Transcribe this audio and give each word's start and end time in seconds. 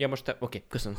Ja, 0.00 0.08
most 0.08 0.24
te... 0.24 0.30
Oké, 0.32 0.44
okay, 0.44 0.62
köszönöm. 0.68 0.98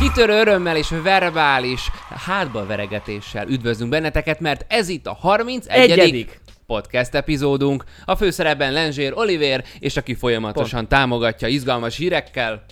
Kitörő 0.00 0.32
örömmel 0.32 0.76
és 0.76 0.88
verbális 1.02 1.90
hátba 2.08 2.66
veregetéssel 2.66 3.48
üdvözlünk 3.48 3.90
benneteket, 3.90 4.40
mert 4.40 4.64
ez 4.68 4.88
itt 4.88 5.06
a 5.06 5.12
31. 5.12 5.90
Egyedik. 5.90 6.40
podcast 6.66 7.14
epizódunk. 7.14 7.84
A 8.04 8.16
főszerepben 8.16 8.72
Lenzsér 8.72 9.12
Oliver, 9.14 9.64
és 9.78 9.96
aki 9.96 10.14
folyamatosan 10.14 10.78
Pont. 10.78 10.88
támogatja 10.88 11.48
izgalmas 11.48 11.96
hírekkel. 11.96 12.64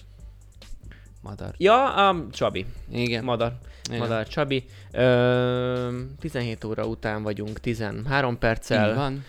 Madar. 1.22 1.54
Ja, 1.56 2.08
a 2.08 2.26
Csabi. 2.32 2.66
Igen. 2.92 3.24
Madar. 3.24 3.52
Igen. 3.86 3.98
Madar 3.98 4.26
Csabi. 4.26 4.64
Ö, 4.92 6.00
17 6.20 6.64
óra 6.64 6.86
után 6.86 7.22
vagyunk, 7.22 7.60
13 7.60 8.38
perccel. 8.38 8.88
Így 8.88 8.94
van. 8.94 9.24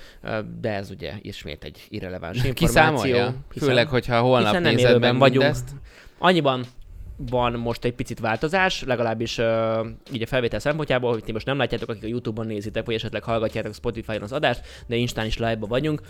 De 0.62 0.74
ez 0.74 0.90
ugye 0.90 1.14
ismét 1.22 1.64
egy 1.64 1.86
irreleváns 1.90 2.44
információ. 2.44 3.16
Hiszen, 3.16 3.44
Főleg, 3.68 3.88
hogyha 3.88 4.22
holnap 4.22 4.48
hiszen 4.48 4.62
nem 4.62 4.76
nézed 4.76 5.00
meg 5.00 5.18
vagyunk. 5.18 5.42
mindezt. 5.42 5.70
Annyiban 6.18 6.66
van 7.18 7.54
most 7.54 7.86
egy 7.86 7.94
picit 7.94 8.20
változás, 8.20 8.84
legalábbis 8.84 9.38
uh, 9.38 9.46
így 10.12 10.22
a 10.22 10.26
felvétel 10.26 10.60
szempontjából, 10.60 11.12
hogy 11.12 11.24
ti 11.24 11.32
most 11.32 11.46
nem 11.46 11.58
látjátok, 11.58 11.90
akik 11.90 12.04
a 12.04 12.08
YouTube-on 12.08 12.48
nézitek, 12.48 12.86
vagy 12.86 12.96
esetleg 12.96 13.24
hallgatjátok 13.24 13.74
Spotify-on 13.74 14.22
az 14.22 14.32
adást, 14.32 14.62
de 14.88 14.96
Instán 14.96 15.26
is 15.26 15.38
live-ba 15.38 15.68
vagyunk, 15.68 16.02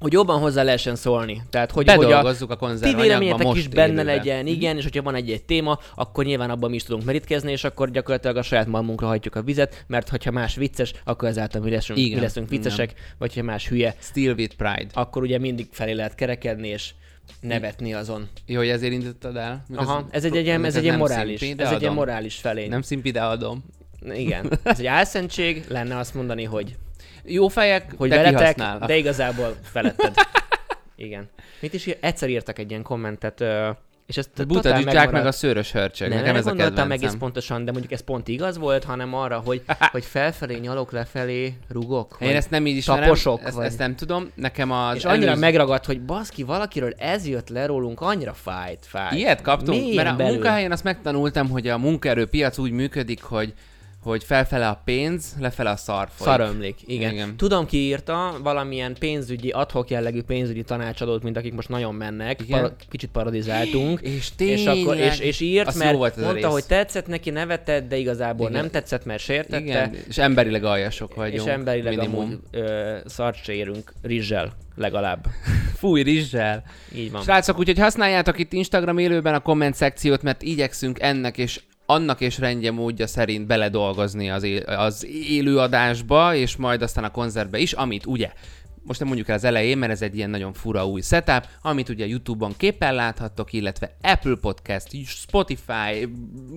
hogy 0.00 0.12
jobban 0.12 0.40
hozzá 0.40 0.62
lehessen 0.62 0.96
szólni. 0.96 1.42
Tehát, 1.50 1.70
hogy, 1.70 1.90
hogy 1.90 2.04
a 2.04 2.08
Bedolgozzuk 2.08 2.50
a 2.50 2.74
ti 2.80 2.94
véleményetek 2.94 3.54
is 3.54 3.68
benne 3.68 3.84
élőben. 3.86 4.04
legyen, 4.04 4.46
igen, 4.46 4.76
és 4.76 4.82
hogyha 4.82 5.02
van 5.02 5.14
egy-egy 5.14 5.42
téma, 5.42 5.78
akkor 5.94 6.24
nyilván 6.24 6.50
abban 6.50 6.70
mi 6.70 6.76
is 6.76 6.82
tudunk 6.82 7.04
merítkezni, 7.04 7.52
és 7.52 7.64
akkor 7.64 7.90
gyakorlatilag 7.90 8.36
a 8.36 8.42
saját 8.42 8.66
malmunkra 8.66 9.06
hajtjuk 9.06 9.34
a 9.34 9.42
vizet, 9.42 9.84
mert 9.86 10.08
hogyha 10.08 10.30
más 10.30 10.54
vicces, 10.54 10.92
akkor 11.04 11.28
ezáltal 11.28 11.60
mi 11.60 11.70
leszünk, 11.70 11.98
Igen, 11.98 12.18
mi 12.18 12.24
leszünk 12.24 12.48
viccesek, 12.48 12.94
vagy 13.18 13.34
ha 13.34 13.42
más 13.42 13.68
hülye, 13.68 13.94
Still 14.00 14.32
with 14.32 14.54
pride. 14.56 14.86
akkor 14.92 15.22
ugye 15.22 15.38
mindig 15.38 15.66
felé 15.70 15.92
lehet 15.92 16.14
kerekedni, 16.14 16.68
és 16.68 16.90
nevetni 17.40 17.94
azon. 17.94 18.28
Jó, 18.46 18.58
hogy 18.58 18.68
ezért 18.68 18.92
indítottad 18.92 19.36
el? 19.36 19.64
Aha, 19.74 20.06
ez 20.10 20.24
egy, 20.24 20.36
egy, 20.36 20.48
ez 20.48 20.76
egy 20.76 20.82
ilyen 20.82 20.98
morális, 20.98 21.38
szimpi, 21.38 21.62
ez 21.62 21.70
egy 21.70 21.80
ilyen 21.80 21.92
morális 21.92 22.36
felény. 22.36 22.68
Nem 22.68 22.82
szimpi, 22.82 23.10
de 23.10 23.22
adom. 23.22 23.64
Igen, 24.14 24.58
ez 24.62 24.78
egy 24.78 24.86
álszentség, 24.86 25.64
lenne 25.68 25.98
azt 25.98 26.14
mondani, 26.14 26.44
hogy, 26.44 26.76
Jó 27.24 27.48
fejek, 27.48 27.94
hogy 27.96 28.08
de 28.08 28.16
veletek, 28.16 28.54
kihasznál. 28.54 28.86
de 28.86 28.96
igazából 28.96 29.56
feletted. 29.62 30.14
Igen. 30.96 31.28
Mit 31.60 31.74
is 31.74 31.86
ír? 31.86 31.96
Egyszer 32.00 32.28
írtak 32.28 32.58
egy 32.58 32.70
ilyen 32.70 32.82
kommentet, 32.82 33.44
és 34.06 34.16
ezt 34.16 34.38
A 34.38 34.44
buta 34.44 34.80
dzsák 34.80 35.10
meg 35.10 35.26
a 35.26 35.32
szőrös 35.32 35.72
hörcsög. 35.72 36.08
Nem, 36.08 36.18
erre 36.18 36.38
ez 36.38 36.46
a 36.46 36.48
gondoltam 36.48 36.84
egész 36.84 36.90
kedvencem. 36.92 37.18
pontosan, 37.18 37.64
de 37.64 37.70
mondjuk 37.70 37.92
ez 37.92 38.00
pont 38.00 38.28
igaz 38.28 38.58
volt, 38.58 38.84
hanem 38.84 39.14
arra, 39.14 39.38
hogy, 39.44 39.62
hogy 39.92 40.04
felfelé 40.04 40.56
nyalok, 40.58 40.92
lefelé 40.92 41.54
rugok. 41.68 42.16
Én 42.20 42.36
ezt 42.36 42.50
nem 42.50 42.66
így 42.66 42.76
ismerem, 42.76 43.02
taposok, 43.02 43.40
ezt, 43.44 43.54
vagy- 43.56 43.66
ezt 43.66 43.78
nem 43.78 43.96
tudom. 43.96 44.30
Nekem 44.34 44.70
az 44.70 44.96
és 44.96 45.04
annyira 45.04 45.34
megragadt, 45.36 45.84
hogy 45.86 46.00
baszki, 46.00 46.42
valakiről 46.42 46.92
ez 46.98 47.26
jött 47.26 47.48
le 47.48 47.66
rólunk, 47.66 48.00
annyira 48.00 48.32
fájt, 48.32 48.86
fájt. 48.86 49.12
Ilyet 49.12 49.42
kaptunk, 49.42 49.80
Mélyen 49.80 50.04
mert 50.04 50.08
a 50.08 50.16
belül. 50.16 50.32
munkahelyen 50.32 50.72
azt 50.72 50.84
megtanultam, 50.84 51.48
hogy 51.50 51.68
a 51.68 51.78
munkaerőpiac 51.78 52.58
úgy 52.58 52.70
működik, 52.70 53.22
hogy 53.22 53.54
hogy 54.02 54.24
felfele 54.24 54.68
a 54.68 54.80
pénz, 54.84 55.34
lefele 55.38 55.70
a 55.70 55.76
szar 55.76 56.08
folyik. 56.14 56.32
Szarömlik, 56.32 56.76
igen. 56.86 57.12
Igen. 57.12 57.36
Tudom, 57.36 57.66
ki 57.66 57.76
írta, 57.76 58.36
valamilyen 58.42 58.96
pénzügyi, 58.98 59.50
adhok 59.50 59.90
jellegű 59.90 60.22
pénzügyi 60.22 60.62
tanácsadót, 60.62 61.22
mint 61.22 61.36
akik 61.36 61.54
most 61.54 61.68
nagyon 61.68 61.94
mennek, 61.94 62.40
Igen. 62.40 62.60
para, 62.60 62.76
kicsit 62.88 63.10
paradizáltunk. 63.10 64.00
És 64.00 64.12
És, 64.12 64.30
tényleg, 64.34 64.76
akkor, 64.76 64.96
és, 64.96 65.18
és 65.18 65.40
írt, 65.40 65.66
az 65.66 65.76
mert 65.76 65.96
volt 65.96 66.16
mondta, 66.16 66.34
rész. 66.34 66.44
hogy 66.44 66.64
tetszett 66.64 67.06
neki, 67.06 67.30
nevetett, 67.30 67.88
de 67.88 67.96
igazából 67.96 68.48
Igen. 68.48 68.60
nem 68.60 68.70
tetszett, 68.70 69.04
mert 69.04 69.22
sértette. 69.22 69.60
Igen, 69.60 69.94
és 70.08 70.18
emberileg 70.18 70.64
aljasok 70.64 71.14
vagyunk. 71.14 71.46
és 71.46 71.52
emberileg 71.52 71.96
minimum. 71.96 72.20
amúgy 72.20 72.38
ö, 72.50 72.96
szart 73.06 73.44
se 73.44 73.52
érünk 73.52 73.92
rizssel 74.02 74.52
legalább. 74.76 75.26
Fúj 75.80 76.02
rizssel. 76.02 76.62
Így 76.94 77.10
van. 77.10 77.22
Srácok, 77.22 77.58
úgyhogy 77.58 77.78
használjátok 77.78 78.38
itt 78.38 78.52
Instagram 78.52 78.98
élőben 78.98 79.34
a 79.34 79.40
komment 79.40 79.74
szekciót, 79.74 80.22
mert 80.22 80.42
igyekszünk 80.42 81.00
ennek 81.00 81.38
és 81.38 81.60
annak 81.90 82.20
és 82.20 82.38
rendje 82.38 82.70
módja 82.70 83.06
szerint 83.06 83.46
beledolgozni 83.46 84.30
az, 84.30 84.42
él, 84.42 84.62
az 84.62 85.06
élőadásba, 85.28 86.34
és 86.34 86.56
majd 86.56 86.82
aztán 86.82 87.04
a 87.04 87.10
koncertbe 87.10 87.58
is, 87.58 87.72
amit 87.72 88.06
ugye 88.06 88.32
most 88.82 88.98
nem 88.98 89.08
mondjuk 89.08 89.28
el 89.28 89.34
az 89.34 89.44
elején, 89.44 89.78
mert 89.78 89.92
ez 89.92 90.02
egy 90.02 90.16
ilyen 90.16 90.30
nagyon 90.30 90.52
fura 90.52 90.86
új 90.86 91.00
setup, 91.00 91.46
amit 91.62 91.88
ugye 91.88 92.06
YouTube-on 92.06 92.54
képen 92.56 92.94
láthattok, 92.94 93.52
illetve 93.52 93.96
Apple 94.02 94.34
Podcast, 94.40 94.88
Spotify, 95.06 96.08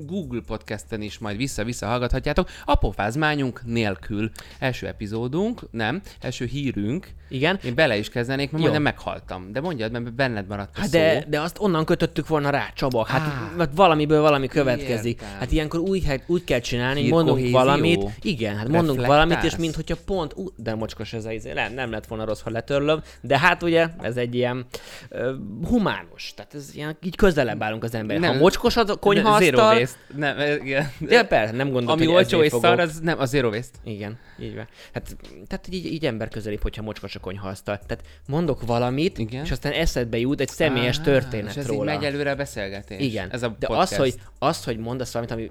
Google 0.05 0.41
Podcasten 0.47 1.01
is 1.01 1.17
majd 1.17 1.37
vissza-vissza 1.37 1.85
hallgathatjátok, 1.87 2.49
a 2.65 2.75
pofázmányunk 2.75 3.61
nélkül. 3.65 4.31
Első 4.59 4.87
epizódunk, 4.87 5.61
nem, 5.71 6.01
első 6.21 6.45
hírünk, 6.45 7.07
Igen. 7.29 7.59
én 7.63 7.75
bele 7.75 7.97
is 7.97 8.09
kezdenék, 8.09 8.51
mert 8.51 8.63
Jó. 8.63 8.69
majdnem 8.69 8.81
meghaltam. 8.93 9.51
De 9.51 9.61
mondjad, 9.61 9.91
mert 9.91 10.13
benned 10.13 10.47
maradt 10.47 10.77
a 10.77 10.79
Hát 10.79 10.89
szó. 10.89 10.97
de, 10.97 11.25
de 11.27 11.39
azt 11.41 11.59
onnan 11.59 11.85
kötöttük 11.85 12.27
volna 12.27 12.49
rá, 12.49 12.71
Csaba. 12.75 13.05
Hát 13.05 13.55
mert 13.57 13.71
valamiből 13.75 14.21
valami 14.21 14.47
következik. 14.47 15.21
Értem. 15.21 15.37
Hát 15.39 15.51
ilyenkor 15.51 15.79
úgy, 15.79 16.05
hát 16.05 16.23
úgy 16.27 16.43
kell 16.43 16.59
csinálni, 16.59 17.01
hogy 17.01 17.09
mondunk 17.09 17.49
valamit. 17.51 18.09
Igen, 18.21 18.55
hát 18.55 18.67
mondunk 18.67 18.99
Reflektálsz. 18.99 19.27
valamit, 19.27 19.51
és 19.51 19.57
mint 19.57 19.75
hogyha 19.75 19.95
pont, 20.05 20.33
ú, 20.35 20.47
de 20.55 20.75
mocskos 20.75 21.13
ez 21.13 21.25
a 21.25 21.31
izé, 21.31 21.53
nem, 21.53 21.73
nem 21.73 21.91
lett 21.91 22.05
volna 22.15 22.31
rossz, 22.31 22.41
ha 22.41 22.49
letörlöm, 22.49 23.01
de 23.21 23.39
hát 23.39 23.63
ugye 23.63 23.87
ez 24.01 24.17
egy 24.17 24.35
ilyen 24.35 24.65
uh, 25.11 25.29
humános, 25.67 26.33
tehát 26.35 26.53
ez 26.53 26.71
ilyen, 26.75 26.97
így 27.03 27.15
közelebb 27.15 27.63
állunk 27.63 27.83
az 27.83 27.93
ember. 27.95 28.19
Ha 28.19 28.25
Nem. 28.25 28.37
mocskos 28.37 28.77
a 28.77 28.95
konyha 28.95 29.39
Zero 29.39 29.57
asztal, 29.57 29.77
waste. 29.79 29.97
Nem, 30.15 30.61
igen. 30.63 30.91
de 30.99 31.23
persze, 31.23 31.55
nem 31.55 31.71
gondolom, 31.71 32.01
Ami 32.01 32.07
olcsó 32.07 32.43
és 32.43 32.49
fogok. 32.51 32.65
szar, 32.65 32.79
az 32.79 32.99
nem, 32.99 33.19
a 33.19 33.25
zero 33.25 33.49
waste. 33.49 33.77
Igen, 33.83 34.17
így 34.39 34.55
van. 34.55 34.67
Hát, 34.93 35.15
tehát 35.47 35.67
így, 35.69 35.85
így 35.85 36.05
ember 36.05 36.27
közelibb, 36.29 36.61
hogyha 36.61 36.81
mocskos 36.81 37.15
a 37.15 37.19
konyhaasztal. 37.19 37.77
Tehát 37.87 38.03
mondok 38.27 38.65
valamit, 38.65 39.17
Igen. 39.17 39.43
és 39.43 39.51
aztán 39.51 39.71
eszedbe 39.71 40.17
jut 40.17 40.39
egy 40.41 40.47
személyes 40.49 40.99
Á, 40.99 41.01
történet 41.01 41.49
és 41.51 41.57
ez 41.57 41.67
róla. 41.67 41.91
így 41.91 41.97
megy 41.99 42.05
előre 42.07 42.31
a 42.31 42.35
beszélgetés. 42.35 43.01
Igen. 43.01 43.29
Ez 43.31 43.43
a 43.43 43.55
De 43.59 43.67
az 43.69 43.95
hogy, 43.95 44.13
az, 44.39 44.63
hogy 44.63 44.77
mondasz 44.77 45.13
valamit, 45.13 45.33
ami 45.33 45.49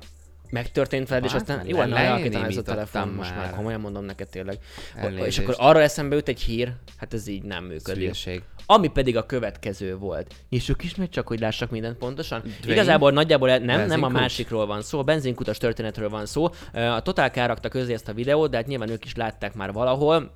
megtörtént 0.52 1.08
veled, 1.08 1.24
és 1.24 1.30
Hát, 1.30 1.40
aztán 1.40 1.66
jó 1.66 1.78
lenne 1.78 1.94
lealakítani 1.94 2.46
ez 2.46 2.56
a 2.56 2.62
telefon, 2.62 3.08
most 3.08 3.30
már. 3.30 3.38
már 3.38 3.54
komolyan 3.54 3.80
mondom 3.80 4.04
neked 4.04 4.28
tényleg. 4.28 4.58
És 4.60 5.00
Elnézést. 5.02 5.38
akkor 5.38 5.54
arra 5.58 5.80
eszembe 5.80 6.14
jut 6.14 6.28
egy 6.28 6.40
hír, 6.40 6.72
hát 6.96 7.14
ez 7.14 7.26
így 7.26 7.42
nem 7.42 7.64
működik. 7.64 8.02
hülyeség. 8.02 8.42
Ami 8.66 8.88
pedig 8.88 9.16
a 9.16 9.26
következő 9.26 9.96
volt. 9.96 10.34
Nyissuk 10.48 10.84
is 10.84 10.94
meg 10.94 11.08
csak, 11.08 11.26
hogy 11.26 11.40
lássak 11.40 11.70
mindent 11.70 11.96
pontosan. 11.98 12.40
Dwayne? 12.40 12.72
Igazából 12.72 13.10
nagyjából 13.10 13.56
nem, 13.58 13.86
nem 13.86 14.02
a 14.02 14.08
másikról 14.08 14.66
van 14.66 14.82
szó, 14.82 14.98
a 14.98 15.02
benzinkutas 15.02 15.58
történetről 15.58 16.08
van 16.08 16.26
szó. 16.26 16.48
A 16.72 17.02
Total 17.02 17.28
Car 17.28 17.46
rakta 17.46 17.68
közé 17.68 17.92
ezt 17.92 18.08
a 18.08 18.12
videót, 18.12 18.50
de 18.50 18.56
hát 18.56 18.66
nyilván 18.66 18.88
ők 18.90 19.04
is 19.04 19.14
látták 19.14 19.54
már 19.54 19.72
valahol, 19.72 20.34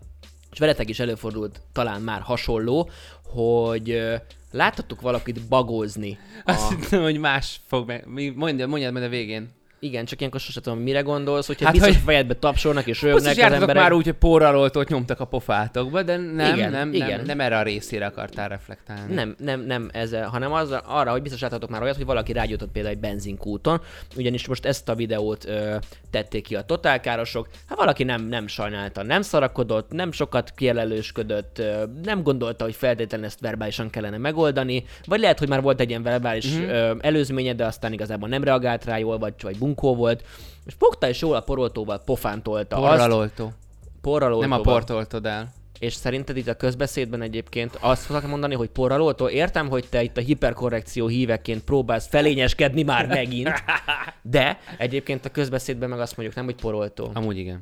és 0.52 0.58
veletek 0.58 0.88
is 0.88 0.98
előfordult 1.00 1.60
talán 1.72 2.00
már 2.00 2.20
hasonló, 2.20 2.90
hogy 3.24 4.02
láthattuk 4.50 5.00
valakit 5.00 5.48
bagózni. 5.48 6.18
Azt 6.44 6.70
A... 6.72 6.74
hittem, 6.74 7.02
hogy 7.02 7.18
más 7.18 7.60
fog 7.66 7.86
meg... 7.86 8.06
Mondjad, 8.34 8.68
mondjad 8.68 8.92
majd 8.92 9.04
a 9.04 9.08
végén. 9.08 9.54
Igen, 9.78 10.04
csak 10.04 10.18
ilyenkor 10.18 10.40
sosem 10.40 10.62
tudom, 10.62 10.78
mire 10.78 11.00
gondolsz, 11.00 11.46
hogyha 11.46 11.64
Hát, 11.64 11.74
biztos 11.74 11.92
hogy- 11.94 12.02
fejedbe 12.04 12.34
tapsolnak 12.34 12.86
és 12.86 13.02
rögnek 13.02 13.30
az 13.30 13.38
emberek. 13.38 13.74
már 13.76 13.92
úgy, 13.92 14.04
hogy 14.04 14.12
porraloltót 14.14 14.88
nyomtak 14.88 15.20
a 15.20 15.24
pofátokba, 15.24 16.02
de 16.02 16.16
nem, 16.16 16.54
Igen, 16.54 16.70
nem, 16.70 16.92
igen. 16.92 17.08
nem, 17.08 17.22
nem 17.24 17.40
erre 17.40 17.58
a 17.58 17.62
részére 17.62 18.06
akartál 18.06 18.48
reflektálni. 18.48 19.14
Nem, 19.14 19.34
nem, 19.38 19.60
nem 19.60 19.88
ezzel, 19.92 20.28
hanem 20.28 20.52
az, 20.52 20.70
arra, 20.86 21.10
hogy 21.10 21.22
biztos 21.22 21.40
láthatok 21.40 21.70
már 21.70 21.82
olyat, 21.82 21.96
hogy 21.96 22.04
valaki 22.04 22.32
rágyújtott 22.32 22.70
például 22.72 22.94
egy 22.94 23.00
benzinkúton, 23.00 23.80
ugyanis 24.16 24.46
most 24.46 24.64
ezt 24.64 24.88
a 24.88 24.94
videót 24.94 25.44
ö, 25.44 25.76
tették 26.10 26.44
ki 26.44 26.54
a 26.56 26.62
totálkárosok. 26.62 27.48
Hát 27.68 27.78
valaki 27.78 28.04
nem, 28.04 28.22
nem 28.28 28.46
sajnálta, 28.46 29.02
nem 29.02 29.22
szarakodott, 29.22 29.90
nem 29.90 30.12
sokat 30.12 30.52
kielelősködött, 30.56 31.58
ö, 31.58 31.84
nem 32.04 32.22
gondolta, 32.22 32.64
hogy 32.64 32.74
feltétlenül 32.74 33.26
ezt 33.26 33.40
verbálisan 33.40 33.90
kellene 33.90 34.18
megoldani, 34.18 34.84
vagy 35.04 35.20
lehet, 35.20 35.38
hogy 35.38 35.48
már 35.48 35.62
volt 35.62 35.80
egy 35.80 35.88
ilyen 35.88 36.02
verbális 36.02 36.44
Mhm. 36.54 36.62
mm-hmm. 36.62 36.70
ö, 36.74 36.94
előzménye, 37.00 37.52
de 37.54 37.64
aztán 37.64 37.92
igazából 37.92 38.28
nem 38.28 38.44
reagált 38.44 38.84
rá 38.84 38.98
jól, 38.98 39.18
vagy, 39.18 39.34
vagy 39.42 39.58
bunkó 39.66 39.94
volt, 39.94 40.22
és 40.64 40.74
fogta 40.78 41.08
és 41.08 41.20
jól 41.20 41.36
a 41.36 41.40
poroltóval 41.40 41.98
pofán 41.98 42.42
tolta 42.42 42.76
azt, 42.76 42.96
Porraloltó. 42.96 43.52
porraloltóval. 44.00 44.48
Nem 44.48 44.58
a 44.58 44.62
port 44.62 44.90
oltod 44.90 45.26
el. 45.26 45.52
És 45.78 45.94
szerinted 45.94 46.36
itt 46.36 46.48
a 46.48 46.54
közbeszédben 46.56 47.22
egyébként 47.22 47.78
azt 47.80 48.04
fogok 48.04 48.26
mondani, 48.26 48.54
hogy 48.54 48.68
porraloltó? 48.68 49.28
Értem, 49.28 49.68
hogy 49.68 49.86
te 49.90 50.02
itt 50.02 50.16
a 50.16 50.20
hiperkorrekció 50.20 51.06
híveként 51.06 51.64
próbálsz 51.64 52.06
felényeskedni 52.08 52.82
már 52.82 53.06
megint, 53.06 53.64
de 54.22 54.58
egyébként 54.78 55.24
a 55.24 55.30
közbeszédben 55.30 55.88
meg 55.88 56.00
azt 56.00 56.16
mondjuk 56.16 56.36
nem, 56.36 56.44
hogy 56.44 56.54
poroltó. 56.54 57.10
Amúgy 57.14 57.38
igen. 57.38 57.60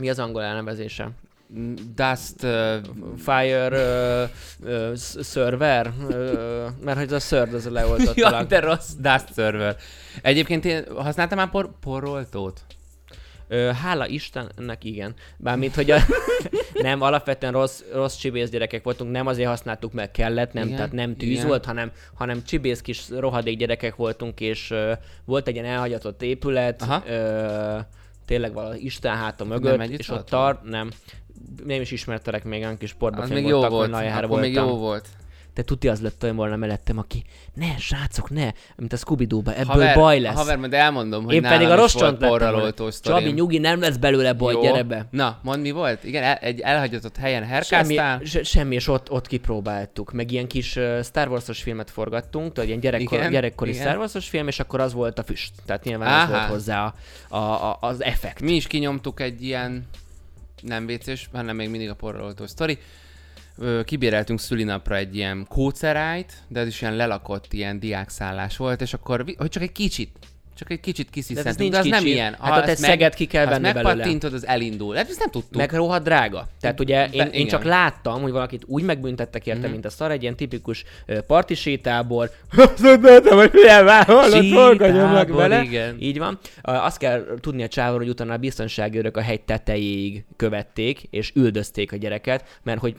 Mi 0.00 0.10
az 0.10 0.18
angol 0.18 0.42
elnevezése? 0.42 1.10
Dust... 1.94 2.42
Uh, 2.42 2.76
Fire 3.16 3.68
uh, 3.68 4.28
uh, 4.68 4.96
server? 5.22 5.92
Uh, 6.08 6.14
mert 6.84 6.98
hogy 6.98 7.12
a 7.12 7.20
szörd 7.20 7.54
az 7.54 7.66
a 7.66 7.70
leoltott 7.70 8.16
ja, 8.16 8.28
talán. 8.28 8.48
de 8.48 8.60
rossz. 8.60 8.90
Dust 8.98 9.34
server. 9.34 9.76
Egyébként 10.22 10.64
én 10.64 10.84
használtam 10.96 11.38
már 11.38 11.50
por- 11.50 11.70
porroltót? 11.80 12.60
Ö, 13.52 13.70
hála 13.82 14.06
Istennek, 14.06 14.84
igen. 14.84 15.14
Bármint, 15.36 15.74
hogy 15.74 15.90
a... 15.90 15.98
nem, 16.74 17.00
alapvetően 17.00 17.52
rossz, 17.52 17.82
rossz 17.92 18.16
csibész 18.16 18.50
gyerekek 18.50 18.84
voltunk, 18.84 19.10
nem 19.10 19.26
azért 19.26 19.48
használtuk 19.48 19.92
meg 19.92 20.10
kellett, 20.10 20.52
nem, 20.52 20.64
Igen, 20.64 20.76
tehát 20.76 20.92
nem 20.92 21.16
tűz 21.16 21.28
igen. 21.30 21.46
volt, 21.46 21.64
hanem, 21.64 21.90
hanem 22.14 22.44
csibész 22.44 22.80
kis 22.80 23.08
rohadék 23.10 23.58
gyerekek 23.58 23.96
voltunk, 23.96 24.40
és 24.40 24.70
ö, 24.70 24.92
volt 25.24 25.48
egy 25.48 25.54
ilyen 25.54 25.66
elhagyatott 25.66 26.22
épület, 26.22 26.82
Aha. 26.82 27.02
ö, 27.06 27.78
tényleg 28.26 28.52
valahol 28.52 28.76
Isten 28.76 29.16
háta 29.16 29.44
Nem 29.44 29.52
mögött, 29.52 29.80
együtt 29.80 29.98
és 29.98 30.08
ott 30.08 30.26
tart, 30.26 30.62
nem, 30.62 30.90
nem 31.64 31.80
is 31.80 31.90
ismertelek 31.90 32.44
még, 32.44 32.62
olyan 32.62 32.78
kis 32.78 32.90
sportba 32.90 33.22
Az 33.22 33.28
fenn 33.28 33.36
még 33.36 33.46
jó 33.46 33.58
volt. 33.68 33.92
Akkor 33.94 34.40
még 34.40 34.54
voltam. 34.54 34.68
jó 34.68 34.76
volt. 34.76 35.08
de 35.54 35.62
tuti 35.62 35.88
az 35.88 36.00
lett 36.00 36.22
olyan 36.22 36.36
volna 36.36 36.56
mellettem, 36.56 36.98
aki 36.98 37.24
ne, 37.54 37.76
srácok, 37.78 38.30
ne, 38.30 38.50
mint 38.76 38.92
a 38.92 38.96
scooby 38.96 39.24
ebből 39.24 39.54
haver, 39.64 39.94
baj 39.94 40.20
lesz. 40.20 40.34
Haver, 40.34 40.56
majd 40.56 40.72
elmondom, 40.72 41.24
hogy 41.24 41.34
Én 41.34 41.42
pedig 41.42 41.68
a 41.68 41.74
rossz 41.74 41.94
csont 41.94 42.20
lettem. 42.20 42.90
Csabi, 43.02 43.30
nyugi, 43.30 43.58
nem 43.58 43.80
lesz 43.80 43.96
belőle 43.96 44.32
baj, 44.32 44.52
Jó. 44.54 44.60
gyere 44.60 44.82
be. 44.82 45.06
Na, 45.10 45.38
mondd 45.42 45.60
mi 45.60 45.70
volt? 45.70 46.04
Igen, 46.04 46.22
el, 46.22 46.34
egy 46.34 46.60
elhagyatott 46.60 47.16
helyen 47.16 47.42
Semmi, 47.42 47.52
herkáztál. 47.96 48.20
se, 48.24 48.42
semmi, 48.42 48.74
és 48.74 48.88
ott, 48.88 49.10
ott 49.10 49.26
kipróbáltuk. 49.26 50.12
Meg 50.12 50.30
ilyen 50.30 50.46
kis 50.46 50.76
uh, 50.76 51.02
Star 51.02 51.28
Wars-os 51.28 51.62
filmet 51.62 51.90
forgattunk, 51.90 52.52
tudod, 52.52 52.68
ilyen 52.68 52.80
gyerekkor, 52.80 53.18
Igen, 53.18 53.30
gyerekkori 53.30 53.70
igen. 53.70 53.82
Star 53.82 53.96
Wars-os 53.96 54.28
film, 54.28 54.48
és 54.48 54.60
akkor 54.60 54.80
az 54.80 54.92
volt 54.92 55.18
a 55.18 55.22
füst. 55.22 55.52
Tehát 55.66 55.84
nyilván 55.84 56.08
az 56.08 56.14
Áhá. 56.14 56.38
volt 56.38 56.50
hozzá 56.50 56.84
a, 57.28 57.36
a, 57.36 57.70
a, 57.70 57.78
az 57.80 58.02
effekt. 58.02 58.40
Mi 58.40 58.52
is 58.52 58.66
kinyomtuk 58.66 59.20
egy 59.20 59.44
ilyen 59.44 59.86
nem 60.62 60.86
vécés, 60.86 61.28
hanem 61.32 61.56
még 61.56 61.68
mindig 61.68 61.88
a 61.88 61.94
porral 61.94 62.24
oltó 62.24 62.46
sztori. 62.46 62.78
Kibéreltünk 63.84 64.40
szülinapra 64.40 64.96
egy 64.96 65.16
ilyen 65.16 65.46
kócerájt, 65.48 66.32
de 66.48 66.60
ez 66.60 66.66
is 66.66 66.80
ilyen 66.80 66.96
lelakott 66.96 67.52
ilyen 67.52 67.78
diákszállás 67.78 68.56
volt, 68.56 68.80
és 68.80 68.94
akkor, 68.94 69.24
hogy 69.36 69.48
csak 69.48 69.62
egy 69.62 69.72
kicsit, 69.72 70.18
csak 70.54 70.70
egy 70.70 70.80
kicsit 70.80 71.04
De 71.04 71.10
ez 71.18 71.26
kisziszentünk, 71.26 71.70
de, 71.70 71.78
az 71.78 71.86
nem 71.86 71.98
kicsi. 72.02 72.12
ilyen. 72.12 72.36
Hát 72.40 72.56
ott 72.58 72.62
egy 72.64 72.68
ezt 72.68 72.82
szeget 72.82 73.14
ki 73.14 73.26
kell 73.26 73.44
ha 73.44 73.50
venni 73.50 73.62
belőle. 73.72 73.82
megpattintod, 73.82 74.34
az 74.34 74.46
elindul. 74.46 74.94
Hát 74.94 75.08
ezt 75.08 75.18
nem 75.18 75.30
tudtuk. 75.30 75.56
Meg 75.56 75.72
rohadt 75.72 76.04
drága. 76.04 76.48
Tehát 76.60 76.80
ugye 76.80 77.08
én, 77.10 77.26
én 77.26 77.46
csak 77.46 77.64
láttam, 77.64 78.22
hogy 78.22 78.30
valakit 78.32 78.62
úgy 78.66 78.82
megbüntettek 78.82 79.46
érte, 79.46 79.60
Mhm. 79.62 79.70
mint 79.70 79.84
a 79.84 79.90
szar, 79.90 80.10
egy 80.10 80.22
ilyen 80.22 80.36
tipikus 80.36 80.84
partisétából. 81.26 82.30
Azt 82.56 82.82
mondtam, 83.00 83.36
hogy 83.38 83.50
milyen 83.52 83.84
Sétából, 84.30 85.36
vele. 85.36 85.62
igen. 85.62 85.96
Így 86.00 86.18
van. 86.18 86.38
Azt 86.62 86.98
kell 86.98 87.24
tudni 87.40 87.62
a 87.62 87.68
csávon, 87.68 87.98
hogy 87.98 88.08
utána 88.08 88.32
a 88.32 88.36
biztonsági 88.36 88.98
a 88.98 89.20
hegy 89.20 89.40
tetejéig 89.40 90.24
követték, 90.36 91.02
és 91.10 91.32
üldözték 91.34 91.92
a 91.92 91.96
gyereket, 91.96 92.58
mert 92.62 92.80
hogy 92.80 92.96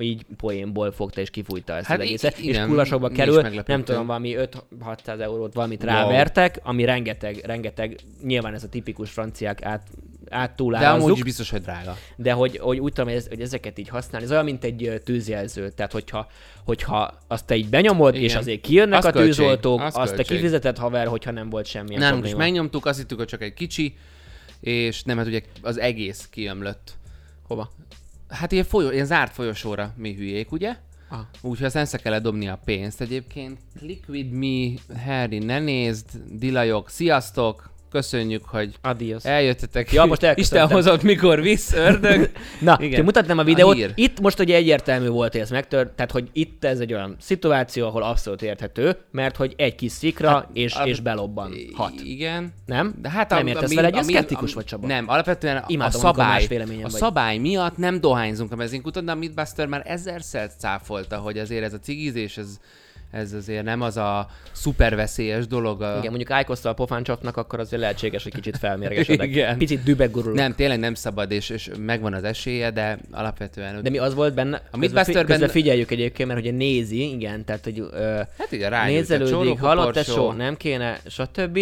így 0.00 0.26
poénból 0.36 0.92
fogta 0.92 1.20
és 1.20 1.30
kifújta 1.30 1.76
ezt 1.76 1.86
Hát 1.86 1.98
az 1.98 2.04
egészet, 2.04 2.38
és 2.38 2.56
is 2.56 2.88
kerül, 3.12 3.42
nem 3.66 3.84
tudom, 3.84 4.06
valami 4.06 4.36
5-600 4.38 5.20
eurót 5.20 5.54
valamit 5.54 5.82
Wow. 5.84 5.92
rávertek, 5.92 6.60
ami 6.62 6.84
rengeteg, 6.84 7.36
rengeteg, 7.44 7.98
nyilván 8.22 8.54
ez 8.54 8.64
a 8.64 8.68
tipikus 8.68 9.10
franciák 9.10 9.64
át, 9.64 9.88
de 10.24 10.36
áttúlárazzuk. 10.36 11.02
amúgy 11.02 11.16
is 11.16 11.22
biztos, 11.24 11.50
hogy 11.50 11.60
drága. 11.60 11.96
De 12.16 12.32
hogy, 12.32 12.58
hogy 12.58 12.78
úgy 12.78 12.92
tudom, 12.92 13.08
hogy, 13.08 13.18
ez, 13.18 13.28
hogy 13.28 13.40
ezeket 13.40 13.78
így 13.78 13.88
használni, 13.88 14.26
ez 14.26 14.32
olyan, 14.32 14.44
mint 14.44 14.64
egy 14.64 15.00
tűzjelző. 15.04 15.70
Tehát, 15.70 15.92
hogyha, 15.92 16.26
hogyha 16.64 17.18
azt 17.26 17.46
te 17.46 17.56
így 17.56 17.68
benyomod, 17.68 18.14
Igen. 18.14 18.26
és 18.26 18.34
azért 18.34 18.60
kijönnek 18.60 18.98
Az 18.98 19.04
a 19.04 19.10
költség, 19.10 19.34
tűzoltók, 19.34 19.80
az 19.80 19.96
azt 19.96 20.14
te 20.14 20.22
kifizeted 20.22 20.78
haver, 20.78 21.06
hogyha 21.06 21.30
nem 21.30 21.48
volt 21.48 21.66
semmilyen 21.66 22.00
Nálunk 22.00 22.24
is 22.24 22.30
probléma. 22.30 22.50
megnyomtuk, 22.50 22.86
azt 22.86 22.98
hittük, 22.98 23.18
hogy 23.18 23.26
csak 23.26 23.42
egy 23.42 23.54
kicsi, 23.54 23.96
és 24.60 25.02
nem, 25.02 25.16
hát 25.16 25.26
ugye 25.26 25.40
az 25.62 25.78
egész 25.78 26.28
kiömlött. 26.30 26.92
Hova? 27.46 27.70
Hát 28.30 28.52
ilyen, 28.52 28.64
folyó, 28.64 28.90
ilyen 28.90 29.06
zárt 29.06 29.32
folyosóra 29.32 29.92
mi 29.96 30.14
hülyék, 30.14 30.52
ugye? 30.52 30.76
Ah. 31.08 31.18
Úgyhogy 31.40 31.66
aztán 31.66 31.82
össze 31.82 31.98
kellett 31.98 32.22
dobni 32.22 32.48
a 32.48 32.60
pénzt. 32.64 33.00
Egyébként 33.00 33.58
Liquid 33.80 34.30
Me, 34.30 34.70
Harry, 35.04 35.38
ne 35.38 35.58
nézd, 35.58 36.06
dilajok, 36.30 36.90
sziasztok! 36.90 37.70
Köszönjük, 37.90 38.44
hogy 38.44 38.74
Adios. 38.80 39.24
eljöttetek. 39.24 39.92
Ja, 39.92 40.04
most. 40.04 40.32
Isten 40.34 40.68
hozott, 40.68 41.02
mikor 41.02 41.40
visz, 41.40 41.72
ördög. 41.72 42.30
Na, 42.60 42.76
Igen. 42.80 43.04
Mutatnám 43.04 43.38
a 43.38 43.44
videót. 43.44 43.74
hír. 43.74 43.92
itt 43.94 44.20
most 44.20 44.38
ugye 44.38 44.56
egyértelmű 44.56 45.08
volt, 45.08 45.32
hogy 45.32 45.40
ez 45.40 45.50
megtört, 45.50 45.90
tehát 45.90 46.10
hogy 46.10 46.28
itt 46.32 46.64
ez 46.64 46.80
egy 46.80 46.92
olyan 46.92 47.16
szituáció, 47.20 47.86
ahol 47.86 48.02
abszolút 48.02 48.42
érthető, 48.42 48.96
mert 49.10 49.36
hogy 49.36 49.54
egy 49.56 49.74
kis 49.74 49.92
szikra, 49.92 50.28
hát, 50.28 50.48
és, 50.52 50.74
alap- 50.74 50.88
és 50.88 51.00
belobban. 51.00 51.52
Hat. 51.74 51.92
Igen. 52.04 52.52
Nem? 52.66 52.94
De 53.02 53.10
hát 53.10 53.30
Nem 53.30 53.46
értesz 53.46 53.74
vele, 53.74 53.88
egy 53.88 54.04
szkeptikus 54.04 54.54
vagy, 54.54 54.64
Csaba? 54.64 54.86
Nem, 54.86 55.08
alapvetően 55.08 55.56
a, 55.56 55.64
Imádom, 55.66 56.00
a 56.00 56.04
szabály, 56.04 56.46
a 56.82 56.88
szabály 56.88 57.38
miatt 57.38 57.76
nem 57.76 58.00
dohányzunk 58.00 58.52
a 58.52 58.56
benzinkuton, 58.56 59.04
de 59.04 59.12
a 59.12 59.14
Midbuster 59.14 59.66
már 59.66 59.82
ezerszer 59.84 60.50
cáfolta, 60.58 61.16
hogy 61.16 61.38
azért 61.38 61.64
ez 61.64 61.72
a 61.72 61.78
cigizés, 61.78 62.36
ez, 62.36 62.60
ez 63.10 63.32
azért 63.32 63.64
nem 63.64 63.80
az 63.80 63.96
a 63.96 64.28
szuper 64.52 64.96
veszélyes 64.96 65.46
dolog. 65.46 65.82
A... 65.82 65.96
Igen, 65.98 66.08
mondjuk 66.08 66.30
ájkozta 66.30 66.68
a 66.68 66.72
pofáncsapnak, 66.74 67.36
akkor 67.36 67.60
azért 67.60 67.82
lehetséges, 67.82 68.22
hogy 68.22 68.34
kicsit 68.34 68.56
felmérgesedek. 68.58 69.28
Igen. 69.28 69.58
Picit 69.58 69.82
dübegurulok. 69.82 70.36
Nem, 70.36 70.54
tényleg 70.54 70.78
nem 70.78 70.94
szabad, 70.94 71.30
és, 71.30 71.48
és 71.48 71.70
megvan 71.78 72.14
az 72.14 72.24
esélye, 72.24 72.70
de 72.70 72.98
alapvetően... 73.10 73.82
De 73.82 73.90
mi 73.90 73.98
az 73.98 74.14
volt 74.14 74.34
benne? 74.34 74.62
A 74.70 74.76
Mythbusterben- 74.76 75.26
közben 75.26 75.48
figyeljük 75.48 75.90
egyébként, 75.90 76.28
mert 76.28 76.40
ugye 76.40 76.50
nézi, 76.50 77.10
igen, 77.14 77.44
tehát 77.44 77.64
hogy 77.64 77.78
ö, 77.92 78.20
Hát 78.38 78.48
ugye 78.52 78.66
a 78.68 78.84
nézelődik, 78.84 79.58
halott 79.58 79.92
tesó, 79.92 80.14
csóró, 80.14 80.32
nem 80.32 80.56
kéne, 80.56 81.00
stb. 81.06 81.58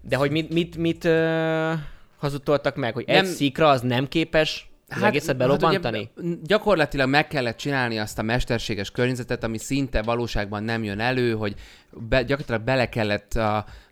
De 0.00 0.16
hogy 0.16 0.30
mit, 0.30 0.52
mit, 0.52 0.76
mit 0.76 1.04
ö, 1.04 1.72
hazudtoltak 2.16 2.76
meg, 2.76 2.94
hogy 2.94 3.04
egy 3.06 3.14
Nem- 3.22 3.24
szikra 3.24 3.68
az 3.68 3.80
nem 3.80 4.08
képes 4.08 4.68
az 4.94 5.00
hát, 5.00 5.10
egészet 5.10 5.36
belobbantani? 5.36 6.10
ugye 6.16 6.36
gyakorlatilag 6.42 7.08
meg 7.08 7.26
kellett 7.26 7.56
csinálni 7.56 7.98
azt 7.98 8.18
a 8.18 8.22
mesterséges 8.22 8.90
környezetet, 8.90 9.44
ami 9.44 9.58
szinte 9.58 10.02
valóságban 10.02 10.62
nem 10.62 10.84
jön 10.84 11.00
elő, 11.00 11.32
hogy 11.34 11.54
be, 11.90 12.22
gyakorlatilag 12.22 12.62
bele 12.62 12.88
kellett 12.88 13.32
uh, 13.36 13.44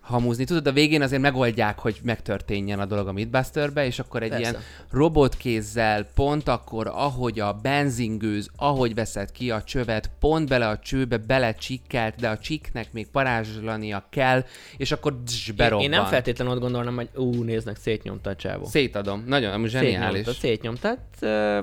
hamúzni. 0.03 0.45
Tudod, 0.45 0.67
a 0.67 0.73
végén 0.73 1.03
azért 1.03 1.23
megoldják, 1.23 1.79
hogy 1.79 2.01
megtörténjen 2.03 2.81
a 2.81 2.85
dolog 2.85 3.09
a 3.09 3.13
Midbusterbe, 3.13 3.87
és 3.87 3.99
akkor 3.99 4.23
egy 4.23 4.29
Persze. 4.29 4.51
ilyen 4.51 4.63
robotkézzel 4.91 6.09
pont 6.15 6.49
akkor, 6.49 6.87
ahogy 6.87 7.41
a 7.41 7.53
benzingőz, 7.53 8.51
ahogy 8.57 8.95
veszed 8.95 9.33
ki 9.33 9.51
a 9.51 9.63
csövet, 9.63 10.11
pont 10.21 10.49
bele 10.49 10.69
a 10.69 10.79
csőbe 10.79 11.17
belecsikkelt, 11.17 12.15
de 12.15 12.29
a 12.29 12.39
csiknek 12.39 12.93
még 12.93 13.07
parázslania 13.09 14.07
kell, 14.11 14.45
és 14.77 14.93
akkor 14.93 15.23
dzs, 15.23 15.49
én, 15.49 15.57
berobban. 15.57 15.85
én 15.85 15.91
nem 15.91 16.05
feltétlenül 16.05 16.55
ott 16.55 16.61
gondolnám, 16.61 16.95
hogy 16.95 17.09
ú, 17.15 17.43
néznek, 17.43 17.77
szétnyomta 17.77 18.31
a 18.31 18.37
csávó. 18.37 18.65
Szétadom. 18.65 19.25
Nagyon, 19.27 19.53
amúgy 19.53 19.71
zseniális. 19.71 20.27
Szétnyomta, 20.27 20.41
szétnyomta. 20.41 20.97
Ö, 21.21 21.61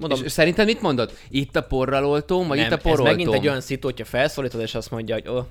mondom, 0.00 0.24
És 0.24 0.32
szerinted 0.32 0.66
mit 0.66 0.80
mondod? 0.80 1.12
Itt 1.28 1.56
a 1.56 1.62
porral 1.62 2.04
oltóm, 2.06 2.48
vagy 2.48 2.56
nem, 2.56 2.66
itt 2.66 2.72
a 2.72 2.76
ez 2.76 2.82
poroltóm? 2.82 3.06
megint 3.06 3.34
egy 3.34 3.48
olyan 3.48 3.60
szitu, 3.60 3.86
hogyha 3.86 4.04
felszólítod, 4.04 4.60
és 4.60 4.74
azt 4.74 4.90
mondja, 4.90 5.14
hogy 5.14 5.28
oh, 5.28 5.44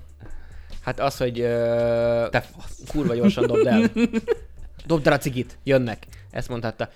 hát 0.82 1.00
az, 1.00 1.18
hogy 1.18 1.40
ö, 1.40 2.26
Te 2.32 2.42
fasz. 2.42 2.80
kurva 2.92 3.14
gyorsan 3.16 3.48
dobd 3.48 3.66
el. 3.68 3.82
Dobd 4.86 5.08
el 5.08 5.14
a 5.14 5.18
cigit, 5.18 5.58
jönnek. 5.64 6.04
Ezt 6.32 6.50
mondhatta. 6.50 6.90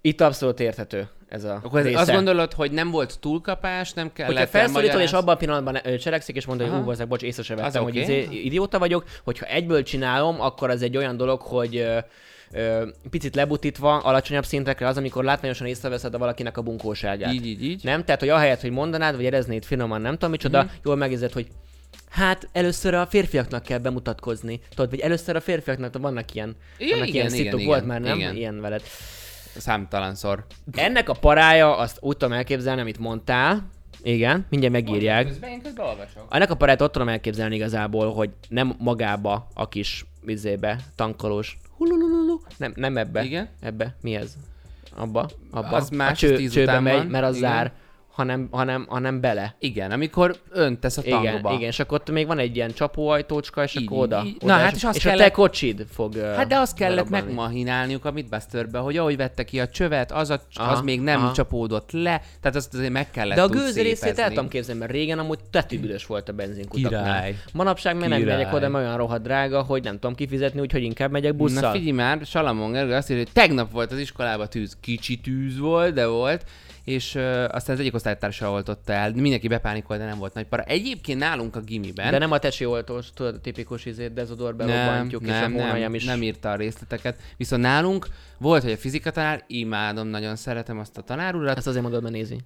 Itt 0.00 0.20
abszolút 0.20 0.60
érthető 0.60 1.08
ez 1.28 1.44
a 1.44 1.60
Akkor 1.64 1.82
része. 1.82 1.98
azt 2.00 2.10
gondolod, 2.12 2.52
hogy 2.52 2.70
nem 2.70 2.90
volt 2.90 3.20
túlkapás, 3.20 3.92
nem 3.92 4.12
kellett 4.12 4.32
Hogyha 4.32 4.46
felszólítod, 4.46 5.00
és 5.00 5.12
abban 5.12 5.34
a 5.34 5.38
pillanatban 5.38 5.78
cselekszik, 5.98 6.36
és 6.36 6.46
mondja, 6.46 6.70
hogy 6.70 6.80
ú, 6.80 6.84
hozzák, 6.84 7.08
bocs, 7.08 7.22
észre 7.22 7.42
se 7.42 7.54
Az 7.54 7.60
vettem, 7.60 7.82
hogy 7.82 7.92
oké. 7.98 8.00
izé, 8.00 8.28
idióta 8.44 8.78
vagyok. 8.78 9.04
Hogyha 9.24 9.46
egyből 9.46 9.82
csinálom, 9.82 10.40
akkor 10.40 10.70
az 10.70 10.82
egy 10.82 10.96
olyan 10.96 11.16
dolog, 11.16 11.40
hogy 11.40 11.76
ö, 11.76 11.98
ö, 12.52 12.86
picit 13.10 13.34
lebutítva, 13.34 13.96
alacsonyabb 13.98 14.44
szintekre 14.44 14.86
az, 14.86 14.96
amikor 14.96 15.24
látványosan 15.24 15.66
észreveszed 15.66 16.14
a 16.14 16.18
valakinek 16.18 16.56
a 16.56 16.62
bunkóságát. 16.62 17.32
Így, 17.32 17.46
így, 17.46 17.64
így. 17.64 17.84
Nem? 17.84 18.04
Tehát, 18.04 18.20
hogy 18.20 18.28
ahelyett, 18.28 18.60
hogy 18.60 18.70
mondanád, 18.70 19.16
vagy 19.16 19.24
ereznéd 19.26 19.64
finoman, 19.64 20.00
nem 20.00 20.12
tudom 20.12 20.30
micsoda, 20.30 20.58
Mhm. 20.58 20.66
mm-hmm. 20.66 20.78
jól 20.84 20.96
megérzed, 20.96 21.32
hogy 21.32 21.46
hát 22.10 22.48
először 22.52 22.94
a 22.94 23.06
férfiaknak 23.06 23.62
kell 23.62 23.78
bemutatkozni. 23.78 24.60
Tudod, 24.68 24.90
vagy 24.90 25.00
először 25.00 25.36
a 25.36 25.40
férfiaknak 25.40 25.98
vannak 25.98 26.34
ilyen, 26.34 26.56
Igen, 26.78 26.92
vannak 26.98 27.08
igen, 27.08 27.26
ilyen 27.26 27.40
igen, 27.40 27.54
igen, 27.54 27.66
volt 27.66 27.86
már, 27.86 28.00
nem? 28.00 28.18
igen. 28.18 28.36
Ilyen 28.36 28.60
veled. 28.60 28.82
Számtalanszor. 29.56 30.44
Ennek 30.72 31.08
a 31.08 31.12
parája, 31.12 31.76
azt 31.76 31.98
úgy 32.00 32.16
tudom 32.16 32.34
elképzelni, 32.34 32.80
amit 32.80 32.98
mondtál. 32.98 33.68
Igen, 34.02 34.46
mindjárt 34.48 34.74
megírják. 34.74 35.26
Közben 35.26 35.50
én 35.50 35.62
közben 35.62 35.86
olvasok. 35.86 36.26
Ennek 36.30 36.50
a 36.50 36.54
paráját 36.54 36.80
ott 36.80 36.92
tudom 36.92 37.08
elképzelni 37.08 37.54
igazából, 37.54 38.12
hogy 38.12 38.30
nem 38.48 38.74
magába 38.78 39.48
a 39.54 39.68
kis 39.68 40.04
vizébe, 40.24 40.78
tankolós, 40.94 41.58
hululululu, 41.76 42.40
nem, 42.56 42.72
nem 42.76 42.96
ebbe. 42.96 43.24
Igen. 43.24 43.48
Ebbe. 43.60 43.94
Mi 44.00 44.14
ez? 44.14 44.36
Abba. 44.96 45.30
Abba. 45.50 45.76
Az 45.76 45.88
más, 45.88 46.10
a 46.10 46.14
cső, 46.14 46.36
tíz 46.36 46.52
csőbe 46.52 46.70
után 46.70 46.82
megy, 46.82 46.96
van. 46.96 47.06
mert 47.06 47.24
az 47.24 47.36
Igen. 47.36 47.50
zár, 47.50 47.72
hanem, 48.20 48.48
hanem, 48.50 48.86
hanem 48.88 49.20
bele. 49.20 49.54
Igen, 49.58 49.90
amikor 49.90 50.36
öntesz 50.50 50.96
a 50.96 51.02
Igen, 51.04 51.22
tankba. 51.22 51.52
igen, 51.52 51.68
és 51.68 51.78
akkor 51.78 51.98
ott 52.00 52.10
még 52.10 52.26
van 52.26 52.38
egy 52.38 52.56
ilyen 52.56 52.72
csapóajtócska, 52.72 53.62
és 53.62 53.74
Így, 53.74 53.84
akkor 53.86 53.98
oda. 53.98 54.22
így. 54.26 54.36
oda 54.42 54.46
Na, 54.54 54.60
hát 54.60 54.70
és, 54.70 54.76
és 54.76 54.84
azt 54.84 54.96
és 54.96 55.04
a 55.06 55.08
te 55.10 55.16
kellett- 55.16 55.32
kocsid 55.32 55.86
fog 55.92 56.16
Hát 56.16 56.46
de 56.46 56.56
azt 56.56 56.74
kellett 56.76 56.94
berobbanni. 56.96 57.24
megmahinálniuk 57.26 58.04
a 58.04 58.10
Midbusterbe, 58.10 58.78
hogy 58.78 58.96
ahogy 58.96 59.16
vette 59.16 59.44
ki 59.44 59.60
a 59.60 59.68
csövet, 59.68 60.12
az, 60.12 60.30
a, 60.30 60.40
Aha, 60.54 60.72
az 60.72 60.80
még 60.80 61.00
nem 61.00 61.20
aha. 61.22 61.32
csapódott 61.32 61.90
le, 61.92 62.22
tehát 62.40 62.56
azt 62.56 62.74
azért 62.74 62.92
meg 62.92 63.10
kellett 63.10 63.36
De 63.36 63.42
a 63.42 63.48
gőző 63.48 63.82
részét 63.82 64.18
el 64.18 64.28
tudom 64.28 64.48
képzelni, 64.48 64.80
mert 64.80 64.92
régen 64.92 65.18
amúgy 65.18 65.38
tetűbüdös 65.50 66.06
volt 66.06 66.28
a 66.28 66.32
benzinkutaknál. 66.32 67.02
Király. 67.02 67.36
Manapság 67.52 67.96
már 67.98 68.08
nem 68.08 68.22
megyek 68.22 68.52
oda, 68.54 68.68
mert 68.68 68.84
olyan 68.84 68.96
rohadt 68.96 69.22
drága, 69.22 69.62
hogy 69.62 69.82
nem 69.82 69.94
tudom 69.94 70.14
kifizetni, 70.14 70.60
úgyhogy 70.60 70.82
inkább 70.82 71.10
megyek 71.10 71.34
busszal. 71.34 71.60
Na 71.60 71.70
figyelj 71.70 71.90
már, 71.90 72.18
Salamon 72.24 72.72
Gergő 72.72 72.92
azt 72.94 73.10
írja, 73.10 73.22
hogy 73.22 73.32
tegnap 73.32 73.70
volt 73.72 73.92
az 73.92 73.98
iskolában 73.98 74.48
tűz, 74.48 74.76
kicsi 74.80 75.16
tűz 75.20 75.58
volt, 75.58 75.94
de 75.94 76.06
volt, 76.06 76.44
és 76.90 77.14
uh, 77.14 77.22
aztán 77.50 77.74
az 77.74 77.80
egyik 77.80 77.94
osztálytársa 77.94 78.50
oltotta 78.50 78.92
el, 78.92 79.12
mindenki 79.12 79.48
bepánikolt, 79.48 79.98
de 79.98 80.04
nem 80.04 80.18
volt 80.18 80.34
nagy 80.34 80.46
para. 80.46 80.62
Egyébként 80.62 81.18
nálunk 81.18 81.56
a 81.56 81.60
gimiben, 81.60 82.10
De 82.10 82.18
nem 82.18 82.32
a 82.32 82.38
tesi 82.38 82.64
oltós, 82.64 83.12
tudod, 83.14 83.34
a 83.34 83.40
tipikus 83.40 83.84
izét, 83.84 84.12
dezodor 84.12 84.56
belobbantjuk, 84.56 85.22
és 85.22 85.28
a 85.28 85.32
nem, 85.32 85.52
hónaljam 85.52 85.78
nem, 85.78 85.94
is. 85.94 86.04
nem 86.04 86.22
írta 86.22 86.50
a 86.50 86.56
részleteket. 86.56 87.20
Viszont 87.36 87.62
nálunk 87.62 88.06
volt, 88.38 88.62
hogy 88.62 88.72
a 88.72 88.76
fizika 88.76 89.10
tanár, 89.10 89.44
imádom, 89.46 90.06
nagyon 90.06 90.36
szeretem 90.36 90.78
azt 90.78 90.98
a 90.98 91.02
tanárurat, 91.02 91.56
Ezt 91.56 91.66
azért 91.66 91.82
mondod, 91.82 92.02
mert 92.02 92.14
nézi. 92.14 92.40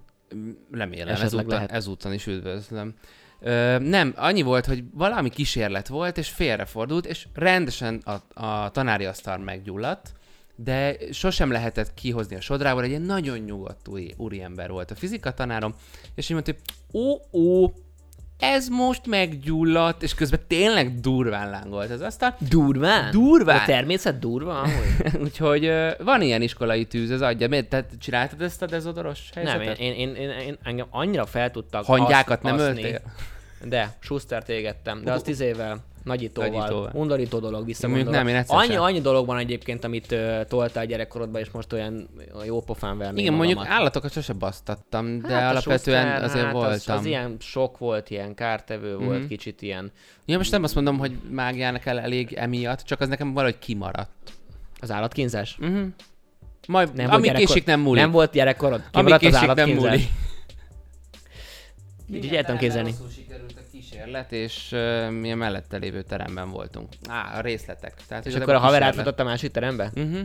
remélem, 0.70 1.08
Esetleg 1.08 1.44
ezúttal, 1.44 1.66
ezúttal 1.66 2.12
is 2.12 2.26
üdvözlöm. 2.26 2.94
Ö, 3.40 3.78
nem, 3.78 4.12
annyi 4.16 4.42
volt, 4.42 4.66
hogy 4.66 4.84
valami 4.92 5.30
kísérlet 5.30 5.88
volt, 5.88 6.18
és 6.18 6.28
félrefordult, 6.28 7.06
és 7.06 7.26
rendesen 7.34 8.02
a, 8.04 8.44
a 8.44 8.70
tanári 8.70 9.04
asztal 9.04 9.38
meggyulladt, 9.38 10.12
de 10.56 10.96
sosem 11.12 11.50
lehetett 11.50 11.94
kihozni 11.94 12.36
a 12.36 12.40
sodrából, 12.40 12.82
egy 12.82 12.88
ilyen 12.88 13.02
nagyon 13.02 13.38
nyugodt 13.38 13.88
úri, 13.88 14.14
úriember 14.16 14.70
volt 14.70 14.90
a 14.90 14.94
fizika 14.94 15.34
tanárom, 15.34 15.74
és 16.14 16.24
így 16.24 16.32
mondta, 16.32 16.52
hogy 16.52 17.00
ó, 17.00 17.38
ó, 17.40 17.72
ez 18.38 18.68
most 18.68 19.06
meggyulladt, 19.06 20.02
és 20.02 20.14
közben 20.14 20.40
tényleg 20.48 21.00
durván 21.00 21.50
lángolt 21.50 21.90
az 21.90 22.00
asztal. 22.00 22.36
Durván? 22.48 23.10
Durván. 23.10 23.58
A 23.60 23.64
természet 23.64 24.18
durva? 24.18 24.58
Amúgy? 24.58 25.16
Úgyhogy 25.24 25.70
van 25.98 26.22
ilyen 26.22 26.42
iskolai 26.42 26.84
tűz, 26.84 27.10
az 27.10 27.20
adja. 27.20 27.48
Miért? 27.48 27.68
Tehát 27.68 27.90
csináltad 27.98 28.42
ezt 28.42 28.62
a 28.62 28.66
dezodoros 28.66 29.30
Nem, 29.34 29.44
helyzetet? 29.46 29.78
én, 29.78 29.92
én, 29.94 30.14
én, 30.14 30.30
én, 30.30 30.58
engem 30.62 30.86
annyira 30.90 31.26
fel 31.26 31.50
tudtak 31.50 31.84
Hangyákat 31.84 32.42
nem 32.42 32.54
aszni. 32.54 32.66
öltél? 32.66 33.00
De, 33.64 33.96
Schuster 34.00 34.42
égettem, 34.46 35.02
de 35.04 35.12
az 35.12 35.22
tíz 35.22 35.40
évvel 35.40 35.84
nagyítóval. 36.04 36.50
Nagyítóval. 36.50 36.90
Undorító 36.94 37.38
dolog, 37.38 37.64
visszagondolva. 37.64 38.10
nem, 38.10 38.28
én 38.28 38.44
annyi, 38.46 38.72
sem. 38.72 38.82
annyi 38.82 39.00
dolog 39.00 39.26
van 39.26 39.38
egyébként, 39.38 39.84
amit 39.84 40.12
uh, 40.12 40.44
toltál 40.44 40.86
gyerekkorodban, 40.86 41.40
és 41.40 41.50
most 41.50 41.72
olyan 41.72 42.08
jó 42.46 42.60
pofán 42.62 42.98
verni 42.98 43.20
Igen, 43.20 43.34
mondjuk 43.34 43.66
állatokat 43.66 44.12
sose 44.12 44.32
basztattam, 44.32 45.20
de 45.20 45.34
Hát 45.34 45.50
alapvetően 45.50 46.02
Schuster, 46.06 46.22
azért 46.22 46.44
hát 46.44 46.52
voltam. 46.52 46.72
Az, 46.72 46.88
az 46.88 47.04
ilyen 47.04 47.36
sok 47.40 47.78
volt, 47.78 48.10
ilyen 48.10 48.34
kártevő 48.34 48.96
volt, 48.96 49.18
Mhm. 49.18 49.28
kicsit 49.28 49.62
ilyen. 49.62 49.92
Ja, 50.24 50.36
most 50.36 50.50
nem 50.50 50.62
azt 50.62 50.74
mondom, 50.74 50.98
hogy 50.98 51.12
mágiának 51.30 51.86
el 51.86 52.00
elég 52.00 52.32
emiatt, 52.32 52.80
csak 52.82 53.00
az 53.00 53.08
nekem 53.08 53.32
valahogy 53.32 53.58
kimaradt. 53.58 54.32
Az 54.80 54.90
állatkínzás? 54.90 55.56
Uh-huh. 55.60 55.86
Majd, 56.68 56.94
Nem 56.94 57.06
nem 57.06 57.14
ami 57.14 57.26
gyerekkor- 57.26 57.46
késik 57.48 57.64
nem 57.66 57.80
múlik. 57.80 58.02
Nem 58.02 58.10
volt 58.10 58.32
gyerekkorod? 58.32 58.80
ami 58.80 58.90
Kimaradt 58.90 59.22
az 59.24 59.30
késik 59.30 59.40
nem 59.40 59.50
állatkínzás? 59.50 59.90
múlik. 59.90 60.08
Így 62.24 62.34
el 62.34 62.42
tudom 62.44 62.58
képzelni. 62.58 62.94
Sikerült 63.14 63.54
kísérlet, 63.90 64.32
és 64.32 64.68
uh, 64.72 65.10
mi 65.10 65.32
a 65.32 65.36
mellette 65.36 65.76
lévő 65.76 66.02
teremben 66.02 66.50
voltunk. 66.50 66.88
Á, 67.08 67.38
a 67.38 67.40
részletek. 67.40 67.94
Tehát, 68.08 68.26
És 68.26 68.34
akkor 68.34 68.54
a 68.54 68.58
haver 68.58 68.82
átfutott 68.82 69.20
a 69.20 69.24
másik 69.24 69.50
terembe? 69.50 69.90
Uh-huh. 69.94 70.20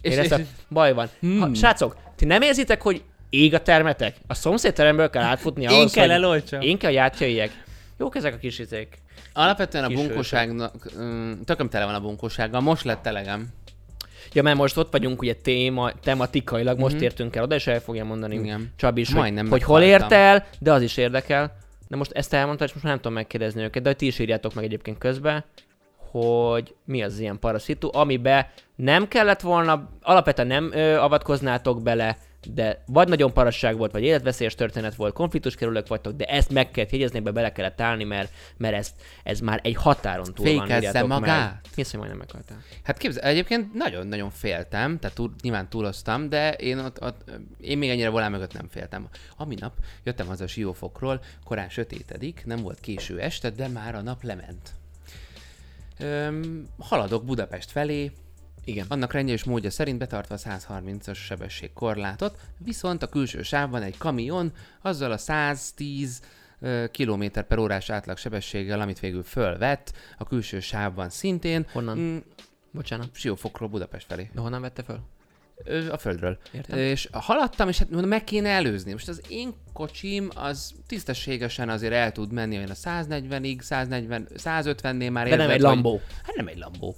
És, 0.00 0.16
és, 0.16 0.34
baj 0.68 0.92
van. 0.92 1.08
Hmm. 1.20 1.40
Ha, 1.40 1.54
srácok, 1.54 1.96
ti 2.16 2.24
nem 2.24 2.42
érzitek, 2.42 2.82
hogy 2.82 3.02
ég 3.30 3.54
a 3.54 3.62
termetek? 3.62 4.16
A 4.26 4.34
szomszéd 4.34 4.72
teremből 4.72 5.10
kell 5.10 5.22
átfutni 5.22 5.62
Én 5.62 5.68
ahhoz, 5.68 5.92
kell 5.92 6.06
hogy... 6.06 6.14
elolcsam. 6.14 6.60
Én 6.60 6.78
kell, 6.78 6.90
hogy 6.90 6.98
átjöjjek. 6.98 7.64
Jók 7.98 8.16
ezek 8.16 8.34
a 8.34 8.36
kis 8.36 8.58
izék. 8.58 8.98
Alapvetően 9.32 9.84
a 9.84 9.88
bunkóságnak, 9.88 10.74
um, 10.96 11.40
tököm 11.44 11.68
tele 11.68 11.84
van 11.84 11.94
a 11.94 12.00
bunkósággal, 12.00 12.60
most 12.60 12.84
lett 12.84 13.06
elegem. 13.06 13.48
Ja, 14.32 14.42
mert 14.42 14.56
most 14.56 14.76
ott 14.76 14.92
vagyunk 14.92 15.22
ugye 15.22 15.34
téma, 15.34 15.92
tematikailag, 16.02 16.78
most 16.78 16.94
mm-hmm. 16.94 17.02
értünk 17.02 17.36
el 17.36 17.42
oda, 17.42 17.54
és 17.54 17.66
el 17.66 17.80
fogja 17.80 18.04
mondani. 18.04 18.34
Igen. 18.34 18.72
Csabi 18.76 19.00
is, 19.00 19.06
hogy, 19.08 19.16
Majdnem 19.16 19.48
hogy 19.48 19.62
hol 19.62 19.82
ért 19.82 20.12
el, 20.12 20.46
de 20.58 20.72
az 20.72 20.82
is 20.82 20.96
érdekel. 20.96 21.56
De 21.92 21.98
most 21.98 22.12
ezt 22.12 22.34
elmondta, 22.34 22.64
és 22.64 22.72
most 22.72 22.84
nem 22.84 22.96
tudom 22.96 23.12
megkérdezni 23.12 23.62
őket, 23.62 23.82
de 23.82 23.88
hogy 23.88 23.98
ti 23.98 24.06
is 24.06 24.18
írjátok 24.18 24.54
meg 24.54 24.64
egyébként 24.64 24.98
közben, 24.98 25.44
hogy 25.96 26.74
mi 26.84 27.02
az 27.02 27.18
ilyen 27.18 27.38
paraszitu, 27.38 27.88
amibe 27.92 28.52
nem 28.74 29.08
kellett 29.08 29.40
volna, 29.40 29.88
alapvetően 30.02 30.46
nem 30.48 30.70
ö, 30.72 30.96
avatkoznátok 30.96 31.82
bele, 31.82 32.18
de 32.46 32.82
vagy 32.86 33.08
nagyon 33.08 33.32
parasság 33.32 33.76
volt, 33.76 33.92
vagy 33.92 34.02
életveszélyes 34.02 34.54
történet 34.54 34.94
volt, 34.94 35.14
konfliktus 35.14 35.54
kerülők 35.54 35.88
vagytok, 35.88 36.16
de 36.16 36.24
ezt 36.24 36.50
meg 36.50 36.70
kellett 36.70 36.90
jegyezni, 36.90 37.18
ebbe 37.18 37.30
bele 37.30 37.52
kellett 37.52 37.80
állni, 37.80 38.04
mert, 38.04 38.32
mert 38.56 38.74
ez, 38.74 38.94
ez 39.22 39.40
már 39.40 39.60
egy 39.62 39.74
határon 39.74 40.34
túl 40.34 40.46
van. 40.46 40.66
Fékezze 40.66 40.76
írjátok 40.76 41.08
magát. 41.08 41.60
Az, 41.76 41.90
hogy 41.90 41.98
majdnem 41.98 42.18
meghaltál? 42.18 42.62
Hát 42.82 42.98
képzel, 42.98 43.22
egyébként 43.22 43.74
nagyon-nagyon 43.74 44.30
féltem, 44.30 44.98
tehát 44.98 45.16
túl, 45.16 45.34
nyilván 45.42 45.68
túloztam, 45.68 46.28
de 46.28 46.52
én 46.52 46.78
ott, 46.78 47.02
ott, 47.02 47.30
én 47.60 47.78
még 47.78 47.90
ennyire 47.90 48.08
volán 48.08 48.30
mögött 48.30 48.52
nem 48.52 48.68
féltem. 48.70 49.08
Ami 49.36 49.54
nap 49.58 49.72
jöttem 50.02 50.26
haza 50.26 50.44
a 50.44 50.46
siófokról, 50.46 51.20
korán 51.44 51.68
sötétedik, 51.68 52.42
nem 52.44 52.62
volt 52.62 52.80
késő 52.80 53.20
este, 53.20 53.50
de 53.50 53.68
már 53.68 53.94
a 53.94 54.02
nap 54.02 54.22
lement. 54.22 54.70
Öm, 55.98 56.66
haladok 56.78 57.24
Budapest 57.24 57.70
felé, 57.70 58.12
Igen. 58.64 58.86
annak 58.88 59.12
rendje 59.12 59.34
és 59.34 59.44
módja 59.44 59.70
szerint 59.70 59.98
betartva 59.98 60.34
a 60.34 60.38
130-as 60.38 61.14
sebességkorlátot, 61.16 62.38
viszont 62.58 63.02
a 63.02 63.08
külső 63.08 63.42
sávban 63.42 63.82
egy 63.82 63.98
kamion 63.98 64.52
azzal 64.82 65.12
a 65.12 65.16
110 65.18 66.20
km 66.92 67.24
per 67.48 67.58
órás 67.58 67.90
átlag 67.90 68.16
sebességgel, 68.16 68.80
amit 68.80 69.00
végül 69.00 69.22
fölvett, 69.22 69.92
a 70.18 70.24
külső 70.24 70.60
sávban 70.60 71.10
szintén, 71.10 71.66
Honnan? 71.72 71.98
Mm, 71.98 72.16
Bocsánat. 72.70 73.08
Siófokról 73.12 73.68
Budapest 73.68 74.06
felé. 74.06 74.30
De 74.34 74.40
honnan 74.40 74.60
vette 74.60 74.82
föl? 74.82 75.00
A 75.90 75.96
földről. 75.98 76.38
Értem. 76.52 76.78
És 76.78 77.08
haladtam, 77.12 77.68
és 77.68 77.78
hát 77.78 77.90
mondom, 77.90 78.08
meg 78.08 78.24
kéne 78.24 78.48
előzni. 78.48 78.92
Most 78.92 79.08
az 79.08 79.22
én 79.28 79.54
kocsim 79.72 80.30
az 80.34 80.74
tisztességesen 80.86 81.68
azért 81.68 81.92
el 81.92 82.12
tud 82.12 82.32
menni 82.32 82.56
olyan 82.56 82.70
a 82.70 82.74
140-ig, 82.74 83.60
140, 83.60 84.26
150-nél 84.36 85.10
már 85.10 85.28
De 85.28 85.36
nem 85.36 85.40
egy 85.46 85.50
hogy- 85.50 85.60
Lambó. 85.60 86.00
Hát 86.22 86.36
nem 86.36 86.46
egy 86.46 86.58
Lambó. 86.58 86.96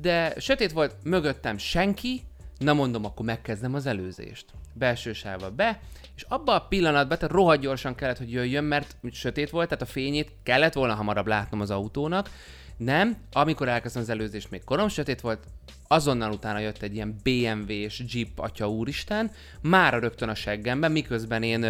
De 0.00 0.34
sötét 0.38 0.72
volt, 0.72 0.94
mögöttem 1.02 1.58
senki, 1.58 2.22
na 2.58 2.72
mondom, 2.72 3.04
akkor 3.04 3.24
megkezdem 3.24 3.74
az 3.74 3.86
előzést. 3.86 4.44
Belső 4.72 5.12
sávba 5.12 5.50
be, 5.50 5.80
és 6.16 6.24
abban 6.28 6.56
a 6.56 6.66
pillanatban, 6.66 7.18
tehát 7.18 7.34
rohadt 7.34 7.60
gyorsan 7.60 7.94
kellett, 7.94 8.18
hogy 8.18 8.32
jöjjön, 8.32 8.64
mert 8.64 8.96
sötét 9.12 9.50
volt, 9.50 9.68
tehát 9.68 9.82
a 9.82 9.92
fényét 9.92 10.32
kellett 10.42 10.72
volna 10.72 10.94
hamarabb 10.94 11.26
látnom 11.26 11.60
az 11.60 11.70
autónak. 11.70 12.30
Nem, 12.76 13.16
amikor 13.32 13.68
elkezdtem 13.68 14.02
az 14.02 14.08
előzést, 14.08 14.50
még 14.50 14.64
korom 14.64 14.88
sötét 14.88 15.20
volt, 15.20 15.46
azonnal 15.88 16.32
utána 16.32 16.58
jött 16.58 16.82
egy 16.82 16.94
ilyen 16.94 17.16
BMW-s 17.22 18.02
Jeep, 18.08 18.38
atya 18.38 18.70
úristen, 18.70 19.30
mára 19.60 19.98
rögtön 19.98 20.28
a 20.28 20.34
seggemben, 20.34 20.92
miközben 20.92 21.42
én 21.42 21.62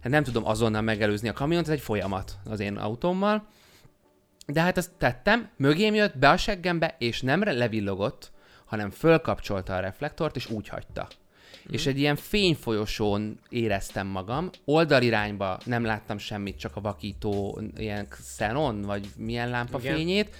hát 0.00 0.12
nem 0.12 0.22
tudom 0.22 0.46
azonnal 0.46 0.82
megelőzni 0.82 1.28
a 1.28 1.32
kamiont, 1.32 1.66
ez 1.66 1.72
egy 1.72 1.80
folyamat 1.80 2.36
az 2.44 2.60
én 2.60 2.76
autómmal. 2.76 3.46
De 4.46 4.60
hát 4.60 4.76
ezt 4.76 4.90
tettem, 4.98 5.48
mögém 5.56 5.94
jött 5.94 6.18
be 6.18 6.30
a 6.30 6.36
seggembe, 6.36 6.94
és 6.98 7.20
nem 7.20 7.42
levillogott, 7.42 8.32
hanem 8.64 8.90
fölkapcsolta 8.90 9.76
a 9.76 9.80
reflektort, 9.80 10.36
és 10.36 10.50
úgy 10.50 10.68
hagyta. 10.68 11.08
Mm. 11.12 11.72
És 11.72 11.86
egy 11.86 11.98
ilyen 11.98 12.16
fényfolyosón 12.16 13.40
éreztem 13.48 14.06
magam, 14.06 14.50
oldalirányba 14.64 15.58
nem 15.64 15.84
láttam 15.84 16.18
semmit, 16.18 16.58
csak 16.58 16.76
a 16.76 16.80
vakító 16.80 17.60
ilyen 17.76 18.08
xenon, 18.08 18.80
vagy 18.80 19.08
milyen 19.16 19.50
lámpa 19.50 19.78
Igen. 19.78 19.96
fényét. 19.96 20.36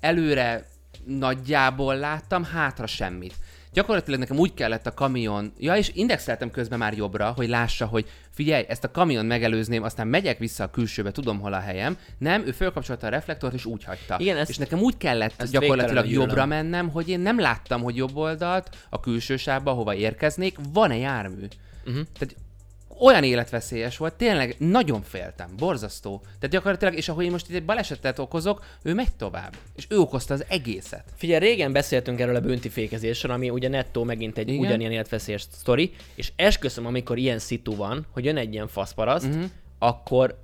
Előre 0.00 0.66
nagyjából 1.04 1.96
láttam, 1.96 2.44
hátra 2.44 2.86
semmit. 2.86 3.34
Gyakorlatilag 3.74 4.20
nekem 4.20 4.38
úgy 4.38 4.54
kellett 4.54 4.86
a 4.86 4.94
kamion, 4.94 5.52
ja 5.58 5.76
és 5.76 5.90
indexeltem 5.94 6.50
közben 6.50 6.78
már 6.78 6.92
jobbra, 6.96 7.32
hogy 7.36 7.48
lássa, 7.48 7.86
hogy 7.86 8.06
figyelj, 8.30 8.64
ezt 8.68 8.84
a 8.84 8.90
kamion 8.90 9.26
megelőzném, 9.26 9.82
aztán 9.82 10.06
megyek 10.06 10.38
vissza 10.38 10.64
a 10.64 10.70
külsőbe, 10.70 11.10
tudom 11.10 11.40
hol 11.40 11.52
a 11.52 11.58
helyem. 11.60 11.96
Nem, 12.18 12.46
ő 12.46 12.50
fölkapcsolta 12.52 13.06
a 13.06 13.10
reflektort 13.10 13.54
és 13.54 13.64
úgy 13.64 13.84
hagyta. 13.84 14.16
Igen, 14.18 14.36
ezt- 14.36 14.50
és 14.50 14.56
nekem 14.56 14.78
úgy 14.78 14.96
kellett 14.96 15.44
gyakorlatilag 15.50 16.04
jobbra 16.10 16.46
mennem, 16.46 16.88
hogy 16.88 17.08
én 17.08 17.20
nem 17.20 17.40
láttam, 17.40 17.82
hogy 17.82 17.96
jobb 17.96 18.16
oldalt, 18.16 18.76
a 18.90 19.00
külső 19.00 19.36
sávba, 19.36 19.72
hova 19.72 19.94
érkeznék, 19.94 20.56
van-e 20.72 20.96
jármű. 20.96 21.46
Uh-huh. 21.86 22.02
Tehát 22.18 22.36
olyan 23.00 23.24
életveszélyes 23.24 23.96
volt, 23.96 24.14
tényleg 24.14 24.56
nagyon 24.58 25.02
féltem, 25.02 25.48
borzasztó. 25.56 26.20
Tehát 26.22 26.48
gyakorlatilag, 26.48 26.94
és 26.94 27.08
ahogy 27.08 27.24
én 27.24 27.30
most 27.30 27.48
itt 27.48 27.56
egy 27.56 27.64
balesetet 27.64 28.18
okozok, 28.18 28.64
ő 28.82 28.94
megy 28.94 29.16
tovább. 29.16 29.56
És 29.76 29.86
ő 29.88 29.98
okozta 29.98 30.34
az 30.34 30.44
egészet. 30.48 31.04
Figyelj, 31.16 31.38
régen 31.38 31.72
beszéltünk 31.72 32.20
erről 32.20 32.36
a 32.36 32.40
bünti 32.40 32.68
fékezésről, 32.68 33.32
ami 33.32 33.50
ugye 33.50 33.68
nettó 33.68 34.04
megint 34.04 34.38
egy 34.38 34.48
Igen. 34.48 34.60
Ugyanilyen 34.60 34.92
életveszélyes 34.92 35.46
sztori, 35.50 35.92
és 36.14 36.32
esküszöm, 36.36 36.86
amikor 36.86 37.18
ilyen 37.18 37.38
szitu 37.38 37.76
van, 37.76 38.06
hogy 38.10 38.24
jön 38.24 38.36
egy 38.36 38.52
ilyen 38.52 38.68
faszparaszt, 38.68 39.26
uh-huh. 39.26 39.44
akkor 39.78 40.38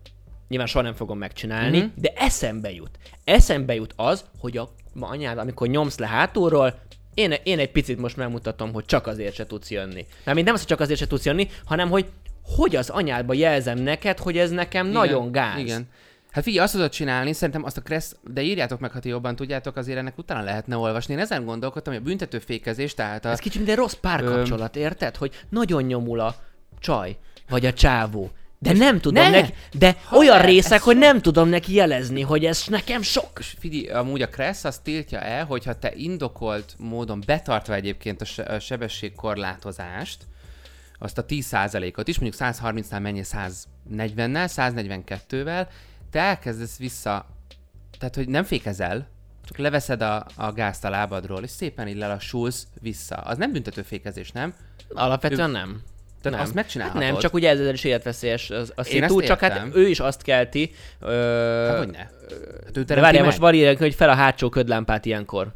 nyilván 0.49 0.69
soha 0.69 0.85
nem 0.85 0.95
fogom 0.95 1.19
megcsinálni, 1.19 1.79
uh-huh. 1.79 1.93
de 1.97 2.13
eszembe 2.17 2.73
jut. 2.73 2.99
Eszembe 3.25 3.75
jut 3.75 3.93
az, 3.97 4.25
hogy 4.39 4.57
a 4.57 4.71
anyád, 5.01 5.39
amikor 5.39 5.69
nyomsz 5.69 5.99
le 5.99 6.07
hátulról, 6.07 6.79
én, 7.15 7.35
én 7.43 7.59
egy 7.59 7.71
picit 7.71 7.99
most 7.99 8.17
megmutatom, 8.17 8.73
hogy 8.73 8.85
csak 8.85 9.07
azért 9.07 9.35
se 9.35 9.47
tudsz 9.47 9.71
jönni. 9.71 10.07
Nem, 10.25 10.37
nem 10.39 10.55
az, 10.55 10.61
hogy 10.61 10.69
csak 10.69 10.81
azért 10.81 10.99
se 10.99 11.07
tudsz 11.07 11.25
jönni, 11.25 11.49
hanem 11.65 11.91
hogy 11.91 12.07
hogy 12.43 12.77
az 12.77 12.91
anyádba 12.91 13.35
jelzem 13.35 13.79
neked, 13.79 14.19
hogy 14.19 14.39
ez 14.39 14.51
nekem 14.51 14.87
igen, 14.87 15.01
nagyon 15.01 15.33
gáz. 15.33 15.59
Igen. 15.59 15.89
Hát 16.31 16.45
figyelj, 16.45 16.65
azt 16.65 16.73
tudod 16.73 16.91
csinálni, 16.91 17.33
szerintem 17.33 17.65
azt 17.65 17.77
a 17.77 17.81
kressz, 17.81 18.17
de 18.33 18.43
írjátok 18.43 18.81
meg, 18.81 18.91
ha 18.91 18.99
ti 18.99 19.09
jobban 19.09 19.37
tudjátok, 19.37 19.77
azért 19.77 19.99
ennek 19.99 20.19
utána 20.19 20.43
lehetne 20.43 20.77
olvasni. 20.77 21.15
Én 21.15 21.21
ezen 21.21 21.45
gondolkodtam, 21.45 21.93
hogy 21.93 22.03
a 22.03 22.05
büntetőfékezés, 22.05 22.95
tehát 22.95 23.25
a... 23.25 23.29
Ez 23.29 23.39
kicsit 23.39 23.69
egy 23.69 23.75
rossz 23.75 23.93
párkapcsolat, 23.93 24.77
érted? 24.77 25.17
Hogy 25.17 25.45
nagyon 25.49 25.83
nyomul 25.83 26.21
a 26.21 26.35
csaj, 26.79 27.17
vagy 27.49 27.67
a 27.67 27.73
csávó. 27.73 28.31
De 28.59 28.73
nem 28.73 29.01
tudom 29.01 29.23
ne! 29.23 29.31
neki, 29.31 29.55
de 29.73 29.97
Ha 30.05 30.17
olyan 30.17 30.39
ne, 30.39 30.45
részek, 30.45 30.73
ez 30.73 30.83
hogy 30.83 30.97
nem 30.97 31.21
tudom 31.21 31.49
neki 31.49 31.75
jelezni, 31.75 32.21
hogy 32.21 32.45
ez 32.45 32.65
nekem 32.67 33.03
sok. 33.03 33.31
És 33.39 33.55
figyelj, 33.59 33.89
amúgy 33.89 34.23
a 34.23 34.29
Kressz 34.29 34.65
azt 34.65 34.83
tiltja 34.83 35.21
el, 35.21 35.45
hogyha 35.45 35.79
te 35.79 35.93
indokolt 35.95 36.75
módon 36.79 37.23
betartva 37.27 37.75
egyébként 37.75 38.23
a 38.47 38.59
sebességkorlátozást, 38.59 40.27
azt 41.03 41.19
a 41.19 41.25
10%-ot 41.25 42.09
is, 42.09 42.19
mondjuk 42.19 42.43
130-nál 42.43 43.01
menj 43.01 43.21
140-nel, 43.25 44.49
142-vel, 44.57 45.67
te 46.11 46.21
elkezdesz 46.21 46.79
vissza, 46.79 47.27
tehát 47.99 48.15
hogy 48.15 48.29
nem 48.29 48.45
fékezel, 48.45 49.09
csak 49.45 49.59
leveszed 49.59 50.03
a, 50.03 50.27
a 50.37 50.53
gázt 50.53 50.85
a 50.85 50.91
lábadról, 50.91 51.43
és 51.43 51.51
szépen 51.51 51.89
így 51.89 51.97
lelassulsz 51.97 52.67
vissza. 52.81 53.17
Az 53.17 53.39
nem 53.39 53.53
büntető 53.53 53.83
fékezés, 53.83 54.33
nem? 54.33 54.55
Alapvetően 54.89 55.51
nem. 55.51 55.83
Tehát 56.23 56.39
nem. 56.39 56.47
azt 56.47 56.55
megcsinálhatod. 56.55 57.03
Hát 57.03 57.13
nem, 57.13 57.21
csak 57.21 57.35
ugye 57.35 57.49
ezzel 57.49 57.73
is 57.73 57.85
életveszélyes 57.85 58.51
az, 58.51 58.73
a 58.77 58.83
Én 58.83 59.03
ezt 59.03 59.21
csak 59.21 59.41
hát 59.41 59.75
ő 59.75 59.89
is 59.89 60.01
azt 60.01 60.23
kelti. 60.23 60.75
Ö, 61.01 61.67
Hát 61.69 61.79
hogy 61.79 61.91
ne? 61.91 61.99
Hát 61.99 62.77
ő 62.77 62.83
de 62.83 63.01
várjál, 63.01 63.25
most 63.25 63.39
van 63.39 63.55
írják, 63.55 63.79
hogy 63.79 63.95
fel 63.95 64.09
a 64.09 64.15
hátsó 64.15 64.49
ködlámpát 64.49 65.05
ilyenkor. 65.05 65.55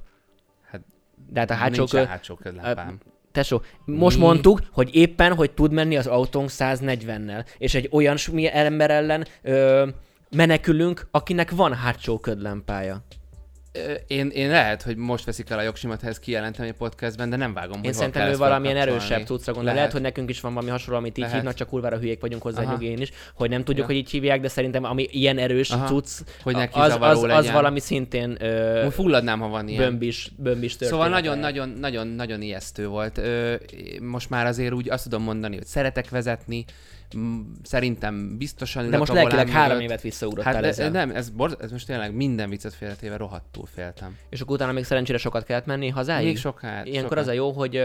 Hát 0.70 0.80
De 1.28 1.40
hát 1.40 1.50
a 1.50 1.54
hátsó 1.54 1.76
Nincs 1.76 1.90
köd... 1.90 2.06
hátsó 2.06 2.34
ködlámpám. 2.34 3.00
Tesó, 3.34 3.62
most 3.84 4.16
Mi? 4.16 4.22
mondtuk, 4.22 4.60
hogy 4.72 4.94
éppen, 4.94 5.34
hogy 5.34 5.50
tud 5.50 5.72
menni 5.72 5.96
az 5.96 6.06
autónk 6.06 6.48
140-nel, 6.52 7.44
és 7.58 7.74
egy 7.74 7.88
olyan 7.92 8.16
ember 8.52 8.90
ellen 8.90 9.26
ö, 9.42 9.86
menekülünk, 10.36 11.06
akinek 11.10 11.50
van 11.50 11.74
hátsó 11.74 12.18
ködlámpája. 12.18 13.02
Én, 14.06 14.28
én 14.28 14.50
lehet, 14.50 14.82
hogy 14.82 14.96
most 14.96 15.24
veszik 15.24 15.50
el 15.50 15.58
a 15.58 15.62
jogsimat, 15.62 16.02
ezt 16.02 16.20
kijelentem 16.20 16.66
egy 16.66 16.72
podcastben, 16.72 17.30
de 17.30 17.36
nem 17.36 17.54
vágom, 17.54 17.76
hogy 17.76 17.86
Én 17.86 17.92
szerintem 17.92 18.28
ő 18.28 18.36
valamilyen 18.36 18.76
erősebb 18.76 19.26
cuccra 19.26 19.52
gondol. 19.52 19.62
Lehet. 19.62 19.76
lehet, 19.76 19.92
hogy 19.92 20.00
nekünk 20.00 20.30
is 20.30 20.40
van 20.40 20.54
valami 20.54 20.70
hasonló, 20.72 20.98
amit 20.98 21.10
így 21.18 21.18
Lehet. 21.18 21.34
hívnak, 21.36 21.54
csak 21.54 21.68
kurvára 21.68 21.98
hülyék 21.98 22.20
vagyunk 22.20 22.42
hozzá, 22.42 22.62
Aha. 22.62 22.80
én 22.82 22.98
is, 22.98 23.10
hogy 23.34 23.50
nem 23.50 23.58
tudjuk, 23.64 23.78
Ja. 23.78 23.84
hogy 23.86 23.94
így 23.94 24.10
hívják, 24.10 24.40
de 24.40 24.48
szerintem 24.48 24.84
ami 24.84 25.06
ilyen 25.10 25.38
erős 25.38 25.70
Aha. 25.70 25.86
cucc, 25.86 26.08
Hogy 26.42 26.54
neki 26.54 26.78
az, 26.78 26.96
az, 27.00 27.22
az 27.22 27.50
valami 27.50 27.80
szintén 27.80 28.36
ö, 28.40 28.86
Úgy 28.86 28.92
fulladnám, 28.92 29.40
ha 29.40 29.48
van 29.48 29.68
ilyen. 29.68 29.82
bömbis, 29.82 30.30
bömbis 30.36 30.76
történet. 30.76 30.92
Szóval 30.92 31.08
nagyon-nagyon-nagyon-nagyon 31.08 32.42
ijesztő 32.42 32.86
volt. 32.86 33.18
Ö, 33.18 33.54
most 34.00 34.30
már 34.30 34.46
azért 34.46 34.72
úgy 34.72 34.90
azt 34.90 35.02
tudom 35.04 35.22
mondani, 35.22 35.56
hogy 35.56 35.66
szeretek 35.66 36.08
vezetni, 36.10 36.64
szerintem 37.62 38.36
biztosan 38.38 38.90
De 38.90 38.98
most 38.98 39.12
lelkileg 39.12 39.48
három 39.48 39.80
évet 39.80 40.00
visszaugrottál 40.00 40.54
Hát 40.54 40.64
ezzel. 40.64 40.90
nem, 40.90 41.10
ez, 41.10 41.30
borz, 41.30 41.56
ez 41.60 41.70
most 41.70 41.86
tényleg 41.86 42.14
minden 42.14 42.48
viccet 42.48 42.74
félretéve 42.74 43.16
rohadtul 43.16 43.66
féltem. 43.66 44.16
És 44.28 44.40
akkor 44.40 44.54
utána 44.54 44.72
még 44.72 44.84
szerencsére 44.84 45.18
sokat 45.18 45.44
kellett 45.44 45.66
menni 45.66 45.88
hazáig? 45.88 46.26
Még 46.26 46.38
soká. 46.38 46.82
Ilyenkor 46.84 47.18
az 47.18 47.26
a 47.26 47.32
jó, 47.32 47.50
hogy 47.50 47.82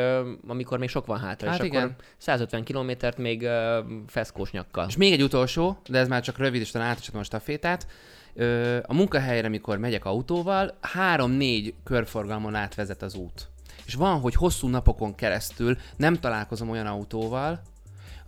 amikor 0.48 0.78
még 0.78 0.90
sok 0.90 1.06
van 1.06 1.20
hátra, 1.20 1.50
Hát 1.50 1.60
és 1.60 1.66
igen. 1.66 1.84
akkor 1.84 1.96
150 2.18 2.64
kilométert 2.64 3.18
még 3.18 3.42
ö, 3.42 3.80
feszkós 4.08 4.52
nyakkal. 4.52 4.86
És 4.88 4.98
még 4.98 5.12
egy 5.14 5.24
utolsó, 5.24 5.78
de 5.88 6.00
ez 6.00 6.08
már 6.08 6.22
csak 6.22 6.38
rövid, 6.38 6.62
és 6.62 6.72
talán 6.72 6.88
átcsatom 6.88 7.20
a 7.20 7.24
stafétát. 7.24 7.88
Ö, 8.34 8.78
a 8.86 8.94
munkahelyre, 8.94 9.48
amikor 9.48 9.78
megyek 9.78 10.06
autóval, 10.06 10.78
három-négy 10.82 11.74
körforgalmon 11.84 12.56
átvezet 12.56 13.02
az 13.02 13.16
út. 13.16 13.48
És 13.86 13.96
van, 13.96 14.20
hogy 14.20 14.36
hosszú 14.36 14.68
napokon 14.68 15.16
keresztül 15.16 15.78
nem 15.98 16.16
találkozom 16.20 16.70
olyan 16.70 16.86
autóval, 16.88 17.62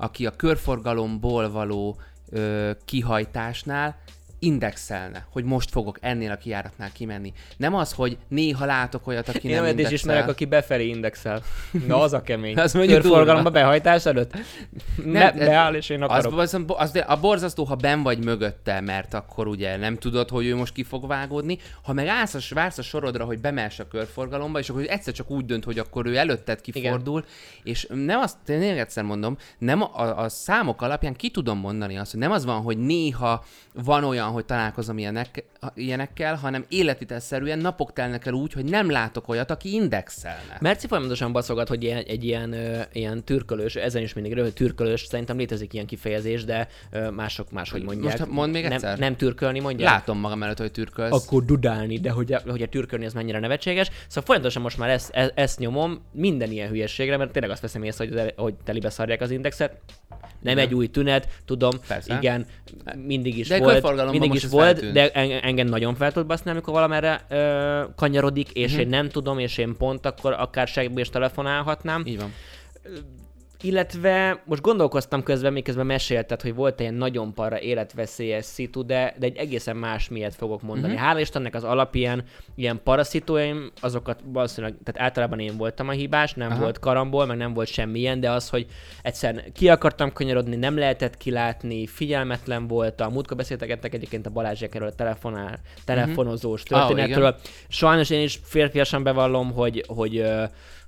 aki 0.01 0.25
a 0.25 0.35
körforgalomból 0.35 1.51
való 1.51 1.97
ö, 2.29 2.71
kihajtásnál 2.85 3.97
indexelne, 4.43 5.25
hogy 5.31 5.43
most 5.43 5.69
fogok 5.69 5.97
ennél 6.01 6.31
a 6.31 6.35
kijáratnál 6.35 6.91
kimenni. 6.91 7.33
Nem 7.57 7.75
az, 7.75 7.93
hogy 7.93 8.17
néha 8.27 8.65
látok 8.65 9.07
olyat, 9.07 9.29
aki 9.29 9.47
Én 9.47 9.53
nem 9.53 9.63
olyat 9.63 9.73
is 9.79 9.83
indexel. 9.85 10.09
ismerek, 10.11 10.29
aki 10.29 10.45
befelé 10.45 10.87
indexel. 10.87 11.41
Na, 11.87 12.01
az 12.01 12.13
a 12.13 12.21
kemény. 12.21 12.57
Az 12.59 12.73
mondjuk 12.73 13.01
Körforgalomba 13.01 13.49
behajtás 13.49 14.05
előtt? 14.05 14.33
Ne, 15.05 15.11
Nem, 15.11 15.39
ez- 15.39 15.47
beáll, 15.47 15.73
és 15.73 15.89
én 15.89 16.01
akarok. 16.01 16.37
Az, 16.39 16.53
az, 16.53 16.63
az, 16.67 17.03
a 17.07 17.17
borzasztó, 17.19 17.63
ha 17.63 17.75
ben 17.75 18.03
vagy 18.03 18.23
mögötte, 18.23 18.79
mert 18.79 19.13
akkor 19.13 19.47
ugye 19.47 19.77
nem 19.77 19.97
tudod, 19.97 20.29
hogy 20.29 20.45
ő 20.45 20.55
most 20.55 20.73
ki 20.73 20.83
fog 20.83 21.07
vágódni. 21.07 21.57
Ha 21.83 21.93
meg 21.93 22.07
állsz 22.07 22.33
a, 22.33 22.39
vársz 22.53 22.77
a 22.77 22.81
sorodra, 22.81 23.25
hogy 23.25 23.39
bemelsz 23.39 23.79
a 23.79 23.87
körforgalomba, 23.87 24.59
és 24.59 24.69
akkor 24.69 24.83
egyszer 24.87 25.13
csak 25.13 25.29
úgy 25.31 25.45
dönt, 25.45 25.63
hogy 25.63 25.79
akkor 25.79 26.05
ő 26.05 26.17
előtted 26.17 26.61
kifordul, 26.61 27.25
és 27.63 27.87
nem 27.89 28.19
azt, 28.19 28.37
tényleg 28.45 28.77
egyszer 28.77 29.03
mondom, 29.03 29.37
nem 29.57 29.81
a, 29.81 30.19
a, 30.23 30.29
számok 30.29 30.81
alapján 30.81 31.13
ki 31.15 31.29
tudom 31.29 31.57
mondani 31.59 31.97
azt, 31.97 32.11
hogy 32.11 32.19
nem 32.19 32.31
az 32.31 32.45
van, 32.45 32.61
hogy 32.61 32.77
néha 32.77 33.43
van 33.73 34.03
olyan, 34.03 34.30
hogy 34.31 34.45
találkozom 34.45 34.97
ilyenek, 34.97 35.43
ilyenekkel, 35.73 36.35
hanem 36.35 36.65
életvitelszerűen 36.69 37.59
napok 37.59 37.93
telnek 37.93 38.25
el 38.25 38.33
úgy, 38.33 38.53
hogy 38.53 38.65
nem 38.65 38.89
látok 38.89 39.27
olyat, 39.27 39.51
aki 39.51 39.73
indexelne. 39.73 40.57
Merci 40.59 40.87
folyamatosan 40.87 41.31
baszogat, 41.31 41.67
hogy 41.67 41.83
ilyen, 41.83 42.03
egy 42.07 42.23
ilyen, 42.23 42.53
ö, 42.53 42.81
ilyen 42.93 43.23
türkölős, 43.23 43.75
ezen 43.75 44.01
is 44.01 44.13
mindig 44.13 44.33
rövid 44.33 44.53
türkölős, 44.53 45.05
szerintem 45.05 45.37
létezik 45.37 45.73
ilyen 45.73 45.85
kifejezés, 45.85 46.43
de 46.43 46.67
ö, 46.91 47.09
mások 47.09 47.51
máshogy 47.51 47.83
mondják. 47.83 48.19
Most 48.19 48.31
mondd 48.31 48.51
még 48.51 48.65
egyszer. 48.65 48.89
Nem, 48.89 48.99
nem 48.99 49.15
türkölni 49.15 49.59
mondják? 49.59 49.89
Látom 49.89 50.19
magam 50.19 50.43
előtt, 50.43 50.57
hogy 50.57 50.71
türkölsz. 50.71 51.25
akkor 51.25 51.45
dudálni, 51.45 51.99
de 51.99 52.09
hogy, 52.09 52.35
hogy 52.47 52.61
a 52.61 52.67
türkölni 52.67 53.05
ez 53.05 53.13
mennyire 53.13 53.39
nevetséges. 53.39 53.89
Szóval 54.07 54.23
folyamatosan 54.23 54.61
most 54.61 54.77
már 54.77 54.89
ezt, 54.89 55.09
ezt, 55.13 55.31
ezt 55.35 55.59
nyomom 55.59 56.01
minden 56.11 56.51
ilyen 56.51 56.69
hülyeségre, 56.69 57.17
mert 57.17 57.31
tényleg 57.31 57.51
azt 57.51 57.61
veszem 57.61 57.83
észre, 57.83 58.07
hogy, 58.07 58.33
hogy 58.35 58.53
telibe 58.63 58.89
szarják 58.89 59.21
az 59.21 59.31
indexet. 59.31 59.79
Nem 60.41 60.53
Igen. 60.53 60.67
egy 60.67 60.73
új 60.73 60.87
tünet, 60.87 61.27
tudom, 61.45 61.71
Persze. 61.87 62.15
igen, 62.15 62.45
mindig 63.05 63.37
is 63.37 63.47
De 63.47 63.57
volt, 63.57 63.81
mindig 64.21 64.43
is 64.43 64.49
volt, 64.49 64.65
feltűnt. 64.65 64.93
de 64.93 65.09
en- 65.11 65.39
engem 65.43 65.67
nagyon 65.67 65.95
fel 65.95 66.11
tud 66.11 66.25
baszni, 66.25 66.51
amikor 66.51 66.73
valamerre 66.73 67.21
ö, 67.29 67.83
kanyarodik, 67.95 68.51
és 68.51 68.71
Mhm. 68.71 68.79
én 68.81 68.87
nem 68.87 69.09
tudom, 69.09 69.39
és 69.39 69.57
én 69.57 69.75
pont 69.77 70.05
akkor 70.05 70.33
akár 70.33 70.67
segből 70.67 70.99
is 70.99 71.09
telefonálhatnám. 71.09 72.03
Így 72.05 72.19
van. 72.19 72.33
Illetve 73.61 74.41
most 74.45 74.61
gondolkoztam 74.61 75.23
közben, 75.23 75.53
miközben 75.53 75.85
mesélted, 75.85 76.41
hogy 76.41 76.55
volt 76.55 76.79
ilyen 76.79 76.93
nagyon 76.93 77.33
para 77.33 77.59
életveszélyes 77.59 78.45
szitu, 78.45 78.85
de, 78.85 79.15
de 79.19 79.25
egy 79.25 79.37
egészen 79.37 79.75
más 79.75 80.09
miért 80.09 80.35
fogok 80.35 80.61
mondani. 80.61 80.81
Mhm. 80.81 80.91
Uh-huh. 80.91 81.07
Hála 81.07 81.19
Istennek 81.19 81.55
az 81.55 81.63
alapján 81.63 82.23
ilyen 82.55 82.79
paraszituaim, 82.83 83.71
azokat 83.81 84.19
valószínűleg, 84.25 84.75
tehát 84.83 85.01
általában 85.01 85.39
én 85.39 85.57
voltam 85.57 85.87
a 85.87 85.91
hibás, 85.91 86.33
nem 86.33 86.51
Aha. 86.51 86.59
Volt 86.59 86.79
karamból, 86.79 87.25
meg 87.25 87.37
nem 87.37 87.53
volt 87.53 87.67
semmilyen, 87.67 88.19
de 88.19 88.31
az, 88.31 88.49
hogy 88.49 88.65
egyszer 89.01 89.43
ki 89.53 89.69
akartam 89.69 90.13
kanyarodni, 90.13 90.55
nem 90.55 90.77
lehetett 90.77 91.17
kilátni, 91.17 91.87
figyelmetlen 91.87 92.67
voltam, 92.67 93.13
múltkor 93.13 93.37
beszéltegettek 93.37 93.93
egyébként 93.93 94.25
a 94.25 94.29
Balázsék 94.29 94.75
erről 94.75 94.87
a 94.87 94.95
telefonál, 94.95 95.59
telefonozós 95.85 96.63
Ah, 96.63 96.67
történetről. 96.67 97.27
igen. 97.27 97.35
Sajnos 97.67 98.09
én 98.09 98.21
is 98.21 98.39
férfiasan 98.43 99.03
bevallom, 99.03 99.51
hogy, 99.53 99.83
hogy, 99.87 100.25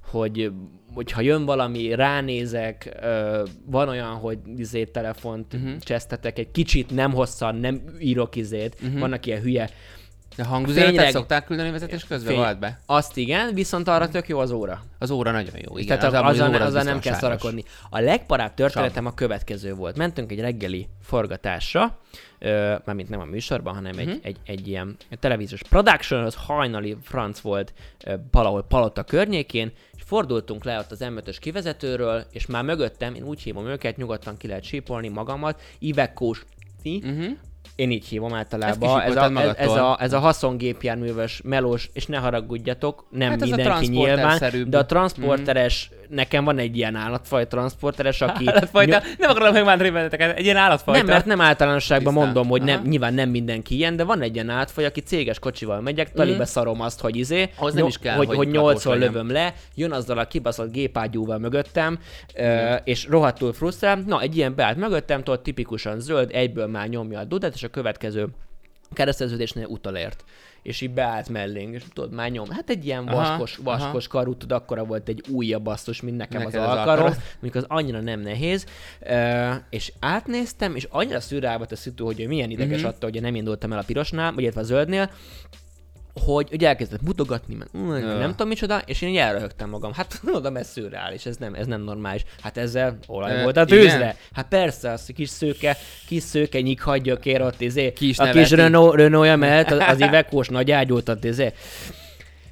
hogy 0.05 0.51
hogyha 0.93 1.21
jön 1.21 1.45
valami, 1.45 1.95
ránézek, 1.95 2.97
ö, 3.01 3.43
van 3.65 3.89
olyan, 3.89 4.13
hogy 4.13 4.37
izét 4.55 4.91
telefont 4.91 5.53
uh-huh. 5.53 5.77
csesztetek 5.79 6.39
egy 6.39 6.51
kicsit, 6.51 6.91
nem 6.91 7.13
hosszan, 7.13 7.55
nem 7.55 7.81
írok 7.99 8.35
izét, 8.35 8.75
uh-huh. 8.83 8.99
vannak 8.99 9.25
ilyen 9.25 9.41
hülye. 9.41 9.69
De 10.35 10.43
hangüzenetet 10.43 10.93
Fényreg- 10.93 11.11
szokták 11.13 11.45
küldeni 11.45 11.71
vezetés 11.71 12.03
közben? 12.05 12.33
Fény- 12.35 12.59
be. 12.59 12.79
Azt 12.85 13.17
igen, 13.17 13.53
viszont 13.53 13.87
arra 13.87 14.09
tök 14.09 14.27
jó 14.27 14.39
az 14.39 14.51
óra. 14.51 14.83
Az 14.99 15.11
óra 15.11 15.31
nagyon 15.31 15.55
jó. 15.69 15.77
Igen, 15.77 15.97
Tehát 15.99 16.13
az 16.13 16.19
az 16.19 16.29
azzal, 16.39 16.49
óra 16.49 16.59
az 16.59 16.65
azzal 16.65 16.83
nem 16.83 16.99
kell 16.99 17.13
szarakodni. 17.13 17.63
A 17.89 17.99
legparább 17.99 18.53
történetem 18.53 19.05
a 19.05 19.13
következő 19.13 19.73
volt. 19.73 19.97
Mentünk 19.97 20.31
egy 20.31 20.39
reggeli 20.39 20.87
forgatásra, 21.01 21.99
ö, 22.39 22.75
mármint 22.85 23.09
nem 23.09 23.19
a 23.19 23.25
műsorban, 23.25 23.73
hanem 23.73 23.97
egy, 23.97 24.05
Mhm. 24.07 24.15
egy, 24.21 24.37
egy 24.45 24.67
ilyen 24.67 24.95
televíziós 25.19 25.61
production, 25.69 26.23
az 26.23 26.35
hajnali 26.37 26.97
franc 27.01 27.39
volt 27.39 27.73
ö, 28.05 28.13
valahol 28.31 28.63
Palota 28.63 29.03
környékén, 29.03 29.71
fordultunk 30.13 30.63
le 30.63 30.77
ott 30.77 30.91
az 30.91 30.99
M5-ös 31.01 31.37
kivezetőről, 31.39 32.23
és 32.31 32.45
már 32.45 32.63
mögöttem, 32.63 33.13
én 33.15 33.23
úgy 33.23 33.41
hívom 33.41 33.67
őket, 33.67 33.97
nyugodtan 33.97 34.37
ki 34.37 34.47
lehet 34.47 34.63
sípolni 34.63 35.07
magamat, 35.07 35.61
Ivekós 35.79 36.45
Uh-huh. 36.83 37.25
én 37.75 37.91
így 37.91 38.05
hívom 38.05 38.33
általában. 38.33 38.89
Ezt 38.89 39.03
Ez 39.05 39.15
a, 39.15 39.39
ez, 39.39 39.55
ez, 39.55 39.69
a, 39.69 39.97
ez 39.99 40.13
a 40.13 40.19
haszongépjárműves 40.19 41.41
melós, 41.43 41.89
és 41.93 42.05
ne 42.05 42.17
haragudjatok, 42.17 43.05
nem 43.09 43.29
Hát 43.29 43.41
ez 43.41 43.49
mindenki 43.49 43.87
nyilván, 43.87 44.69
de 44.69 44.77
a 44.77 44.85
transporteres, 44.85 45.91
nekem 46.13 46.43
van 46.43 46.57
egy 46.57 46.77
ilyen 46.77 46.95
állatfaj 46.95 47.47
transporteres, 47.47 48.21
aki... 48.21 48.47
Állatfajta, 48.47 48.91
nyom- 48.91 49.17
nem 49.19 49.29
akarom 49.29 49.53
megmondani 49.53 49.89
benneteket, 49.89 50.37
egy 50.37 50.43
ilyen 50.43 50.57
állatfajta. 50.57 51.03
nem, 51.03 51.13
mert 51.13 51.25
nem 51.25 51.41
általánosságban 51.41 52.13
Tisztán. 52.13 52.23
mondom, 52.33 52.47
hogy 52.51 52.61
nem, 52.61 52.81
nyilván 52.81 53.13
nem 53.13 53.29
mindenki 53.29 53.75
ilyen, 53.75 53.95
de 53.95 54.03
van 54.03 54.21
egy 54.21 54.33
ilyen 54.33 54.49
állatfaj, 54.49 54.85
aki 54.85 54.99
céges 54.99 55.39
kocsival 55.39 55.81
megyek, 55.81 56.11
talibe 56.11 56.45
szarom 56.45 56.81
azt, 56.81 57.01
hogy 57.01 57.15
izé, 57.15 57.49
Ahhoz 57.57 57.73
nem 57.73 57.85
is 57.85 57.97
kell, 57.97 58.15
hogy, 58.15 58.27
hogy 58.35 58.51
legyen. 58.53 58.99
lövöm 58.99 59.31
le, 59.31 59.53
jön 59.75 59.91
azzal 59.91 60.17
a 60.17 60.25
kibaszott 60.25 60.71
gépágyúval 60.71 61.37
mögöttem, 61.37 61.99
ö, 62.35 62.73
és 62.83 63.07
rohadtul 63.09 63.53
frusztrál. 63.53 64.03
Na, 64.07 64.21
egy 64.21 64.37
ilyen 64.37 64.55
beállt 64.55 64.77
mögöttem, 64.77 65.23
tudod, 65.23 65.41
tipikusan 65.41 65.99
zöld, 65.99 66.29
egyből 66.33 66.67
már 66.67 66.87
nyomja 66.87 67.19
a 67.19 67.23
dudát, 67.23 67.53
és 67.53 67.63
a 67.63 67.67
következő 67.67 68.27
kereszteződésnél 68.93 69.65
utalért. 69.65 70.23
És 70.61 70.81
így 70.81 70.91
beállt 70.91 71.29
mellénk, 71.29 71.73
és 71.75 71.83
tudod, 71.93 72.11
már 72.13 72.29
nyom. 72.31 72.49
Hát 72.49 72.69
egy 72.69 72.85
ilyen 72.85 73.07
Aha, 73.07 73.15
vaskos, 73.15 73.59
aha. 73.63 73.77
vaskos 73.77 74.07
karú, 74.07 74.35
tudod, 74.37 74.57
akkora 74.61 74.83
volt 74.85 75.07
egy 75.07 75.23
újabb 75.29 75.63
basszus, 75.63 76.01
mint 76.01 76.17
nekem 76.17 76.41
Neked 76.41 76.61
az 76.61 76.67
az 76.67 76.77
alkarom, 76.77 77.13
mondjuk 77.39 77.55
az 77.55 77.65
annyira 77.67 77.99
nem 77.99 78.19
nehéz. 78.19 78.65
Uh, 79.01 79.55
és 79.69 79.91
átnéztem, 79.99 80.75
és 80.75 80.87
annyira 80.89 81.19
szürreál 81.19 81.57
volt 81.57 81.71
a 81.71 81.75
szitu, 81.75 82.05
hogy 82.05 82.27
milyen 82.27 82.49
ideges 82.49 82.67
Mhm. 82.67 82.75
uh-huh. 82.75 82.95
attól, 82.95 83.09
hogy 83.09 83.21
nem 83.21 83.35
indultam 83.35 83.71
el 83.71 83.79
a 83.79 83.83
pirosnál, 83.83 84.33
vagy 84.33 84.41
illetve 84.41 84.61
a 84.61 84.63
zöldnél, 84.63 85.09
hogy, 86.21 86.49
hogy 86.49 86.63
elkezdett 86.63 87.01
mutogatni, 87.01 87.55
meg 87.55 87.67
nem 88.03 88.29
tudom 88.29 88.47
micsoda, 88.47 88.81
és 88.85 89.01
én 89.01 89.17
elröhögtem 89.19 89.69
magam. 89.69 89.93
Hát 89.93 90.19
mondom, 90.31 90.57
ez 90.57 90.67
szürreális, 90.69 91.25
ez 91.25 91.37
nem, 91.37 91.53
ez 91.53 91.65
nem 91.67 91.81
normális. 91.81 92.23
Hát 92.41 92.57
ezzel 92.57 92.97
olaj 93.07 93.43
volt 93.43 93.57
a 93.57 93.65
tűzre. 93.65 94.15
Hát 94.33 94.47
persze, 94.47 94.91
az 94.91 95.09
kis 95.15 95.29
szőke, 95.29 95.77
kis 96.07 96.23
szőke 96.23 96.61
nyikhagyja 96.61 97.17
kér 97.17 97.41
ott 97.41 97.61
izé. 97.61 97.93
Ki 97.93 98.07
is 98.07 98.17
a 98.19 98.29
kis. 98.29 98.49
Renault, 98.49 98.95
Renault-ja 98.95 99.35
mellett 99.35 99.71
az, 99.71 99.79
az 99.87 99.99
ivekós 99.99 100.47
nagy 100.47 100.71
ágyút 100.71 101.09
ott 101.09 101.23
izé. 101.23 101.53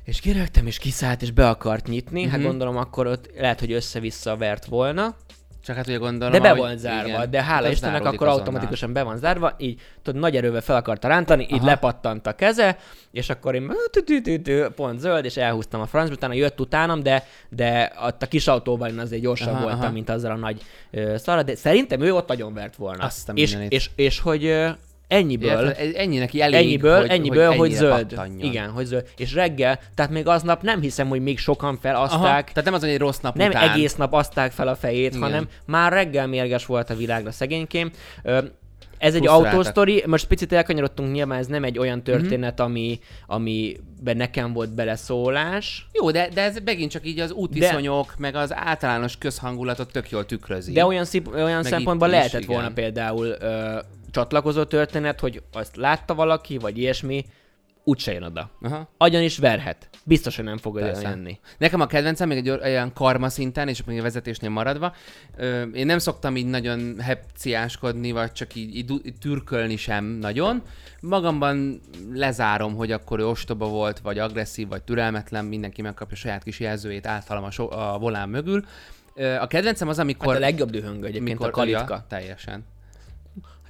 És 0.03 0.19
kirögtem, 0.19 0.67
és 0.67 0.77
kiszállt, 0.77 1.21
és 1.21 1.31
be 1.31 1.49
akart 1.49 1.87
nyitni. 1.87 2.23
Hát 2.27 2.37
Mhm. 2.39 2.47
gondolom, 2.47 2.77
akkor 2.77 3.07
ott 3.07 3.29
lehet, 3.37 3.59
hogy 3.59 3.71
össze-vissza 3.71 4.37
vert 4.37 4.65
volna. 4.65 5.15
Csak 5.63 5.75
hát 5.75 5.87
ugye 5.87 5.97
gondolom, 5.97 6.31
De 6.33 6.39
be 6.39 6.53
van 6.53 6.77
zárva, 6.77 7.07
igen, 7.07 7.29
de 7.29 7.43
hála 7.43 7.63
hát 7.63 7.73
Istennek 7.73 8.05
akkor 8.05 8.27
azonnal. 8.27 8.37
automatikusan 8.37 8.93
be 8.93 9.03
van 9.03 9.17
zárva, 9.17 9.55
így 9.57 9.81
tudod, 10.01 10.21
nagy 10.21 10.35
erővel 10.35 10.61
fel 10.61 10.75
akarta 10.75 11.07
rántani, 11.07 11.43
így 11.43 11.57
Aha. 11.57 11.65
lepattant 11.65 12.27
a 12.27 12.35
keze, 12.35 12.77
és 13.11 13.29
akkor 13.29 13.55
én 13.55 13.71
pont 14.75 14.99
zöld, 14.99 15.25
és 15.25 15.37
elhúztam 15.37 15.81
a 15.81 15.85
francba, 15.85 16.13
utána 16.13 16.33
jött 16.33 16.59
utánam, 16.59 17.03
de, 17.03 17.27
de 17.49 17.93
ott 18.03 18.21
a 18.21 18.27
kis 18.27 18.47
autóval 18.47 18.89
én 18.89 18.99
azért 18.99 19.21
gyorsabb 19.21 19.53
Aha, 19.53 19.61
voltam, 19.61 19.81
aha. 19.81 19.91
mint 19.91 20.09
azzal 20.09 20.31
a 20.31 20.35
nagy 20.35 20.61
szarra, 21.15 21.43
de 21.43 21.55
szerintem 21.55 22.01
ő 22.01 22.13
ott 22.13 22.27
nagyon 22.27 22.53
vert 22.53 22.75
volna. 22.75 23.03
Azt 23.03 23.31
és, 23.33 23.49
mindenit. 23.49 23.71
és, 23.71 23.89
és, 23.95 24.19
hogy 24.19 24.65
ennyiből, 25.11 25.67
Érted? 25.67 25.91
Ennyi 25.95 26.17
neki 26.17 26.41
elég, 26.41 26.55
ennyiből, 26.65 26.99
hogy, 26.99 27.09
ennyiből, 27.09 27.47
hogy, 27.47 27.57
hogy 27.57 27.71
zöld. 27.71 28.07
pattanjon. 28.07 28.39
Igen, 28.39 28.69
hogy 28.69 28.85
zöld. 28.85 29.05
És 29.17 29.33
reggel, 29.33 29.79
tehát 29.95 30.11
még 30.11 30.27
aznap 30.27 30.61
nem 30.61 30.81
hiszem, 30.81 31.07
hogy 31.07 31.21
még 31.21 31.37
sokan 31.39 31.69
Aha, 31.69 31.79
felaszták, 31.81 32.47
tehát 32.47 32.63
nem 32.65 32.73
az, 32.73 32.79
hogy 32.81 32.89
egy 32.89 32.97
rossz 32.99 33.19
nap 33.19 33.35
nem 33.35 33.49
után. 33.49 33.69
egész 33.69 33.95
nap 33.95 34.13
aszták 34.13 34.51
fel 34.51 34.67
a 34.67 34.75
fejét, 34.75 35.09
Igen. 35.15 35.21
hanem 35.21 35.47
már 35.65 35.91
reggel 35.91 36.27
mérges 36.27 36.65
volt 36.65 36.89
a 36.89 36.95
világra 36.95 37.31
szegénykém. 37.31 37.91
Ez 38.97 39.15
egy 39.15 39.27
autósztori, 39.27 40.03
most 40.07 40.27
picit 40.27 40.53
elkanyarodtunk, 40.53 41.11
nyilván 41.13 41.39
ez 41.39 41.47
nem 41.47 41.63
egy 41.63 41.77
olyan 41.79 41.97
Mhm. 41.97 42.05
történet, 42.05 42.59
ami, 42.59 42.99
amiben 43.27 44.17
nekem 44.17 44.53
volt 44.53 44.73
beleszólás, 44.73 45.87
Jó, 45.93 46.11
de, 46.11 46.29
de 46.33 46.41
ez 46.41 46.57
megint 46.65 46.91
csak 46.91 47.07
így 47.07 47.19
az 47.19 47.31
útviszonyok, 47.31 48.13
meg 48.17 48.35
az 48.35 48.53
általános 48.55 49.17
közhangulatot 49.17 49.91
tök 49.91 50.09
jól 50.09 50.25
tükrözi. 50.25 50.71
de 50.71 50.85
olyan, 50.85 51.05
szip, 51.05 51.33
olyan 51.33 51.63
szempontból 51.63 52.07
is, 52.07 52.13
lehetett 52.13 52.41
igen. 52.41 52.53
volna 52.55 52.71
például 52.73 53.25
ö, 53.39 53.79
csatlakozó 54.11 54.63
történet, 54.63 55.19
hogy 55.19 55.43
azt 55.51 55.75
látta 55.75 56.15
valaki, 56.15 56.57
vagy 56.57 56.77
ilyesmi, 56.77 57.25
úgyse 57.83 58.13
jön 58.13 58.23
oda. 58.23 58.49
Aha. 58.61 58.89
Agyon 58.97 59.21
is 59.21 59.37
verhet. 59.37 59.89
Biztos, 60.03 60.35
hogy 60.35 60.45
nem 60.45 60.57
fog 60.57 60.75
oda 60.75 60.99
jönni. 61.01 61.39
Nekem 61.57 61.81
a 61.81 61.85
kedvencem, 61.85 62.27
még 62.27 62.37
egy 62.37 62.49
olyan 62.49 62.93
karma 62.93 63.29
szinten, 63.29 63.67
és 63.67 63.83
még 63.83 63.99
a 63.99 64.01
vezetésnél 64.01 64.49
maradva, 64.49 64.93
ö, 65.37 65.61
én 65.61 65.85
nem 65.85 65.97
szoktam 65.97 66.35
így 66.35 66.45
nagyon 66.45 66.99
hepciáskodni, 66.99 68.11
vagy 68.11 68.31
csak 68.31 68.55
így, 68.55 68.75
így, 68.75 68.91
így 69.05 69.17
türkölni 69.19 69.75
sem 69.75 70.05
nagyon. 70.05 70.61
Magamban 71.01 71.81
lezárom, 72.13 72.75
hogy 72.75 72.91
akkor 72.91 73.19
ő 73.19 73.27
ostoba 73.27 73.67
volt, 73.67 73.99
vagy 73.99 74.19
agresszív, 74.19 74.67
vagy 74.67 74.83
türelmetlen, 74.83 75.45
mindenki 75.45 75.81
megkapja 75.81 76.15
saját 76.17 76.43
kis 76.43 76.59
jelzőjét 76.59 77.07
általam 77.07 77.43
a, 77.43 77.51
so- 77.51 77.73
a 77.73 77.97
volán 77.99 78.29
mögül. 78.29 78.65
A 79.39 79.47
kedvencem 79.47 79.87
az, 79.87 79.99
amikor... 79.99 80.27
Hát 80.27 80.35
a 80.43 80.45
legjobb 80.45 80.69
dühöngő 80.69 81.05
egyébként 81.05 81.43
a 81.43 81.49
kalitka. 81.49 81.93
Ja, 81.93 82.05
teljesen. 82.09 82.63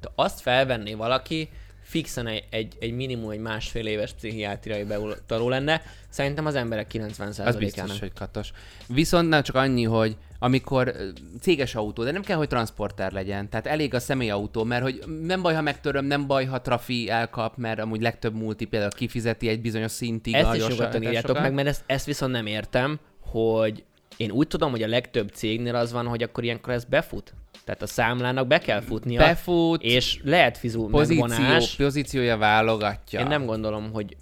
Ha 0.06 0.24
azt 0.24 0.42
felvenné 0.42 0.94
valaki, 0.94 1.50
fixen 1.84 2.28
egy, 2.28 2.44
egy, 2.50 2.76
egy 2.80 2.92
minimum 2.92 3.30
egy 3.30 3.40
másfél 3.40 3.88
éves 3.88 4.14
pszichiátriai 4.14 4.84
beutaló 4.84 5.50
lenne, 5.50 5.82
szerintem 6.10 6.46
az 6.46 6.56
emberek 6.56 6.92
90%-ának. 6.94 7.48
Az 7.48 7.56
biztos, 7.56 8.00
hogy 8.00 8.14
katos. 8.14 8.52
Viszont 8.88 9.30
nem 9.30 9.44
csak 9.44 9.56
annyi, 9.56 9.84
hogy 9.84 10.18
amikor 10.40 10.96
céges 11.42 11.76
autó, 11.76 12.04
de 12.04 12.12
nem 12.12 12.22
kell, 12.22 12.38
hogy 12.38 12.48
transporter 12.48 13.12
legyen. 13.12 13.50
Tehát 13.50 13.68
elég 13.68 13.94
a 13.94 14.00
személyautó, 14.00 14.64
mert 14.64 14.84
hogy 14.84 15.04
nem 15.22 15.42
baj, 15.42 15.54
ha 15.54 15.62
megtöröm, 15.62 16.06
nem 16.06 16.28
baj, 16.28 16.46
ha 16.46 16.62
trafi 16.62 17.10
elkap, 17.10 17.58
mert 17.58 17.80
amúgy 17.80 18.02
legtöbb 18.02 18.36
multi 18.36 18.66
például 18.66 18.92
kifizeti 18.92 19.48
egy 19.48 19.62
bizonyos 19.62 19.92
szintig 19.92 20.34
Ezt 20.34 20.56
is 20.56 20.68
nyugodtan 20.68 21.04
írjátok 21.04 21.40
meg, 21.40 21.54
mert 21.54 21.68
ezt, 21.68 21.84
ezt 21.86 22.06
viszont 22.06 22.32
nem 22.32 22.46
értem, 22.46 23.00
hogy 23.20 23.84
én 24.18 24.32
úgy 24.32 24.48
tudom, 24.48 24.72
hogy 24.72 24.84
a 24.84 24.88
legtöbb 24.88 25.30
cégnél 25.30 25.76
az 25.76 25.92
van, 25.92 26.08
hogy 26.08 26.24
akkor 26.24 26.44
ilyenkor 26.44 26.74
ez 26.74 26.84
befut. 26.84 27.34
Tehát 27.66 27.82
a 27.82 27.88
számlának 27.88 28.48
be 28.48 28.58
kell 28.60 28.82
futnia, 28.82 29.20
Befut, 29.20 29.82
és 29.82 30.20
lehet 30.24 30.58
fizú 30.58 30.88
pozíció, 30.90 31.26
megvonás. 31.26 31.76
pozíciója 31.76 32.38
válogatja, 32.38 33.20
Én 33.20 33.28
nem 33.28 33.46
gondolom, 33.46 33.92
hogy 33.94 34.18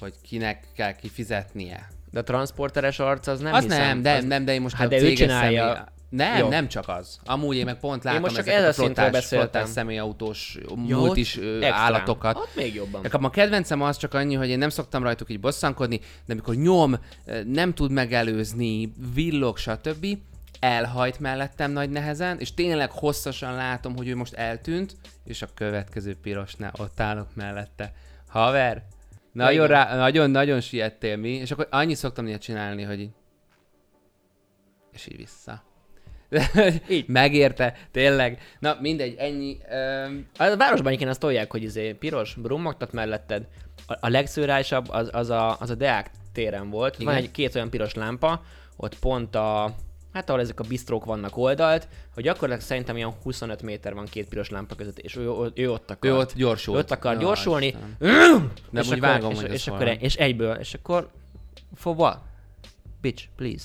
hogy 0.00 0.12
kinek 0.22 0.64
kell 0.76 0.92
kifizetnie. 0.92 1.88
de 2.10 2.18
a 2.18 2.22
transporteres 2.22 2.98
arc 2.98 3.26
az 3.26 3.40
nem 3.40 3.52
az 3.52 3.62
hiszem. 3.62 3.80
nem, 3.80 4.02
de, 4.02 4.12
az... 4.12 4.24
nem, 4.24 4.44
de 4.44 4.52
én 4.54 4.60
most 4.60 4.74
Hát 4.76 4.86
a 4.86 4.88
de 4.88 5.00
ő 5.00 5.12
csinálja. 5.12 5.66
Személy... 5.66 5.84
Nem, 6.16 6.38
Jó. 6.38 6.48
nem 6.48 6.68
csak 6.68 6.88
az. 6.88 7.18
Amúgy 7.24 7.56
én 7.56 7.64
meg 7.64 7.78
pont 7.78 8.04
látom 8.04 8.20
most 8.20 8.34
csak 8.34 8.46
ezeket 8.46 8.62
ez 8.64 8.78
a 8.78 8.82
flottás, 8.82 9.10
beszéltem. 9.10 9.50
flottás 9.50 9.68
személyautós 9.72 10.58
Ja, 10.68 10.74
múlt 10.96 11.10
ott 11.10 11.16
is 11.16 11.38
ö, 11.38 11.54
extrán. 11.54 11.72
állatokat. 11.72 12.36
Ott 12.36 12.54
még 12.54 12.74
jobban. 12.74 13.00
Nekem 13.02 13.24
a 13.24 13.30
kedvencem 13.30 13.82
az 13.82 13.96
csak 13.96 14.14
annyi, 14.14 14.34
hogy 14.34 14.48
én 14.48 14.58
nem 14.58 14.68
szoktam 14.68 15.02
rajtuk 15.02 15.30
így 15.30 15.40
bosszankodni, 15.40 16.00
de 16.26 16.32
amikor 16.32 16.54
nyom, 16.54 16.94
nem 17.46 17.74
tud 17.74 17.90
megelőzni, 17.90 18.92
villog, 19.14 19.58
stb., 19.58 20.06
elhajt 20.60 21.20
mellettem 21.20 21.70
nagy 21.70 21.90
nehezen, 21.90 22.38
és 22.38 22.54
tényleg 22.54 22.90
hosszasan 22.90 23.54
látom, 23.54 23.96
hogy 23.96 24.08
ő 24.08 24.16
most 24.16 24.34
eltűnt, 24.34 24.96
és 25.24 25.42
a 25.42 25.46
következő 25.54 26.16
pirosnál 26.22 26.72
ott 26.78 27.00
állok 27.00 27.28
mellette. 27.34 27.92
Haver, 28.28 28.82
nagyon, 29.32 29.66
rá, 29.66 29.96
nagyon, 29.96 30.30
nagyon 30.30 30.60
siettél 30.60 31.16
mi, 31.16 31.30
és 31.30 31.50
akkor 31.50 31.68
annyit 31.70 31.96
szoktam 31.96 32.26
ilyet 32.26 32.40
csinálni, 32.42 32.82
hogy 32.82 33.00
így... 33.00 33.10
És 34.92 35.06
így 35.06 35.16
vissza. 35.16 35.62
Így. 36.88 37.08
Megérte, 37.18 37.74
tényleg. 37.90 38.40
Na, 38.58 38.76
mindegy, 38.80 39.14
ennyi. 39.18 39.58
Öm, 39.70 40.26
A 40.36 40.56
városban 40.56 40.86
egyébként 40.86 41.10
azt 41.10 41.20
tolják, 41.20 41.50
hogy 41.50 41.62
izé 41.62 41.92
piros 41.92 42.34
brummogtat 42.34 42.92
melletted. 42.92 43.46
A, 43.86 43.96
a 44.00 44.08
legszőrálisabb 44.08 44.88
az, 44.88 45.08
az, 45.12 45.30
a, 45.30 45.56
az 45.60 45.70
a 45.70 45.74
Deák 45.74 46.10
téren 46.32 46.70
volt. 46.70 46.94
Igen. 46.94 47.06
Van 47.06 47.14
egy 47.22 47.30
két 47.30 47.54
olyan 47.54 47.70
piros 47.70 47.94
lámpa, 47.94 48.42
ott 48.76 48.98
pont 48.98 49.34
a, 49.34 49.74
hát 50.12 50.28
ahol 50.28 50.40
ezek 50.40 50.60
a 50.60 50.64
bistrók 50.68 51.04
vannak 51.04 51.36
oldalt, 51.36 51.88
hogy 52.14 52.22
gyakorlatilag 52.22 52.60
szerintem 52.60 52.96
ilyen 52.96 53.12
25 53.22 53.62
méter 53.62 53.94
van 53.94 54.04
két 54.04 54.28
piros 54.28 54.50
lámpa 54.50 54.74
között, 54.74 54.98
és 54.98 55.16
ő, 55.16 55.20
ő, 55.20 55.52
ő 55.54 55.70
ott 55.70 55.90
akar. 55.90 56.10
ő 56.10 56.16
ott 56.16 56.34
gyorsult. 56.34 56.76
Ő 56.76 56.80
ott 56.80 56.90
akar 56.90 57.12
Ja, 57.12 57.18
gyorsulni. 57.18 57.74
De 57.98 58.08
és 58.80 58.86
úgy 58.86 58.92
akkor, 58.92 58.98
vágom, 58.98 59.32
és, 59.32 59.42
és, 59.42 59.66
akkor, 59.66 59.96
és 60.00 60.14
egyből, 60.14 60.54
és 60.54 60.74
akkor 60.74 61.10
for 61.74 61.96
what? 61.96 62.18
Bitch, 63.00 63.24
please. 63.36 63.64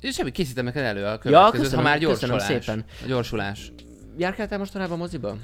És 0.00 0.14
semmi, 0.14 0.30
készítem 0.30 0.64
neked 0.64 0.84
elő 0.84 1.04
a 1.04 1.18
következőt, 1.18 1.62
köszönöm, 1.62 1.84
ha 1.84 1.90
már 1.90 1.98
köszönöm 1.98 2.36
gyorsulás. 2.36 2.64
szépen. 2.64 2.84
A 3.02 3.06
gyorsulás. 3.06 3.72
Járkáltál 4.16 4.58
mostanában 4.58 4.98
moziba? 4.98 5.36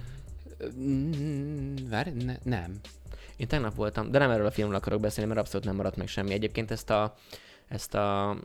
Mm, 0.78 1.74
Várj, 1.90 2.10
ne, 2.10 2.36
nem. 2.42 2.80
Én 3.36 3.46
tegnap 3.48 3.74
voltam, 3.74 4.10
de 4.10 4.18
nem 4.18 4.30
erről 4.30 4.46
a 4.46 4.50
filmről 4.50 4.76
akarok 4.76 5.00
beszélni, 5.00 5.28
mert 5.28 5.40
abszolút 5.40 5.66
nem 5.66 5.76
maradt 5.76 5.96
meg 5.96 6.06
semmi. 6.08 6.32
Egyébként 6.32 6.70
ezt 6.70 6.90
a... 6.90 7.14
Ezt 7.68 7.94
a... 7.94 8.36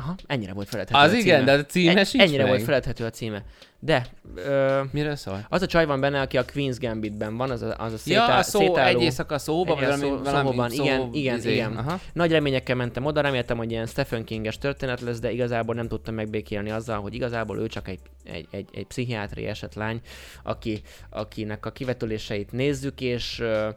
Aha, 0.00 0.14
ennyire 0.26 0.52
volt 0.52 0.68
feledhető 0.68 0.98
Az 1.04 1.12
a 1.12 1.16
igen, 1.16 1.38
címe. 1.40 1.52
de 1.56 1.62
a 1.62 1.64
címe 1.66 1.96
Egy- 2.00 2.06
sincs 2.06 2.22
Ennyire 2.22 2.42
meg. 2.42 2.52
volt 2.52 2.62
feledhető 2.64 3.04
a 3.04 3.10
címe. 3.10 3.42
De, 3.78 4.06
ö, 4.34 4.80
Miről 4.90 5.16
szól? 5.16 5.46
az 5.48 5.62
a 5.62 5.66
csaj 5.66 5.86
van 5.86 6.00
benne, 6.00 6.20
aki 6.20 6.36
a 6.38 6.44
Queen's 6.44 6.76
Gambitben 6.80 7.36
van, 7.36 7.50
az 7.50 7.62
a, 7.62 7.66
az 7.78 7.92
a 7.92 7.94
Ja, 7.94 7.96
szétá, 7.98 8.38
a 8.38 8.42
szó, 8.42 8.58
szétálló... 8.58 8.98
egy 8.98 9.02
éjszaka 9.04 9.38
szóba, 9.38 9.72
Egy 9.74 9.80
valami, 9.80 10.00
szó- 10.02 10.22
valami 10.22 10.48
szóban, 10.48 10.70
szó, 10.70 10.82
igen, 10.84 11.08
igen, 11.12 11.36
izé. 11.36 11.52
igen. 11.52 11.76
Aha. 11.76 12.00
Nagy 12.12 12.30
reményekkel 12.30 12.76
mentem 12.76 13.04
oda, 13.04 13.20
reméltem, 13.20 13.56
hogy 13.56 13.70
ilyen 13.70 13.86
Stephen 13.86 14.24
Kinges 14.24 14.58
történet 14.58 15.00
lesz, 15.00 15.18
de 15.20 15.30
igazából 15.30 15.74
nem 15.74 15.88
tudtam 15.88 16.14
megbékélni 16.14 16.70
azzal, 16.70 17.00
hogy 17.00 17.14
igazából 17.14 17.58
ő 17.58 17.66
csak 17.66 17.88
egy, 17.88 18.00
egy, 18.24 18.46
egy, 18.50 18.68
egy 18.72 18.86
pszichiátri 18.86 19.46
esetlány, 19.46 20.00
aki, 20.42 20.82
akinek 21.10 21.66
a 21.66 21.70
kivetüléseit 21.72 22.52
nézzük, 22.52 23.00
és 23.00 23.40
ö, 23.40 23.68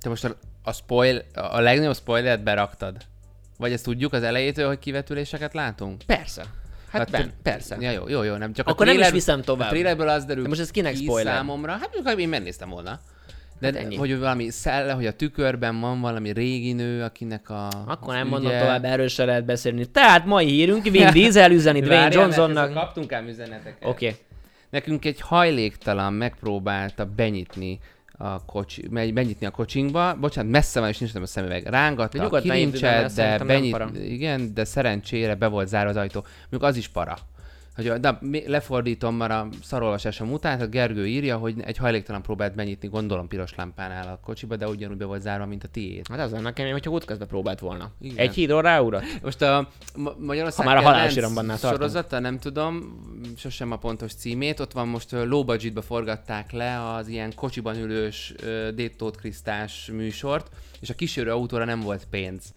Te 0.00 0.08
most 0.08 0.24
a, 0.24 0.34
a, 0.62 0.72
spoil, 0.72 1.22
a 1.34 1.60
legnagyobb 1.60 1.96
spoilert 1.96 2.42
beraktad? 2.42 2.96
Vagy 3.58 3.72
ezt 3.72 3.84
tudjuk 3.84 4.12
az 4.12 4.22
elejétől, 4.22 4.66
hogy 4.66 4.78
kivetüléseket 4.78 5.54
látunk? 5.54 6.02
persze. 6.06 6.44
Hát 6.90 7.10
ben, 7.10 7.32
persze. 7.42 7.76
Ja, 7.80 7.90
jó, 7.90 8.08
jó, 8.08 8.22
jó, 8.22 8.34
nem 8.34 8.52
csak 8.52 8.68
Akkor 8.68 8.82
a 8.82 8.84
nem 8.84 8.94
is 8.94 9.00
trailer, 9.00 9.12
viszem 9.12 9.38
A 9.38 9.42
tovább. 9.42 9.68
trailerből 9.68 10.08
az 10.08 10.24
derül 10.24 10.42
De 10.42 10.48
most 10.48 10.60
ez 10.60 10.70
kinek 10.70 10.92
ki 10.94 11.02
spoiler? 11.04 11.34
számomra. 11.34 11.72
Hát 11.72 11.90
mondjuk, 11.94 12.20
én 12.20 12.28
megnéztem 12.28 12.68
volna. 12.68 13.00
De 13.60 13.66
Hát 13.66 13.74
hát 13.76 13.84
ennyi. 13.84 13.96
hogy 13.96 14.18
valami 14.18 14.50
szelle, 14.50 14.92
hogy 14.92 15.06
a 15.06 15.12
tükörben 15.12 15.80
van 15.80 16.00
valami 16.00 16.32
régi 16.32 16.72
nő, 16.72 17.02
akinek 17.02 17.50
a 17.50 17.68
Akkor 17.86 18.14
nem 18.14 18.28
mondom 18.28 18.50
ügye- 18.50 18.60
tovább, 18.60 18.84
erről 18.84 19.08
se 19.08 19.24
lehet 19.24 19.44
beszélni. 19.44 19.84
Tehát 19.90 20.24
mai 20.26 20.46
hírünk, 20.46 20.82
Vin 20.84 21.10
Diesel 21.12 21.50
üzeni 21.50 21.80
Dwayne 21.80 22.08
Johnsonnak. 22.12 22.72
Kaptunk 22.72 23.12
ám 23.12 23.28
üzeneteket. 23.28 23.76
Oké. 23.88 24.06
Okay. 24.06 24.18
Nekünk 24.70 25.04
egy 25.04 25.20
hajléktalan 25.20 26.12
megpróbálta 26.12 27.04
benyitni 27.04 27.78
a 28.18 28.44
kocsi, 28.44 28.84
megy- 28.90 29.12
benyitni 29.12 29.46
a 29.46 29.50
kocsinkba. 29.50 30.16
Bocsánat, 30.20 30.50
messze 30.50 30.80
van 30.80 30.88
és 30.88 30.98
nincs 30.98 31.12
nem 31.12 31.22
a 31.22 31.26
szemüveg. 31.26 31.66
Rángatta 31.66 32.22
a 32.24 32.40
kilincset, 32.40 33.14
de 33.14 33.38
benyit, 33.44 33.76
igen, 34.08 34.54
de 34.54 34.64
szerencsére 34.64 35.34
be 35.34 35.46
volt 35.46 35.68
zárva 35.68 35.90
az 35.90 35.96
ajtó. 35.96 36.24
Mondjuk 36.40 36.62
az 36.62 36.76
is 36.76 36.88
para. 36.88 37.16
Hogy, 37.76 37.92
de 37.92 38.18
lefordítom 38.46 39.14
már 39.14 39.30
a 39.30 39.48
szarolvasásom 39.62 40.32
után, 40.32 40.60
a 40.60 40.66
Gergő 40.66 41.06
írja, 41.06 41.36
hogy 41.36 41.54
egy 41.64 41.76
hajléktalan 41.76 42.22
próbált 42.22 42.54
benyitni, 42.54 42.88
gondolom 42.88 43.28
piros 43.28 43.54
lámpánál 43.54 44.08
a 44.08 44.20
kocsiba, 44.24 44.56
de 44.56 44.68
ugyanúgy 44.68 44.96
be 44.96 45.04
volt 45.04 45.22
zárva, 45.22 45.46
mint 45.46 45.64
a 45.64 45.68
tiéd. 45.68 46.06
Hát 46.08 46.20
az 46.20 46.30
lenne 46.30 46.52
kemény, 46.52 46.72
hogyha 46.72 46.90
útközben 46.90 47.28
próbált 47.28 47.60
volna. 47.60 47.90
Igen. 48.00 48.16
Egy 48.16 48.34
hídról 48.34 48.62
ráurat? 48.62 49.04
Most 49.22 49.42
a 49.42 49.68
Ma- 49.96 50.16
Magyarország 50.18 50.66
Ha 50.66 50.72
már 50.72 50.82
a 50.82 51.46
tartunk. 51.46 51.58
sorozata, 51.58 52.18
nem 52.18 52.38
tudom, 52.38 53.00
sosem 53.36 53.72
a 53.72 53.76
pontos 53.76 54.14
címét, 54.14 54.60
ott 54.60 54.72
van 54.72 54.88
most 54.88 55.10
low 55.12 55.44
budgetbe 55.44 55.80
forgatták 55.82 56.52
le 56.52 56.92
az 56.94 57.08
ilyen 57.08 57.34
kocsiban 57.34 57.76
ülős 57.76 58.34
Détót 58.74 59.16
Krisztás 59.16 59.90
műsort, 59.92 60.48
és 60.80 60.90
a 60.90 60.94
kísérő 60.94 61.30
autóra 61.30 61.64
nem 61.64 61.80
volt 61.80 62.06
pénz. 62.10 62.54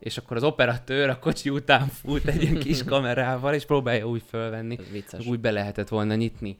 És 0.00 0.16
akkor 0.16 0.36
az 0.36 0.42
operatőr 0.42 1.08
a 1.08 1.18
kocsi 1.18 1.50
után 1.50 1.86
fut 1.86 2.26
egy 2.26 2.42
ilyen 2.42 2.58
kis 2.58 2.84
kamerával, 2.92 3.54
és 3.54 3.64
próbálja 3.64 4.08
úgy 4.08 4.22
fölvenni. 4.28 4.76
Ez 4.78 4.90
vicces. 4.92 5.26
Úgy 5.26 5.40
be 5.40 5.50
lehetett 5.50 5.88
volna 5.88 6.14
nyitni. 6.14 6.56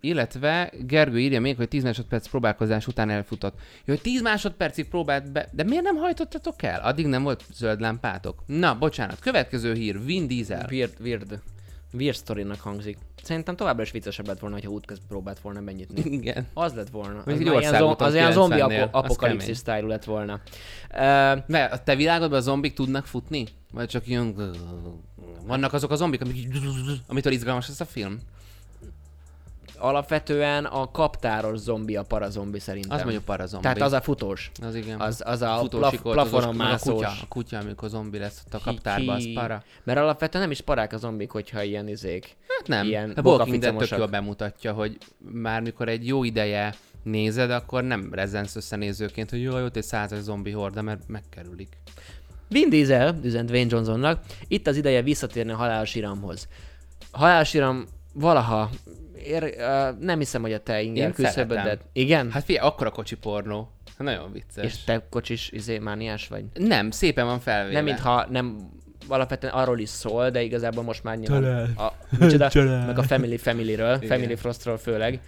Illetve 0.00 0.72
Gergő 0.86 1.18
írja 1.18 1.40
még, 1.40 1.56
hogy 1.56 1.68
10 1.68 1.82
másodperc 1.82 2.28
próbálkozás 2.28 2.86
után 2.86 3.10
elfutott. 3.10 3.54
Jó, 3.84 3.94
hogy 3.94 4.02
10 4.02 4.22
másodpercig 4.22 4.88
próbált 4.88 5.32
be, 5.32 5.48
de 5.52 5.62
miért 5.62 5.82
nem 5.82 5.96
hajtottatok 5.96 6.62
el? 6.62 6.80
Addig 6.80 7.06
nem 7.06 7.22
volt 7.22 7.44
zöld 7.52 7.80
lámpátok. 7.80 8.42
Na, 8.46 8.78
bocsánat, 8.78 9.18
következő 9.18 9.74
hír, 9.74 10.04
Vin 10.04 10.26
Diesel. 10.26 10.66
Weird, 10.70 10.92
weird. 11.00 11.40
Weird 11.92 12.16
story-nak 12.16 12.60
hangzik. 12.60 12.98
Szerintem 13.22 13.56
továbbra 13.56 13.82
is 13.82 13.90
viccesebb 13.90 14.26
lett 14.26 14.38
volna, 14.38 14.58
ha 14.62 14.68
útközben 14.68 15.06
próbált 15.08 15.40
volna 15.40 15.60
benyitni. 15.60 16.10
Igen. 16.10 16.46
Az 16.54 16.72
lett 16.74 16.88
volna. 16.90 17.18
Az, 17.18 17.24
Még 17.24 17.40
egy 17.40 17.44
már 17.52 17.60
ilyen, 17.60 17.74
zom, 17.76 17.94
az 17.98 18.14
ilyen 18.14 18.32
zombi 18.32 18.54
90-nél. 18.58 18.62
apo- 18.82 18.94
Az 18.94 19.02
apokalipszis 19.04 19.56
style 19.56 19.80
lett 19.80 20.04
volna. 20.04 20.32
Uh, 20.90 20.98
Mert 21.46 21.72
a 21.72 21.82
te 21.82 21.96
világodban 21.96 22.38
a 22.38 22.42
zombik 22.42 22.74
tudnak 22.74 23.06
futni? 23.06 23.46
Vagy 23.72 23.88
csak 23.88 24.06
ilyen... 24.06 24.34
Vannak 25.46 25.72
azok 25.72 25.90
a 25.90 25.96
zombik, 25.96 26.20
amik... 26.20 26.48
Amitől 27.06 27.32
izgalmas 27.32 27.68
ez 27.68 27.80
a 27.80 27.84
film? 27.84 28.18
Alapvetően 29.82 30.64
a 30.64 30.90
kaptáros 30.90 31.58
zombi 31.58 31.96
a 31.96 32.02
parazombi 32.02 32.58
szerintem. 32.58 32.96
Az 32.96 33.02
mondjuk 33.02 33.24
parazombi. 33.24 33.62
Tehát 33.62 33.80
az 33.80 33.92
a 33.92 34.00
futós. 34.00 34.50
Az 34.62 34.74
igen. 34.74 35.00
Az, 35.00 35.22
az 35.24 35.42
a 35.42 35.46
plaf, 35.46 35.60
Futósikoltozós, 35.60 36.30
plafonon 36.30 36.60
a 36.60 36.78
kutya, 36.78 37.08
a 37.08 37.26
kutya, 37.28 37.58
amikor 37.58 37.88
zombi 37.88 38.18
lesz 38.18 38.42
ott 38.46 38.54
a 38.54 38.60
kaptárba, 38.64 39.12
az 39.12 39.28
para. 39.34 39.62
Mert 39.84 39.98
alapvetően 39.98 40.42
nem 40.42 40.52
is 40.52 40.60
parák 40.60 40.92
a 40.92 40.96
zombik, 40.96 41.30
hogyha 41.30 41.62
ilyen 41.62 41.88
izék. 41.88 42.36
Hát 42.58 42.68
nem. 42.68 42.86
Ilyen 42.86 43.10
a 43.10 43.20
Walking 43.20 43.58
Dead 43.58 43.76
tök 43.76 43.98
jól 43.98 44.06
bemutatja, 44.06 44.72
hogy 44.72 44.98
már 45.18 45.60
mikor 45.60 45.88
egy 45.88 46.06
jó 46.06 46.24
ideje 46.24 46.74
nézed, 47.02 47.50
akkor 47.50 47.84
nem 47.84 48.08
rezensz 48.12 48.56
összenézőként, 48.56 49.30
hogy 49.30 49.42
jó, 49.42 49.64
ott 49.64 49.76
egy 49.76 49.82
százas 49.82 50.20
zombi 50.20 50.50
horda, 50.50 50.82
mert 50.82 51.08
megkerülik. 51.08 51.76
Vin 52.48 52.68
Diesel, 52.68 53.18
üzent 53.22 53.48
Dwayne 53.48 53.68
Johnsonnak, 53.70 54.20
itt 54.48 54.66
az 54.66 54.76
ideje 54.76 55.02
visszatérni 55.02 55.52
a 55.52 55.56
halálos 55.56 55.94
iramhoz. 55.94 56.48
Halálos 57.10 57.54
iram 57.54 57.84
valaha, 58.12 58.70
ér, 59.24 59.42
uh, 59.42 59.98
nem 60.00 60.18
hiszem, 60.18 60.42
hogy 60.42 60.52
a 60.52 60.60
te 60.60 60.82
inger 60.82 61.12
küszöbödet. 61.12 61.80
Igen? 61.92 62.30
Hát 62.30 62.44
figyelj, 62.44 62.66
akkora 62.66 62.90
kocsi 62.90 63.16
pornó. 63.16 63.72
Nagyon 63.98 64.32
vicces. 64.32 64.64
És 64.64 64.84
te 64.84 65.06
kocsis 65.10 65.50
izé, 65.50 65.78
mániás 65.78 66.28
vagy? 66.28 66.44
Nem, 66.54 66.90
szépen 66.90 67.26
van 67.26 67.40
felvéve. 67.40 67.74
Nem, 67.74 67.84
mintha 67.84 68.26
nem 68.30 68.70
alapvetően 69.08 69.52
arról 69.52 69.78
is 69.78 69.88
szól, 69.88 70.30
de 70.30 70.42
igazából 70.42 70.82
most 70.82 71.02
már 71.02 71.16
nyilván 71.18 71.74
a, 71.76 71.92
micsoda, 72.18 72.50
meg 72.86 72.98
a 72.98 73.02
Family 73.02 73.36
Family-ről, 73.36 73.96
Igen. 74.00 74.08
Family 74.08 74.34
Frostról 74.36 74.78
főleg. 74.78 75.20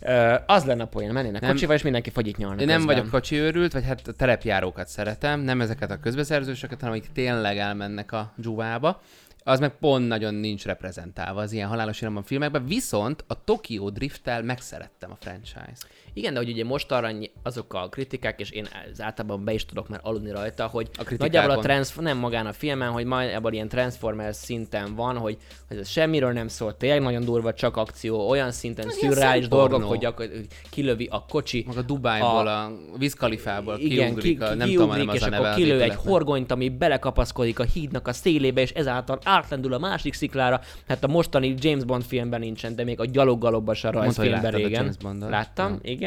Uh, 0.00 0.34
az 0.46 0.64
lenne 0.64 0.82
a 0.82 0.86
poén, 0.86 1.12
mennének 1.12 1.40
Nem. 1.40 1.50
kocsival, 1.50 1.76
és 1.76 1.82
mindenki 1.82 2.10
fagyit 2.10 2.36
nyalna 2.36 2.60
Én 2.60 2.66
nem 2.66 2.76
közben. 2.76 2.94
vagyok 2.94 3.10
kocsi 3.10 3.36
őrült, 3.36 3.72
vagy 3.72 3.84
hát 3.84 4.08
a 4.08 4.12
terepjárókat 4.12 4.88
szeretem, 4.88 5.40
nem 5.40 5.60
ezeket 5.60 5.90
a 5.90 6.00
közbeszerzősöket, 6.00 6.80
hanem 6.80 6.94
akik 6.94 7.12
tényleg 7.12 7.58
elmennek 7.58 8.12
a 8.12 8.32
dzsúvába. 8.36 9.00
Az 9.48 9.60
meg 9.60 9.78
pont 9.78 10.08
nagyon 10.08 10.34
nincs 10.34 10.64
reprezentálva 10.64 11.40
az 11.40 11.52
ilyen 11.52 11.68
halálos 11.68 12.00
iramban 12.00 12.22
filmekben, 12.22 12.66
viszont 12.66 13.24
a 13.26 13.44
Tokyo 13.44 13.90
Drift-tel 13.90 14.42
megszerettem 14.42 15.10
a 15.10 15.16
franchise. 15.20 15.86
Igen, 16.16 16.32
de 16.32 16.38
hogy 16.38 16.50
ugye 16.50 16.64
most 16.64 16.92
arra 16.92 17.10
azok 17.42 17.74
a 17.74 17.88
kritikák, 17.88 18.40
és 18.40 18.50
én 18.50 18.66
ez 18.90 19.00
általában 19.00 19.44
be 19.44 19.52
is 19.52 19.64
tudok 19.66 19.88
már 19.88 20.00
aludni 20.02 20.30
rajta, 20.30 20.66
hogy 20.66 20.88
A 20.98 21.14
nagyjából 21.18 21.56
a 21.56 21.60
trans, 21.60 21.94
nem 21.94 22.18
magán 22.18 22.46
a 22.46 22.52
filmen, 22.52 22.90
hogy 22.90 23.04
majd 23.04 23.30
ebből 23.30 23.52
ilyen 23.52 23.68
Transformers 23.68 24.36
szinten 24.36 24.94
van, 24.94 25.16
hogy, 25.16 25.36
hogy 25.68 25.76
ez 25.76 25.88
semmiről 25.88 26.32
nem 26.32 26.48
szól, 26.48 26.76
tényleg 26.76 27.00
nagyon 27.00 27.24
durva, 27.24 27.54
csak 27.54 27.76
akció, 27.76 28.28
olyan 28.28 28.50
szinten 28.50 28.90
szürreális 28.90 29.48
dolgok, 29.48 29.82
hogy 29.82 29.98
gyakorlatilag 29.98 30.46
kilövi 30.70 31.08
a 31.10 31.24
kocsi, 31.28 31.64
Maga 31.66 31.82
Dubájból, 31.82 32.46
a, 32.46 32.64
a 32.64 32.72
Wiz 32.98 33.14
Khalifából 33.14 33.78
igen, 33.78 34.14
ki, 34.14 34.20
kiugrik, 34.20 34.38
ki, 34.38 34.44
a, 34.44 34.54
nem 34.54 34.68
tudom, 34.68 34.90
kiugrik, 34.90 35.08
az 35.08 35.14
és 35.14 35.22
a 35.22 35.24
akkor 35.24 35.38
neve 35.38 35.48
az 35.48 35.56
kilő 35.56 35.82
egy 35.82 35.94
horgonyt, 35.94 36.50
ami 36.50 36.68
belekapaszkodik 36.68 37.58
a 37.58 37.64
hídnak 37.64 38.08
a 38.08 38.12
szélébe, 38.12 38.60
és 38.60 38.70
ezáltal 38.70 39.18
átlendül 39.24 39.72
a 39.72 39.78
másik 39.78 40.14
sziklára. 40.14 40.60
Hát 40.88 41.04
a 41.04 41.06
mostani 41.06 41.54
James 41.58 41.84
Bond 41.84 42.02
filmben 42.04 42.40
nincsen, 42.40 42.76
de 42.76 42.84
még 42.84 43.00
a 43.00 43.04
gyaloggalobban 43.04 43.74
se 43.74 43.90
rajzfilmben 43.90 44.52
régen. 44.52 44.94
Láttam, 45.28 45.78
igen. 45.82 46.05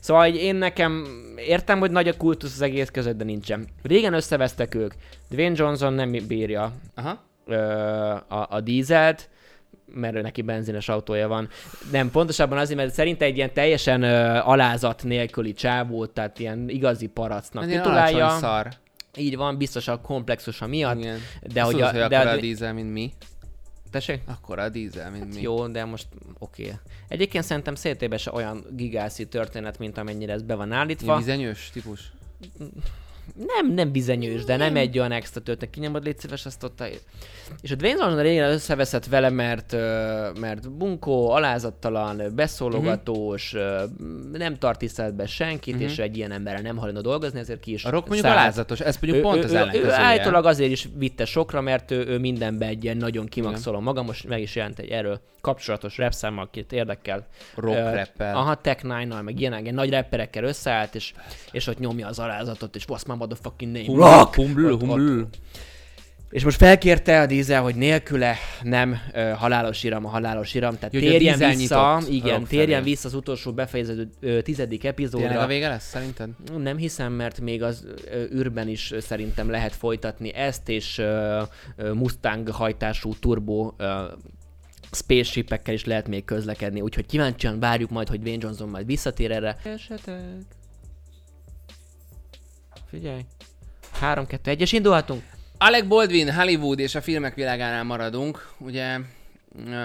Szóval 0.00 0.22
hogy 0.22 0.36
én 0.36 0.54
nekem 0.54 1.06
értem, 1.36 1.78
hogy 1.78 1.90
nagy 1.90 2.08
a 2.08 2.16
kultusz 2.16 2.54
az 2.54 2.60
egész 2.60 2.88
között, 2.90 3.16
de 3.16 3.24
nincsen. 3.24 3.68
Régen 3.82 4.14
összevesztek 4.14 4.74
ők. 4.74 4.92
Dwayne 5.30 5.54
Johnson 5.56 5.92
nem 5.92 6.10
bírja 6.26 6.72
Aha. 6.94 7.22
ö, 7.46 7.56
a, 8.28 8.46
a 8.50 8.60
dízelt, 8.60 9.28
mert 9.94 10.22
neki 10.22 10.42
benzines 10.42 10.88
autója 10.88 11.28
van. 11.28 11.48
Nem, 11.90 12.10
pontosabban 12.10 12.58
azért, 12.58 12.78
mert 12.78 12.94
szerinte 12.94 13.24
egy 13.24 13.36
ilyen 13.36 13.52
teljesen 13.52 14.02
ö, 14.02 14.38
alázat 14.38 15.02
nélküli 15.04 15.52
csávót, 15.52 16.10
tehát 16.10 16.38
ilyen 16.38 16.68
igazi 16.68 17.06
paracnak 17.06 17.66
titulálja. 17.66 18.28
szar. 18.28 18.68
Így 19.16 19.36
van, 19.36 19.56
biztos 19.56 19.88
a 19.88 20.00
komplexusa 20.00 20.66
miatt. 20.66 20.98
Igen. 20.98 21.18
De 21.52 21.62
Azt 21.62 21.72
hogy 21.72 21.80
a, 21.80 21.90
hogy 21.90 22.08
de 22.08 22.18
a, 22.18 22.30
a 22.30 22.36
dízel, 22.36 22.72
mint 22.72 22.92
mi. 22.92 23.12
Tessék? 23.92 24.20
Akkora 24.26 24.62
a 24.62 24.68
dízel, 24.68 25.10
mint 25.10 25.34
mi. 25.34 25.40
Jó, 25.40 25.66
de 25.66 25.84
most 25.84 26.06
oké. 26.38 26.62
Okay. 26.62 26.76
Egyébként 27.08 27.44
szerintem 27.44 27.74
szétében 27.74 28.18
se 28.18 28.32
olyan 28.32 28.64
gigászi 28.70 29.26
történet, 29.26 29.78
mint 29.78 29.98
amennyire 29.98 30.32
ez 30.32 30.42
be 30.42 30.54
van 30.54 30.66
Ilyen 30.66 30.78
állítva. 30.78 31.16
vizenyős 31.16 31.70
típus. 31.72 32.12
Nem, 33.46 33.74
nem 33.74 33.92
bizenyős, 33.92 34.44
de 34.44 34.56
nem 34.56 34.76
egy 34.76 34.98
olyan 34.98 35.12
extra 35.12 35.40
történet. 35.40 35.74
Kinyomod, 35.74 36.04
légy 36.04 36.18
szíves, 36.18 36.46
azt 36.46 36.62
ott 36.62 36.80
a... 36.80 36.84
És 37.60 37.70
a 37.70 37.74
Dwayne 37.74 37.98
Johnson 37.98 38.22
régen 38.22 38.50
összeveszett 38.50 39.06
vele, 39.06 39.30
mert, 39.30 39.72
mert 40.40 40.70
bunkó, 40.70 41.30
alázattalan, 41.30 42.22
beszólogatós, 42.34 43.54
uh-huh. 43.54 43.90
nem 44.32 44.58
tart 44.58 44.78
tiszteletbe 44.78 45.26
senkit, 45.26 45.74
uh-huh. 45.74 45.90
és 45.90 45.98
egy 45.98 46.16
ilyen 46.16 46.32
emberrel 46.32 46.62
nem 46.62 46.76
hajlandó 46.76 47.10
dolgozni, 47.10 47.38
ezért 47.38 47.60
ki 47.60 47.72
is 47.72 47.84
A 47.84 47.90
rock 47.90 48.06
mondjuk 48.06 48.26
szállt. 48.28 48.40
alázatos, 48.40 48.80
ez 48.80 48.98
mondjuk 49.00 49.22
pont 49.22 49.36
ő, 49.36 49.42
az 49.44 49.52
ő, 49.52 49.54
ő, 49.54 49.58
ő 49.58 49.60
ellenkezője. 49.60 49.96
állítólag 49.96 50.44
azért 50.44 50.70
is 50.70 50.88
vitte 50.96 51.24
sokra, 51.24 51.60
mert 51.60 51.90
ő, 51.90 52.06
ő 52.06 52.18
mindenben 52.18 52.68
egy 52.68 52.84
ilyen 52.84 52.96
nagyon 52.96 53.26
kimaxoló 53.26 53.80
maga, 53.80 54.02
most 54.02 54.28
meg 54.28 54.40
is 54.40 54.56
jelent 54.56 54.78
egy 54.78 54.90
erről 54.90 55.20
kapcsolatos 55.40 55.98
rapszámmal, 55.98 56.44
akit 56.44 56.72
érdekel. 56.72 57.26
Rock 57.54 57.76
Ö, 57.76 57.94
rappel. 57.94 58.36
Aha, 58.36 58.54
Tech 58.54 58.82
Nine-nal, 58.82 59.22
meg 59.22 59.40
ilyen, 59.40 59.58
ilyen 59.58 59.74
nagy 59.74 59.90
rapperekkel 59.90 60.44
összeállt, 60.44 60.94
és, 60.94 61.12
és 61.52 61.66
ott 61.66 61.78
nyomja 61.78 62.06
az 62.06 62.18
alázatot, 62.18 62.76
és 62.76 62.84
what's 62.88 63.06
my 63.12 63.18
motherfucking 63.18 63.72
name? 63.72 63.86
Rock! 63.86 64.28
Ott- 64.28 64.34
humblő. 64.34 65.26
És 66.30 66.44
most 66.44 66.56
felkérte 66.56 67.20
a 67.20 67.26
Diesel, 67.26 67.62
hogy 67.62 67.74
nélküle 67.74 68.36
nem 68.62 68.96
ö, 69.12 69.20
halálos 69.36 69.82
iram 69.84 70.04
a 70.06 70.08
halálos 70.08 70.54
iram, 70.54 70.74
tehát 70.78 70.94
Jó, 70.94 71.00
térjen 71.00 71.38
vissza, 71.38 72.02
igen, 72.08 72.44
térjen 72.44 72.78
felé. 72.80 72.90
vissza 72.90 73.08
az 73.08 73.14
utolsó 73.14 73.52
befejeződő 73.52 74.08
ö, 74.20 74.42
tizedik 74.42 74.84
epizódra. 74.84 75.26
Tényleg 75.28 75.44
a 75.44 75.46
vége 75.46 75.68
lesz, 75.68 75.88
szerinted? 75.88 76.28
Nem 76.58 76.76
hiszem, 76.76 77.12
mert 77.12 77.40
még 77.40 77.62
az 77.62 77.86
ö, 78.10 78.24
űrben 78.34 78.68
is 78.68 78.94
szerintem 79.00 79.50
lehet 79.50 79.72
folytatni 79.72 80.34
ezt, 80.34 80.68
és 80.68 80.98
ö, 80.98 81.42
ö, 81.76 81.92
Mustang 81.92 82.48
hajtású 82.48 83.14
turbo 83.20 83.72
ö, 83.76 84.02
spaceshipekkel 84.92 85.74
is 85.74 85.84
lehet 85.84 86.08
még 86.08 86.24
közlekedni, 86.24 86.80
úgyhogy 86.80 87.06
kíváncsian 87.06 87.60
várjuk 87.60 87.90
majd, 87.90 88.08
hogy 88.08 88.20
Dwayne 88.20 88.42
Johnson 88.42 88.68
majd 88.68 88.86
visszatér 88.86 89.30
erre. 89.30 89.56
Esetek. 89.64 90.20
Figyelj. 92.92 93.20
3, 93.92 94.26
2, 94.26 94.50
1 94.50 94.60
és 94.60 94.72
indulhatunk. 94.72 95.22
Alec 95.58 95.86
Baldwin, 95.86 96.32
Hollywood 96.32 96.78
és 96.78 96.94
a 96.94 97.00
filmek 97.00 97.34
világánál 97.34 97.84
maradunk. 97.84 98.52
Ugye 98.58 98.98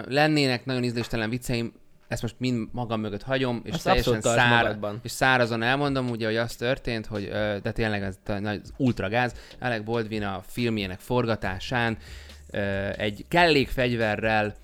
lennének 0.08 0.66
nagyon 0.66 0.84
ízléstelen 0.84 1.30
vicceim, 1.30 1.74
ezt 2.08 2.22
most 2.22 2.36
mind 2.38 2.68
magam 2.72 3.00
mögött 3.00 3.24
hagyom, 3.24 3.62
és 3.64 3.74
Azt 3.74 3.84
teljesen 3.84 4.14
abszolút 4.14 4.36
tartsd 4.36 4.52
szár, 4.52 4.64
magadban. 4.64 5.00
és 5.04 5.12
szárazon 5.12 5.62
elmondom, 5.62 6.10
ugye, 6.10 6.26
hogy 6.26 6.36
az 6.36 6.56
történt, 6.56 7.06
hogy 7.06 7.28
de 7.62 7.72
tényleg 7.72 8.02
ez 8.02 8.18
nagy 8.40 8.62
ultra 8.78 9.10
gáz. 9.10 9.34
Alec 9.60 9.84
Baldwin 9.84 10.24
a 10.24 10.44
filmjének 10.48 11.00
forgatásán 11.00 11.98
egy 12.98 13.26
kellékfegyverrel 13.28 14.56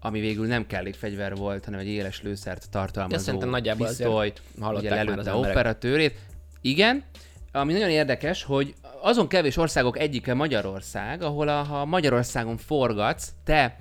ami 0.00 0.20
végül 0.20 0.46
nem 0.46 0.66
kellékfegyver 0.66 1.34
volt, 1.34 1.64
hanem 1.64 1.80
egy 1.80 1.86
éles 1.86 2.22
lőszert 2.22 2.70
tartalmazó 2.70 3.22
szerintem 3.22 3.48
nagyjából 3.48 3.86
pisztoly, 3.86 4.32
ugye 4.60 4.94
lelőtte 4.94 5.34
operatőrét. 5.34 6.18
Igen, 6.60 7.04
ami 7.56 7.72
nagyon 7.72 7.90
érdekes, 7.90 8.42
hogy 8.42 8.74
azon 9.00 9.28
kevés 9.28 9.56
országok 9.56 9.98
egyike 9.98 10.34
Magyarország, 10.34 11.22
ahol 11.22 11.48
a, 11.48 11.62
ha 11.62 11.84
Magyarországon 11.84 12.56
forgatsz, 12.56 13.28
te 13.44 13.78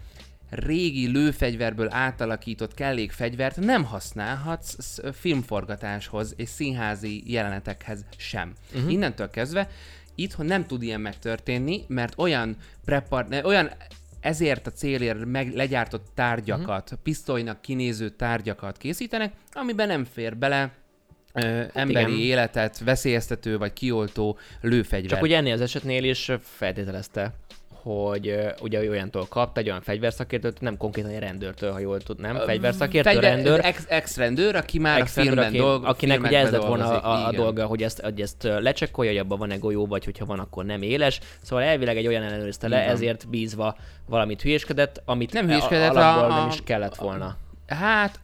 régi 0.50 1.08
lőfegyverből 1.08 1.88
átalakított 1.92 2.74
kellékfegyvert 2.74 3.60
nem 3.60 3.84
használhatsz 3.84 4.76
sz- 4.80 5.16
filmforgatáshoz 5.16 6.34
és 6.38 6.50
színházi 6.50 7.32
jelenetekhez 7.32 8.06
sem. 8.18 8.54
Uh-huh. 8.76 8.92
Innentől 8.92 9.30
kezdve 9.30 9.70
itthon 10.16 10.46
nem 10.46 10.66
tud 10.66 10.82
ilyen 10.82 11.02
megtörténni, 11.02 11.84
mert 11.88 12.14
olyan 12.18 12.58
prepar, 12.86 13.28
olyan 13.44 13.72
ezért 14.20 14.68
a 14.68 14.72
célért 14.72 15.26
meg 15.26 15.54
legyártott 15.56 16.08
tárgyakat, 16.14 16.84
uh-huh. 16.84 17.00
pisztolynak 17.04 17.62
kinéző 17.62 18.10
tárgyakat 18.10 18.78
készítenek, 18.78 19.34
amiben 19.52 19.88
nem 19.88 20.06
fér 20.06 20.38
bele 20.38 20.72
ö, 21.34 21.62
emberi 21.74 22.12
igen. 22.14 22.20
életet 22.20 22.80
veszélyeztető 22.80 23.58
vagy 23.58 23.74
kioltó 23.74 24.38
lőfegyver. 24.62 25.10
Csak 25.10 25.22
ugye 25.22 25.38
ennél 25.38 25.54
az 25.54 25.62
esetnél 25.62 26.04
is 26.04 26.32
feltételezte, 26.42 27.34
hogy 27.82 28.36
ugye 28.62 28.90
olyantól 28.90 29.26
kapta, 29.30 29.60
egy 29.60 29.68
olyan 29.70 29.82
fegyverszakértőt, 29.82 30.62
nem 30.62 30.78
konkrétan 30.78 31.12
egy 31.12 31.20
rendőrtől, 31.20 31.72
ha 31.72 31.80
jól 31.80 32.02
tud, 32.02 32.20
nem? 32.20 32.36
Fegyverszakértő, 32.36 33.10
Fegyver- 33.10 33.34
rendőr, 33.34 33.60
Ex, 33.66 33.86
ex-rendőr, 33.88 34.56
aki 34.56 34.80
már 34.80 35.02
a 35.02 35.06
filmben 35.06 35.48
aki, 35.48 35.58
dolg, 35.58 35.86
akinek 35.86 36.24
ugye 36.24 36.38
ez 36.40 36.52
lett 36.52 36.64
volna 36.66 37.02
a, 37.02 37.12
a, 37.12 37.28
a 37.28 37.32
dolga, 37.32 37.66
hogy 37.66 37.84
ezt, 37.84 38.02
hogy 38.02 38.22
ezt 38.22 38.44
lecsekkolja, 38.44 39.12
hogy 39.12 39.20
abban 39.20 39.38
van-e 39.38 39.56
golyó, 39.56 39.86
vagy 39.86 40.06
hogyha 40.06 40.26
van, 40.26 40.40
akkor 40.40 40.66
nem 40.66 40.82
éles. 40.82 41.20
Szóval 41.42 41.64
elvileg 41.66 41.98
egy 41.98 42.08
olyan 42.08 42.24
ellenőrizte 42.24 42.68
le, 42.68 42.86
ezért 42.88 43.30
bízva 43.30 43.76
valamit 44.06 44.42
hülyéskedett, 44.42 45.02
amit 45.06 45.34
Nem 45.34 45.44
a- 45.46 45.48
hülyéskedett, 45.48 45.90
alapból 45.96 46.24
a- 46.24 46.36
nem 46.36 46.44
a- 46.44 46.52
is 46.52 46.62
kellett 46.64 46.96
volna. 46.96 47.38
Hát, 47.74 48.20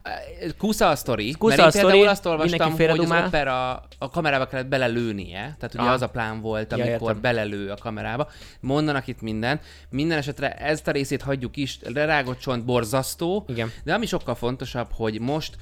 kusza 0.58 0.88
a 0.88 0.96
sztori. 0.96 1.32
Kusza 1.32 1.56
mert 1.56 1.68
a 1.68 1.72
például 1.72 1.92
sztori, 1.92 2.10
azt 2.10 2.26
olvastam, 2.26 2.72
hogy 2.72 3.10
az 3.10 3.26
opera 3.26 3.82
a 3.98 4.10
kamerába 4.10 4.46
kellett 4.46 4.66
belelőnie. 4.66 5.40
Tehát 5.58 5.74
ugye 5.74 5.82
Aha. 5.82 5.92
az 5.92 6.02
a 6.02 6.08
plán 6.08 6.40
volt, 6.40 6.70
Ja, 6.76 6.84
amikor 6.84 7.08
értem. 7.08 7.20
belelő 7.20 7.70
a 7.70 7.76
kamerába. 7.76 8.28
Mondanak 8.60 9.06
itt 9.06 9.20
minden. 9.20 9.60
Minden 9.90 10.18
esetre 10.18 10.54
ezt 10.54 10.88
a 10.88 10.90
részét 10.90 11.22
hagyjuk 11.22 11.56
is. 11.56 11.78
Lerágott 11.82 12.38
csont 12.38 12.64
borzasztó. 12.64 13.44
Igen. 13.48 13.72
De 13.84 13.94
ami 13.94 14.06
sokkal 14.06 14.34
fontosabb, 14.34 14.88
hogy 14.92 15.20
most 15.20 15.56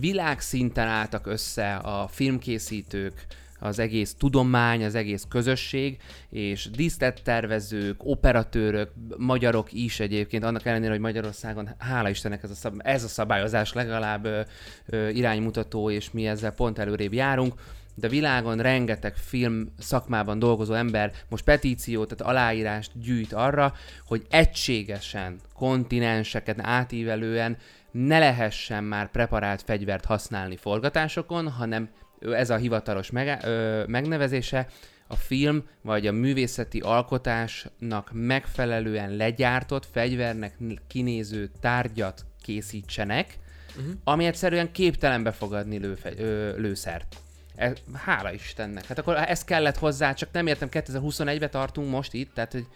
világszinten 0.00 0.86
álltak 0.86 1.26
össze 1.26 1.74
a 1.74 2.08
filmkészítők, 2.08 3.26
az 3.64 3.78
egész 3.78 4.14
tudomány, 4.14 4.84
az 4.84 4.94
egész 4.94 5.26
közösség, 5.28 6.00
és 6.30 6.70
díszlettervezők, 6.70 7.96
operatőrök, 8.04 8.90
magyarok 9.16 9.72
is 9.72 10.00
egyébként, 10.00 10.44
annak 10.44 10.66
ellenére, 10.66 10.90
hogy 10.90 11.00
Magyarországon, 11.00 11.68
hála 11.78 12.08
Istennek 12.08 12.42
ez 12.42 12.50
a, 12.50 12.54
szab- 12.54 12.86
ez 12.86 13.04
a 13.04 13.08
szabályozás 13.08 13.72
legalább 13.72 14.24
ö, 14.24 14.40
ö, 14.86 15.08
iránymutató, 15.08 15.90
és 15.90 16.10
mi 16.10 16.26
ezzel 16.26 16.50
pont 16.50 16.78
előrébb 16.78 17.12
járunk, 17.12 17.54
de 17.94 18.08
világon 18.08 18.58
rengeteg 18.58 19.16
film 19.16 19.72
szakmában 19.78 20.38
dolgozó 20.38 20.72
ember 20.72 21.12
most 21.28 21.44
petíciót, 21.44 22.08
tehát 22.08 22.32
aláírást 22.32 22.90
gyűjt 23.00 23.32
arra, 23.32 23.74
hogy 24.06 24.26
egységesen, 24.30 25.40
kontinenseket 25.54 26.58
átívelően 26.60 27.56
ne 27.90 28.18
lehessen 28.18 28.84
már 28.84 29.10
preparált 29.10 29.62
fegyvert 29.62 30.04
használni 30.04 30.56
forgatásokon, 30.56 31.50
hanem 31.50 31.88
ez 32.32 32.50
a 32.50 32.56
hivatalos 32.56 33.10
mege, 33.10 33.38
ö, 33.42 33.84
megnevezése, 33.86 34.66
a 35.06 35.16
film 35.16 35.68
vagy 35.82 36.06
a 36.06 36.12
művészeti 36.12 36.80
alkotásnak 36.80 38.10
megfelelően 38.12 39.16
legyártott 39.16 39.86
fegyvernek 39.92 40.58
kinéző 40.86 41.50
tárgyat 41.60 42.24
készítsenek, 42.42 43.38
uh-huh. 43.76 43.94
ami 44.04 44.24
egyszerűen 44.24 44.72
képtelen 44.72 45.22
befogadni 45.22 45.78
lőfe- 45.78 46.20
ö, 46.20 46.56
lőszert. 46.56 47.16
E, 47.56 47.72
hála 47.92 48.32
Istennek. 48.32 48.86
Hát 48.86 48.98
akkor 48.98 49.16
ez 49.16 49.44
kellett 49.44 49.78
hozzá, 49.78 50.12
csak 50.12 50.28
nem 50.32 50.46
értem, 50.46 50.68
2021-ben 50.70 51.50
tartunk 51.50 51.90
most 51.90 52.12
itt, 52.12 52.34
tehát 52.34 52.52
hogy... 52.52 52.66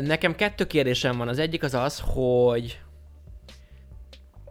Nekem 0.00 0.34
kettő 0.34 0.66
kérdésem 0.66 1.16
van. 1.16 1.28
Az 1.28 1.38
egyik 1.38 1.62
az 1.62 1.74
az, 1.74 2.02
hogy 2.04 2.80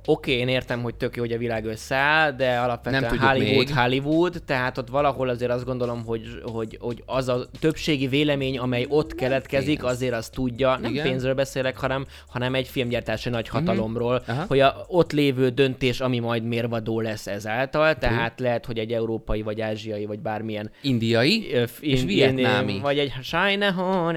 oké, 0.06 0.32
okay, 0.32 0.44
én 0.44 0.48
értem, 0.48 0.82
hogy 0.82 0.96
tök 0.96 1.16
jó, 1.16 1.22
hogy 1.22 1.32
a 1.32 1.38
világ 1.38 1.66
összeáll, 1.66 2.32
de 2.32 2.60
alapvetően 2.60 3.02
nem 3.02 3.18
Hollywood, 3.20 3.68
még. 3.68 3.76
Hollywood, 3.76 4.42
tehát 4.46 4.78
ott 4.78 4.90
valahol 4.90 5.30
azért 5.30 5.52
azt 5.52 5.66
gondolom, 5.66 6.06
hogy, 6.06 6.22
hogy, 6.44 6.78
hogy 6.82 7.04
az 7.06 7.28
a 7.28 7.48
többségi 7.60 8.08
vélemény, 8.08 8.58
amely 8.58 8.86
ott 8.90 9.08
nem 9.08 9.18
keletkezik, 9.18 9.80
pénz. 9.80 9.92
azért 9.92 10.14
azt 10.14 10.34
tudja, 10.34 10.78
nem 10.78 10.92
Igen. 10.92 11.04
pénzről 11.04 11.34
beszélek, 11.34 11.78
hanem, 11.78 12.06
hanem 12.28 12.56
egy 12.56 12.68
filmgyártási 12.68 13.30
nagy 13.30 13.48
mhm. 13.48 13.58
hatalomról, 13.58 14.24
uh-huh. 14.28 14.46
hogy 14.48 14.60
a 14.60 14.86
ott 14.88 15.12
lévő 15.12 15.50
döntés, 15.50 16.00
ami 16.00 16.20
majd 16.20 16.44
mérvadó 16.44 17.00
lesz 17.00 17.28
ezáltal, 17.28 17.96
tehát 17.96 18.30
uh-huh. 18.30 18.46
lehet, 18.46 18.66
hogy 18.66 18.78
egy 18.78 18.92
európai, 18.92 19.42
vagy 19.42 19.62
ázsiai, 19.62 20.06
vagy 20.06 20.20
bármilyen 20.20 20.72
indiai, 20.82 21.52
és 21.80 22.02
in, 22.02 22.06
vietnámi. 22.06 22.80
Vagy 22.80 23.00
egy 23.00 23.14
Sajne 23.22 23.70
Hon, 23.72 24.16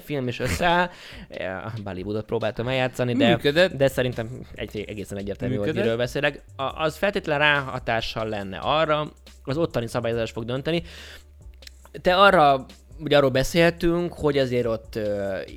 film 0.00 0.28
is 0.28 0.40
összeáll. 0.40 0.90
Bollywoodot 1.84 2.24
próbáltam 2.24 2.68
eljátszani, 2.68 3.14
de, 3.14 3.68
de 3.68 3.88
szerintem 3.88 4.32
egy, 4.54 4.84
egészen 4.88 5.18
egyértelmű, 5.18 5.54
Működött. 5.54 5.74
hogy 5.74 5.82
miről 5.82 5.98
beszélek. 5.98 6.42
A, 6.56 6.62
az 6.62 6.96
feltétlen 6.96 7.38
ráhatással 7.38 8.28
lenne 8.28 8.58
arra, 8.58 9.12
az 9.44 9.56
ottani 9.56 9.86
szabályozás 9.86 10.30
fog 10.30 10.44
dönteni. 10.44 10.82
Te 12.02 12.16
arra 12.16 12.66
ugye 13.00 13.16
arról 13.16 13.30
beszéltünk, 13.30 14.12
hogy 14.12 14.38
azért 14.38 14.66
ott 14.66 14.98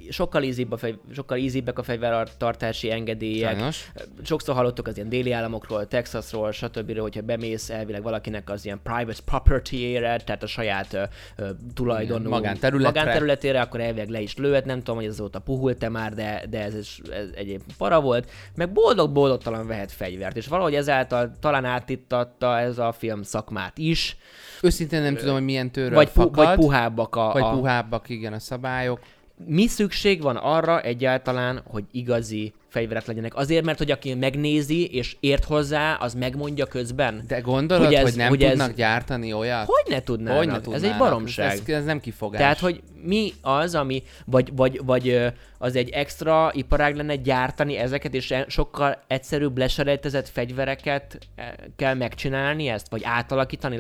sokkal, 0.10 0.44
easybb 0.44 0.72
a 0.72 0.78
fegy, 0.78 1.00
sokkal 1.14 1.38
easybbek 1.38 1.80
a 1.80 1.84
fegyvertartási 1.84 2.92
engedélyek. 2.92 3.56
Sajnos. 3.56 3.92
Sokszor 4.24 4.56
hallottuk 4.56 4.88
az 4.88 4.96
ilyen 4.96 5.10
déli 5.10 5.32
államokról, 5.32 5.88
Texasról, 5.88 6.52
stb. 6.52 6.98
hogyha 6.98 7.22
bemész 7.22 7.70
elvileg 7.70 8.04
valakinek 8.04 8.50
az 8.50 8.66
ilyen 8.66 8.80
private 8.84 9.20
property-ére, 9.26 10.18
tehát 10.18 10.44
a 10.44 10.48
saját 10.48 10.94
uh, 11.38 11.46
tulajdonú 11.74 12.30
magánterületre. 12.30 13.02
magánterületére, 13.02 13.62
akkor 13.62 13.80
elvileg 13.80 14.10
le 14.10 14.22
is 14.22 14.38
lőhet, 14.38 14.66
nem 14.66 14.78
tudom, 14.78 14.96
hogy 14.96 15.06
ez 15.06 15.12
azóta 15.12 15.40
puhult-e 15.40 15.90
már, 15.90 16.14
de, 16.14 16.44
de 16.50 16.64
ez, 16.64 16.74
ez, 16.74 16.88
ez 17.12 17.28
egyéb 17.36 17.62
para 17.78 18.02
volt. 18.02 18.32
Meg 18.56 18.72
boldog-boldogtalan 18.72 19.68
vehet 19.68 19.92
fegyvert, 19.92 20.38
és 20.38 20.48
valahogy 20.48 20.76
ezáltal 20.76 21.32
talán 21.40 21.66
átittatta 21.66 22.60
ez 22.60 22.78
a 22.78 22.92
film 22.92 23.24
szakmát 23.24 23.78
is. 23.78 24.18
Őszintén 24.62 25.02
nem 25.02 25.16
tudom, 25.16 25.34
hogy 25.34 25.44
milyen 25.44 25.72
tőről 25.72 25.96
vagy, 25.96 26.10
fakad. 26.10 26.36
vagy 26.36 26.56
puhábbak 26.56 27.16
a... 27.16 27.25
Vagy 27.34 27.42
a... 27.42 27.50
puhábbak, 27.50 28.10
igen, 28.10 28.34
a 28.34 28.40
szabályok. 28.40 29.00
Mi 29.46 29.68
szükség 29.68 30.22
van 30.22 30.36
arra 30.36 30.82
egyáltalán, 30.82 31.62
hogy 31.68 31.84
igazi 31.92 32.54
fegyverek 32.76 33.06
legyenek. 33.06 33.36
Azért, 33.36 33.66
mert 33.66 33.78
hogy 33.78 33.92
aki 33.92 34.14
megnézi 34.14 34.88
és 34.88 35.16
ért 35.20 35.44
hozzá, 35.44 35.94
az 35.94 36.14
megmondja 36.14 36.66
közben. 36.66 37.24
De 37.28 37.40
gondolod, 37.40 37.86
hogy, 37.86 37.94
ez, 37.94 38.04
hogy 38.04 38.16
nem 38.16 38.30
hogy 38.30 38.40
tudnak 38.40 38.70
ez... 38.70 38.76
gyártani 38.76 39.34
olyat? 39.34 39.66
Hogy 39.66 39.94
ne 39.94 40.02
tudnának? 40.02 40.38
Hogy 40.38 40.48
ne 40.48 40.60
tudnának? 40.62 40.84
Ez 40.84 40.92
egy 40.92 40.98
baromság. 40.98 41.52
Ez, 41.52 41.70
ez 41.70 41.86
nem 41.86 42.00
kifogás. 42.00 42.42
Tehát, 42.42 42.60
hogy 42.60 42.82
mi 43.04 43.34
az, 43.42 43.76
ami, 43.76 44.04
vagy, 44.26 44.56
vagy, 44.56 44.82
vagy 44.86 45.34
az 45.58 45.76
egy 45.76 45.90
extra 45.90 46.52
iparág 46.54 46.96
lenne 46.96 47.16
gyártani 47.16 47.78
ezeket, 47.78 48.14
és 48.14 48.32
e- 48.32 48.46
sokkal 48.48 49.04
egyszerűbb 49.08 49.58
leselejtezett 49.58 50.30
fegyvereket 50.30 51.20
e, 51.36 51.56
kell 51.76 51.94
megcsinálni 51.94 52.68
ezt, 52.68 52.90
vagy 52.90 53.02
átalakítani 53.04 53.80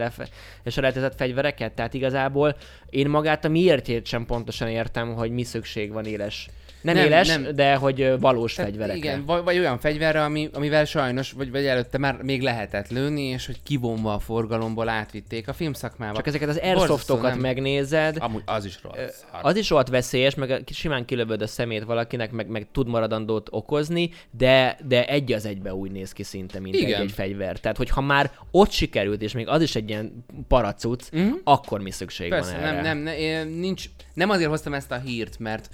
leselejtezett 0.64 1.16
fegyvereket? 1.16 1.72
Tehát 1.74 1.94
igazából 1.94 2.56
én 2.90 3.10
magát 3.10 3.46
a 3.46 3.50
miértjét 3.50 4.06
sem 4.06 4.26
pontosan 4.26 4.68
értem, 4.68 5.14
hogy 5.14 5.32
mi 5.32 5.44
szükség 5.44 5.92
van 5.92 6.06
éles 6.06 6.50
nem, 6.86 6.96
nem 6.96 7.06
éles, 7.06 7.28
nem. 7.28 7.56
de 7.56 7.76
hogy 7.76 8.20
valós 8.20 8.54
Tehát 8.54 8.72
fegyverekre. 8.72 8.98
Igen, 8.98 9.26
vagy, 9.26 9.44
vagy 9.44 9.58
olyan 9.58 9.80
fegyverre, 9.80 10.24
ami, 10.24 10.50
amivel 10.54 10.86
sajnos, 10.86 11.32
vagy, 11.32 11.52
vagy 11.52 11.66
előtte 11.66 11.98
már 11.98 12.22
még 12.22 12.42
lehetett 12.42 12.90
lőni, 12.90 13.24
és 13.24 13.46
hogy 13.46 13.64
kivonva 13.64 14.14
a 14.14 14.20
forgalomból 14.20 14.90
átvitték 14.90 15.48
a 15.48 15.54
filmszakmába. 15.54 16.16
Csak 16.16 16.28
ezeket 16.28 16.50
az 16.50 16.58
airsoftokat 16.58 17.30
nem... 17.30 17.40
megnézed. 17.40 18.18
Amúgy 18.20 18.42
az 18.46 18.66
is 18.66 18.80
rohadt. 18.84 19.26
Az 19.42 19.56
is 19.56 19.70
rohadt 19.70 19.90
veszélyes, 19.90 20.36
meg 20.36 20.64
simán 20.72 21.06
kilövöd 21.06 21.42
a 21.42 21.48
szemét 21.48 21.84
valakinek, 21.84 22.32
meg, 22.32 22.48
meg 22.48 22.68
tud 22.72 22.88
maradandót 22.88 23.48
okozni, 23.52 24.10
de, 24.32 24.78
de 24.88 25.06
egy 25.06 25.32
az 25.32 25.46
egybe 25.46 25.74
úgy 25.74 25.92
néz 25.92 26.12
ki 26.12 26.24
szinte, 26.24 26.60
mint 26.60 26.76
egy, 26.76 26.92
egy 26.92 27.12
fegyver. 27.12 27.60
Tehát, 27.60 27.78
hogyha 27.78 28.02
már 28.02 28.32
ott 28.52 28.72
sikerült, 28.72 29.22
és 29.22 29.34
még 29.34 29.48
az 29.48 29.62
is 29.62 29.76
egy 29.76 29.90
ilyen 29.90 30.26
paracuc, 30.48 31.10
uh-huh. 31.14 31.40
akkor 31.44 31.82
mi 31.82 31.92
szükség 31.92 32.30
Persze, 32.30 32.52
van 32.56 32.64
erre? 32.64 32.82
Nem, 32.82 32.98
nem, 32.98 33.16
nem, 33.18 33.48
nincs, 33.48 33.86
nem 34.14 34.30
azért 34.30 34.50
hoztam 34.50 34.74
ezt 34.74 34.92
a 34.92 34.98
hírt, 34.98 35.40
mert 35.40 35.70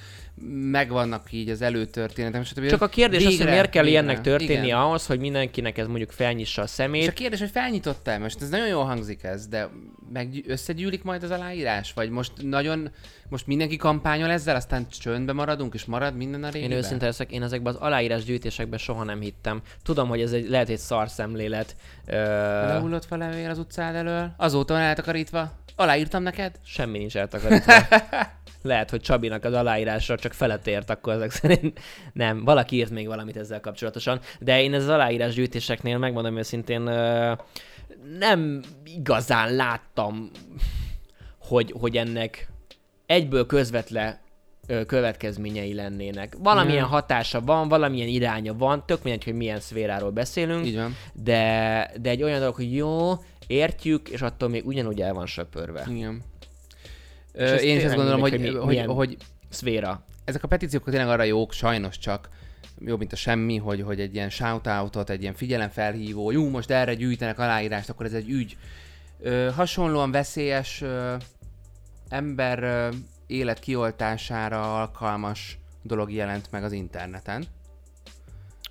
megvannak 0.50 1.32
így 1.32 1.50
az 1.50 1.62
előtörténetem. 1.62 2.44
Stb. 2.44 2.68
Csak 2.68 2.82
a 2.82 2.88
kérdés 2.88 3.18
végre, 3.18 3.34
az, 3.34 3.42
hogy 3.42 3.50
miért 3.50 3.70
kell 3.70 3.84
végre, 3.84 4.00
ilyennek 4.00 4.22
történni 4.22 4.66
igen. 4.66 4.78
ahhoz, 4.78 5.06
hogy 5.06 5.20
mindenkinek 5.20 5.78
ez 5.78 5.88
mondjuk 5.88 6.12
felnyissa 6.12 6.62
a 6.62 6.68
szemét. 6.68 7.02
És 7.02 7.08
a 7.08 7.12
kérdés, 7.12 7.40
hogy 7.40 7.50
felnyitotta 7.50 8.18
most 8.18 8.42
ez 8.42 8.50
nagyon 8.50 8.68
jól 8.68 8.84
hangzik 8.84 9.24
ez, 9.24 9.48
de 9.48 9.70
meg 10.14 10.44
összegyűlik 10.48 11.04
majd 11.04 11.24
az 11.24 11.32
aláírás? 11.32 11.94
Vagy 11.94 12.10
most 12.10 12.32
nagyon, 12.42 12.92
most 13.30 13.48
mindenki 13.48 13.76
kampányol 13.76 14.30
ezzel, 14.30 14.56
aztán 14.56 14.88
csöndbe 14.90 15.34
maradunk, 15.34 15.74
és 15.74 15.86
marad 15.86 16.16
minden 16.16 16.44
a 16.44 16.50
régiben? 16.50 16.72
Én 16.72 16.84
őszinte 16.84 17.06
leszek, 17.06 17.32
én 17.32 17.44
ezekben 17.44 17.74
az 17.74 17.80
aláírás 17.82 18.24
gyűjtésekben 18.24 18.80
soha 18.80 19.04
nem 19.04 19.22
hittem. 19.22 19.62
Tudom, 19.84 20.08
hogy 20.08 20.22
ez 20.22 20.32
egy, 20.32 20.50
lehet 20.50 20.70
egy 20.70 20.78
szar 20.78 21.10
szemlélet. 21.10 21.76
Ö... 22.06 22.16
Lehullott 22.68 23.06
fel 23.06 23.18
levél 23.18 23.50
az 23.50 23.58
utcád 23.58 23.96
elől? 23.96 24.34
Azóta 24.38 24.74
van 24.74 24.84
eltakarítva? 24.84 25.60
Aláírtam 25.76 26.24
neked? 26.24 26.56
Semmi 26.66 26.98
nincs 26.98 27.18
eltakarítva. 27.18 27.74
lehet, 28.62 28.90
hogy 28.90 29.02
Csabinak 29.02 29.44
az 29.44 29.54
aláírásra 29.54 30.18
csak 30.18 30.34
felett 30.34 30.68
ért, 30.68 30.90
akkor 30.90 31.14
ezek 31.14 31.32
szerint 31.32 31.80
nem, 32.14 32.44
valaki 32.44 32.76
írt 32.76 32.92
még 32.92 33.08
valamit 33.08 33.38
ezzel 33.38 33.60
kapcsolatosan, 33.60 34.20
de 34.40 34.62
én 34.62 34.74
ez 34.74 34.84
az 34.84 34.90
aláírás 34.90 35.34
gyűjtéseknél 35.34 35.98
megmondom 35.98 36.38
őszintén, 36.38 36.82
nem 38.20 38.62
igazán 38.86 39.56
láttam, 39.56 40.32
hogy, 41.40 41.74
hogy 41.80 41.98
ennek 41.98 42.48
egyből 43.06 43.46
közvetlen 43.46 44.20
következményei 44.88 45.74
lennének. 45.74 46.36
Valamilyen 46.40 46.84
hmm. 46.84 46.92
hatása 46.92 47.42
van, 47.42 47.68
valamilyen 47.68 48.08
iránya 48.08 48.54
van, 48.54 48.84
tök 48.86 49.04
mindegy, 49.04 49.24
hogy 49.24 49.34
milyen 49.34 49.60
szféráról 49.60 50.12
beszélünk, 50.12 50.66
Így 50.66 50.76
van. 50.76 50.96
De, 51.14 51.92
de 52.02 52.10
egy 52.10 52.24
olyan 52.24 52.40
dolog, 52.40 52.56
hogy 52.56 52.76
jó, 52.76 53.12
értjük, 53.48 54.10
és 54.10 54.22
attól 54.22 54.50
még 54.50 54.68
ugyanúgy 54.68 55.02
el 55.02 55.14
van 55.14 55.26
söpörve. 55.26 55.86
Igen. 55.90 56.22
Ö, 57.34 57.56
én 57.56 57.78
is 57.78 57.84
azt 57.84 57.96
gondolom, 57.96 58.20
hogy, 58.20 58.32
hogy, 58.32 58.58
hogy, 58.58 58.86
hogy 58.86 59.18
szféra. 59.50 60.06
Ezek 60.26 60.44
a 60.44 60.48
petíciók 60.48 60.84
tényleg 60.84 61.08
arra 61.08 61.24
jók, 61.24 61.52
sajnos 61.52 61.98
csak 61.98 62.30
jobb, 62.80 63.00
mint 63.00 63.14
a 63.14 63.16
semmi, 63.16 63.58
hogy, 63.58 63.82
hogy 63.82 64.00
egy 64.00 64.14
ilyen 64.16 64.30
shoutoutot, 64.30 65.10
egy 65.10 65.22
ilyen 65.22 65.34
figyelemfelhívó, 65.34 66.32
jó, 66.32 66.50
most 66.50 66.72
erre 66.72 66.94
gyűjtenek 66.94 67.40
aláírást, 67.40 67.90
akkor 67.90 68.06
ez 68.06 68.14
egy 68.14 68.30
ügy. 68.30 68.58
Ö, 69.20 69.50
hasonlóan 69.56 70.12
veszélyes 70.12 70.82
ö, 70.82 71.16
ember 72.10 72.64
ö, 72.64 72.90
élet 73.28 73.60
kioltására 73.60 74.80
alkalmas 74.80 75.60
dolog 75.82 76.12
jelent 76.12 76.52
meg 76.52 76.64
az 76.64 76.72
interneten. 76.72 77.46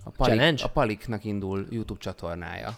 A, 0.04 0.10
Palik, 0.10 0.34
challenge? 0.34 0.64
a 0.64 0.68
Paliknak 0.68 1.24
indul 1.24 1.66
YouTube 1.70 2.00
csatornája. 2.00 2.76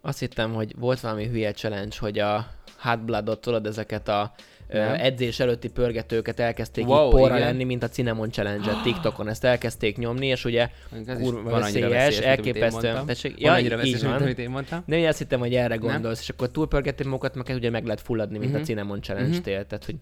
Azt 0.00 0.18
hittem, 0.18 0.54
hogy 0.54 0.74
volt 0.78 1.00
valami 1.00 1.26
hülye 1.26 1.52
challenge, 1.52 1.96
hogy 1.98 2.18
a 2.18 2.46
Hot 2.78 3.04
Bloodot 3.04 3.40
tudod 3.40 3.66
ezeket 3.66 4.08
a 4.08 4.34
nem. 4.68 4.94
edzés 4.98 5.40
előtti 5.40 5.68
pörgetőket 5.68 6.40
elkezdték 6.40 6.86
wow, 6.86 7.04
így 7.04 7.10
porra 7.10 7.38
lenni, 7.38 7.64
mint 7.64 7.82
a 7.82 7.88
Cinnamon 7.88 8.30
Challenge-et 8.30 8.82
TikTokon. 8.82 9.28
Ezt 9.28 9.44
elkezdték 9.44 9.96
nyomni, 9.98 10.26
és 10.26 10.44
ugye 10.44 10.68
kurva 11.18 11.50
veszélyes, 11.50 12.18
elképesztően. 12.18 13.08
Ja, 13.36 13.58
így 13.58 13.68
veszélyes, 13.68 14.02
van. 14.02 14.12
amit 14.12 14.38
én 14.38 14.50
mondtam. 14.50 14.82
De 14.86 14.96
én 14.96 15.06
azt 15.06 15.18
hittem, 15.18 15.38
hogy 15.38 15.54
erre 15.54 15.76
gondolsz, 15.76 16.20
és 16.20 16.28
akkor 16.28 16.50
túlpörgetni 16.50 17.04
magukat, 17.04 17.34
meg 17.34 17.56
ugye 17.56 17.70
meg 17.70 17.84
lehet 17.84 18.00
fulladni, 18.00 18.38
mint 18.38 18.50
uh-huh. 18.50 18.56
a 18.56 18.58
mhm. 18.58 18.66
Cinnamon 18.66 19.02
Challenge-tél. 19.02 19.54
Uh-huh. 19.54 19.68
Tehát, 19.68 19.84
hogy 19.84 19.94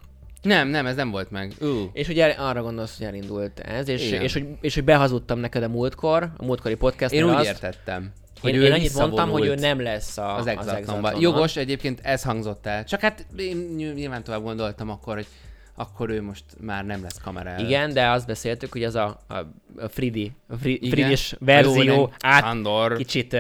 nem, 0.42 0.68
nem, 0.68 0.86
ez 0.86 0.96
nem 0.96 1.10
volt 1.10 1.30
meg. 1.30 1.52
Uh. 1.60 1.68
És 1.92 2.08
ugye 2.08 2.26
arra 2.26 2.62
gondolsz, 2.62 2.98
hogy 2.98 3.06
elindult 3.06 3.60
ez, 3.60 3.88
és, 3.88 4.10
és, 4.10 4.20
és, 4.20 4.32
hogy, 4.32 4.46
és 4.60 4.74
hogy 4.74 4.84
behazudtam 4.84 5.38
neked 5.38 5.62
a 5.62 5.68
múltkor, 5.68 6.30
a 6.36 6.44
múltkori 6.44 6.74
podcast 6.74 7.12
Én 7.12 7.24
úgy 7.24 7.34
azt, 7.34 7.46
értettem 7.46 8.12
Én, 8.44 8.54
ő 8.54 8.64
én 8.64 8.72
annyit 8.72 8.94
mondtam, 8.94 9.30
hogy 9.30 9.46
ő 9.46 9.54
nem 9.54 9.82
lesz 9.82 10.18
a, 10.18 10.36
az 10.36 10.46
exatlanon. 10.46 11.20
Jogos, 11.20 11.56
egyébként 11.56 12.00
ez 12.02 12.22
hangzott 12.22 12.66
el. 12.66 12.84
Csak 12.84 13.00
hát 13.00 13.26
én 13.36 13.56
ny- 13.56 13.94
nyilván 13.94 14.24
tovább 14.24 14.42
gondoltam 14.42 14.90
akkor, 14.90 15.14
hogy 15.14 15.26
akkor 15.74 16.10
ő 16.10 16.22
most 16.22 16.44
már 16.60 16.84
nem 16.84 17.02
lesz 17.02 17.18
kamera 17.22 17.50
előtt. 17.50 17.66
Igen, 17.68 17.92
de 17.92 18.08
azt 18.08 18.26
beszéltük, 18.26 18.72
hogy 18.72 18.84
az 18.84 18.94
a, 18.94 19.20
a, 19.28 19.34
a 19.78 19.88
Fridi, 19.88 20.32
a 20.48 20.56
Fri. 20.56 20.88
Fridis 20.90 21.34
verzió 21.38 22.12
át, 22.20 22.42
Sándor. 22.42 22.96
kicsit 22.96 23.36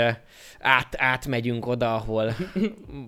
át, 0.66 0.94
átmegyünk 0.98 1.66
oda, 1.66 1.94
ahol 1.94 2.34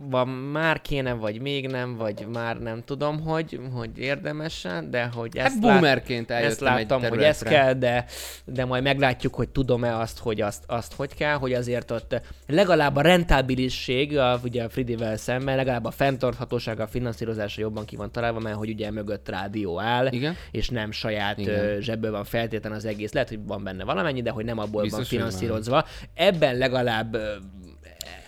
van 0.08 0.28
már 0.28 0.80
kéne, 0.80 1.12
vagy 1.12 1.40
még 1.40 1.66
nem, 1.66 1.96
vagy 1.96 2.26
már 2.32 2.58
nem 2.58 2.82
tudom, 2.84 3.20
hogy, 3.20 3.60
hogy 3.72 3.98
érdemesen, 3.98 4.90
de 4.90 5.04
hogy 5.14 5.36
ezt, 5.36 5.46
Hát 5.54 5.62
lát, 5.62 5.72
boomerként 5.72 6.30
ezt 6.30 6.42
eljöttem 6.42 6.74
láttam, 6.74 7.02
hogy 7.02 7.22
ezt 7.22 7.44
területre. 7.44 7.64
kell, 7.64 7.72
de, 7.72 8.04
de 8.44 8.64
majd 8.64 8.82
meglátjuk, 8.82 9.34
hogy 9.34 9.48
tudom-e 9.48 9.98
azt, 9.98 10.18
hogy 10.18 10.40
azt, 10.40 10.64
azt 10.66 10.94
hogy 10.94 11.14
kell, 11.14 11.34
hogy 11.34 11.52
azért 11.52 11.90
ott 11.90 12.20
legalább 12.46 12.96
a 12.96 13.00
rentábilisség, 13.00 14.18
a, 14.18 14.40
ugye 14.44 14.64
a 14.64 14.68
Fridivel 14.68 15.16
szemben, 15.16 15.56
legalább 15.56 15.84
a 15.84 15.90
fenntarthatóság, 15.90 16.80
a 16.80 16.86
finanszírozása 16.86 17.60
jobban 17.60 17.84
ki 17.84 17.96
van 17.96 18.12
találva, 18.12 18.40
mert 18.40 18.56
hogy 18.56 18.68
ugye 18.68 18.90
mögött 18.90 19.28
rádió 19.28 19.80
áll, 19.80 20.06
Igen. 20.12 20.36
és 20.50 20.68
nem 20.68 20.90
saját 20.90 21.38
Igen. 21.38 21.80
zsebből 21.80 22.10
van 22.10 22.24
feltétlen 22.24 22.72
az 22.72 22.84
egész. 22.84 23.12
Lehet, 23.12 23.28
hogy 23.28 23.40
van 23.46 23.62
benne 23.64 23.84
valamennyi, 23.84 24.22
de 24.22 24.30
hogy 24.30 24.44
nem 24.44 24.58
abból 24.58 24.82
Biztos, 24.82 24.98
van 24.98 25.08
finanszírozva. 25.08 25.84
Ebben 26.14 26.56
legalább 26.56 27.16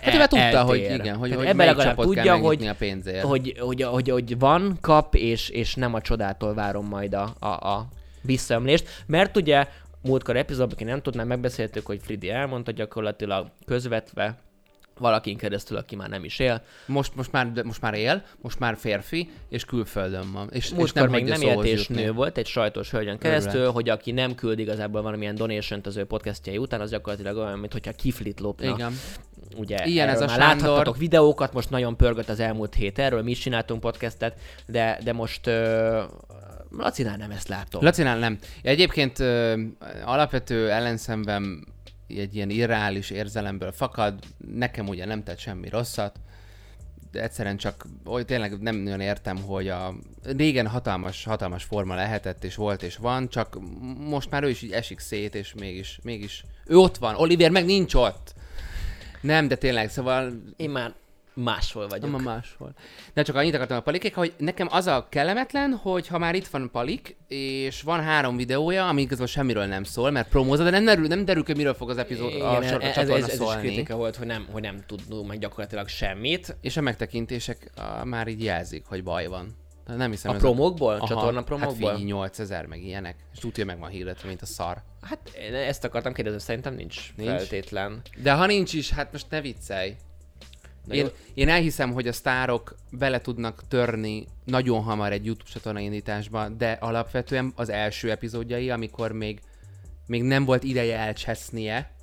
Hát 0.00 0.14
ő 0.14 0.18
már 0.18 0.28
tudta, 0.28 0.44
eltér. 0.44 0.62
hogy 0.64 0.78
igen, 0.78 1.16
hogy, 1.16 1.28
Tehát 1.28 1.44
hogy 1.44 1.46
ebben 1.46 1.66
legalább 1.66 1.96
tudja, 1.96 2.22
kell 2.22 2.38
hogy, 2.38 2.66
a 2.66 2.74
pénzért. 2.74 3.24
hogy, 3.24 3.56
hogy, 3.58 3.82
hogy, 3.82 4.08
hogy 4.08 4.38
van, 4.38 4.78
kap, 4.80 5.14
és, 5.14 5.48
és 5.48 5.74
nem 5.74 5.94
a 5.94 6.00
csodától 6.00 6.54
várom 6.54 6.86
majd 6.86 7.14
a, 7.14 7.34
a, 7.38 7.46
a 7.46 7.88
visszaömlést. 8.22 8.88
Mert 9.06 9.36
ugye 9.36 9.66
múltkor 10.02 10.36
epizódban, 10.36 10.74
aki 10.74 10.84
nem 10.84 11.02
tudná, 11.02 11.24
megbeszéltük, 11.24 11.86
hogy 11.86 12.00
Fridi 12.02 12.30
elmondta 12.30 12.70
gyakorlatilag 12.70 13.50
közvetve 13.66 14.38
valakin 14.98 15.36
keresztül, 15.36 15.76
aki 15.76 15.96
már 15.96 16.08
nem 16.08 16.24
is 16.24 16.38
él. 16.38 16.62
Most, 16.86 17.14
most, 17.14 17.32
már, 17.32 17.52
most 17.64 17.80
már 17.80 17.94
él, 17.94 18.22
most 18.40 18.58
már 18.58 18.76
férfi, 18.76 19.30
és 19.48 19.64
külföldön 19.64 20.32
van. 20.32 20.48
És, 20.52 20.64
és 20.64 20.70
Múltkor 20.70 21.02
nem 21.02 21.10
még 21.10 21.24
nem 21.24 21.40
élt 21.40 21.64
és 21.64 21.88
nő 21.88 22.12
volt, 22.12 22.38
egy 22.38 22.46
sajtos 22.46 22.90
hölgyön 22.90 23.18
keresztül, 23.18 23.70
hogy 23.70 23.88
aki 23.88 24.12
nem 24.12 24.34
küld 24.34 24.58
igazából 24.58 25.02
valamilyen 25.02 25.34
donation 25.34 25.80
az 25.84 25.96
ő 25.96 26.04
podcastjai 26.04 26.58
után, 26.58 26.80
az 26.80 26.90
gyakorlatilag 26.90 27.36
olyan, 27.36 27.58
mintha 27.58 27.92
kiflit 27.92 28.40
lopna. 28.40 28.74
Igen. 28.74 28.92
Ugye 29.56 29.86
Ilyen 29.86 30.08
ez 30.08 30.20
a 30.20 30.26
már 30.26 30.38
Sándor. 30.38 30.48
láthattatok 30.48 30.96
videókat, 30.96 31.52
most 31.52 31.70
nagyon 31.70 31.96
pörgött 31.96 32.28
az 32.28 32.40
elmúlt 32.40 32.74
hét 32.74 32.98
erről, 32.98 33.22
mi 33.22 33.30
is 33.30 33.38
csináltunk 33.38 33.80
podcastet, 33.80 34.38
de, 34.66 34.98
de 35.04 35.12
most 35.12 35.46
uh, 35.46 36.02
Lacinál 36.70 37.16
nem 37.16 37.30
ezt 37.30 37.48
látom. 37.48 37.82
Lacinál 37.84 38.18
nem. 38.18 38.38
Egyébként 38.62 39.18
ö, 39.18 39.60
alapvető 40.04 40.70
ellenszemben 40.70 41.66
egy 42.08 42.34
ilyen 42.34 42.50
irreális 42.50 43.10
érzelemből 43.10 43.72
fakad, 43.72 44.18
nekem 44.54 44.88
ugye 44.88 45.04
nem 45.04 45.22
tett 45.22 45.38
semmi 45.38 45.68
rosszat, 45.68 46.20
de 47.10 47.22
egyszerűen 47.22 47.56
csak, 47.56 47.86
hogy 48.04 48.24
tényleg 48.24 48.60
nem 48.60 48.76
nagyon 48.76 49.00
értem, 49.00 49.36
hogy 49.36 49.68
a 49.68 49.94
régen 50.22 50.66
hatalmas, 50.66 51.24
hatalmas 51.24 51.64
forma 51.64 51.94
lehetett, 51.94 52.44
és 52.44 52.54
volt, 52.54 52.82
és 52.82 52.96
van, 52.96 53.28
csak 53.28 53.58
most 53.98 54.30
már 54.30 54.42
ő 54.42 54.48
is 54.48 54.62
így 54.62 54.72
esik 54.72 54.98
szét, 54.98 55.34
és 55.34 55.54
mégis, 55.54 55.98
mégis 56.02 56.44
ő 56.66 56.76
ott 56.76 56.96
van, 56.96 57.14
Oliver 57.14 57.50
meg 57.50 57.64
nincs 57.64 57.94
ott. 57.94 58.34
Nem, 59.20 59.48
de 59.48 59.56
tényleg, 59.56 59.90
szóval 59.90 60.32
Én 60.56 60.70
már 60.70 60.94
máshol 61.42 61.88
vagyok. 61.88 62.10
nem 62.10 62.14
a 62.26 62.30
máshol. 62.30 62.72
De 63.14 63.22
csak 63.22 63.36
annyit 63.36 63.54
akartam 63.54 63.76
a 63.76 63.80
palikék, 63.80 64.14
hogy 64.14 64.32
nekem 64.38 64.66
az 64.70 64.86
a 64.86 65.06
kellemetlen, 65.10 65.72
hogy 65.72 66.06
ha 66.06 66.18
már 66.18 66.34
itt 66.34 66.46
van 66.46 66.70
palik, 66.70 67.16
és 67.28 67.82
van 67.82 68.02
három 68.02 68.36
videója, 68.36 68.88
ami 68.88 69.00
igazából 69.00 69.26
semmiről 69.26 69.64
nem 69.64 69.84
szól, 69.84 70.10
mert 70.10 70.28
promózza, 70.28 70.64
de 70.64 70.70
nem 70.70 70.84
derül, 70.84 71.06
nem 71.06 71.24
derül 71.24 71.44
ki, 71.44 71.52
miről 71.52 71.74
fog 71.74 71.90
az 71.90 71.98
epizód, 71.98 72.32
a, 72.32 72.36
Igen, 72.56 72.62
sor, 72.62 72.82
a 72.82 72.84
ez, 72.84 72.88
ez, 72.88 72.94
csatorna 72.94 73.26
ez, 73.26 73.32
ez 73.32 73.40
is 73.40 73.54
kritika 73.54 73.96
volt, 73.96 74.16
hogy 74.16 74.26
nem, 74.26 74.46
hogy 74.52 74.62
nem 74.62 74.82
tudunk 74.86 75.28
meg 75.28 75.38
gyakorlatilag 75.38 75.88
semmit. 75.88 76.56
És 76.60 76.76
a 76.76 76.80
megtekintések 76.80 77.70
a, 77.76 78.04
már 78.04 78.28
így 78.28 78.42
jelzik, 78.42 78.84
hogy 78.86 79.02
baj 79.02 79.26
van. 79.26 79.56
Nem 79.96 80.10
hiszem, 80.10 80.30
A 80.30 80.34
ez 80.34 80.40
promókból? 80.40 80.94
A 80.94 81.06
csatorna 81.06 81.42
promókból? 81.42 81.88
Hát 81.88 81.96
figyelj, 81.98 82.12
8000 82.12 82.66
meg 82.66 82.82
ilyenek. 82.82 83.16
És 83.32 83.38
tudja, 83.38 83.64
meg 83.64 83.78
van 83.78 83.90
hirdetve, 83.90 84.28
mint 84.28 84.42
a 84.42 84.46
szar. 84.46 84.82
Hát 85.00 85.18
én 85.38 85.54
ezt 85.54 85.84
akartam 85.84 86.12
kérdezni, 86.12 86.40
szerintem 86.40 86.74
nincs, 86.74 87.12
Nincs? 87.16 87.28
nincs. 87.28 87.40
feltétlen. 87.40 88.00
De 88.22 88.32
ha 88.32 88.46
nincs 88.46 88.72
is, 88.72 88.90
hát 88.90 89.12
most 89.12 89.26
ne 89.30 89.40
viccelj. 89.40 89.96
Én, 90.90 91.04
jó. 91.04 91.08
én 91.34 91.48
elhiszem, 91.48 91.92
hogy 91.92 92.08
a 92.08 92.12
sztárok 92.12 92.74
bele 92.90 93.20
tudnak 93.20 93.62
törni 93.68 94.26
nagyon 94.44 94.82
hamar 94.82 95.12
egy 95.12 95.26
YouTube 95.26 95.50
csatorna 95.50 95.80
indításba, 95.80 96.48
de 96.48 96.70
alapvetően 96.80 97.52
az 97.56 97.68
első 97.68 98.10
epizódjai, 98.10 98.70
amikor 98.70 99.12
még, 99.12 99.40
még 100.06 100.22
nem 100.22 100.44
volt 100.44 100.62
ideje 100.62 100.98
elcsesznie, 100.98 101.96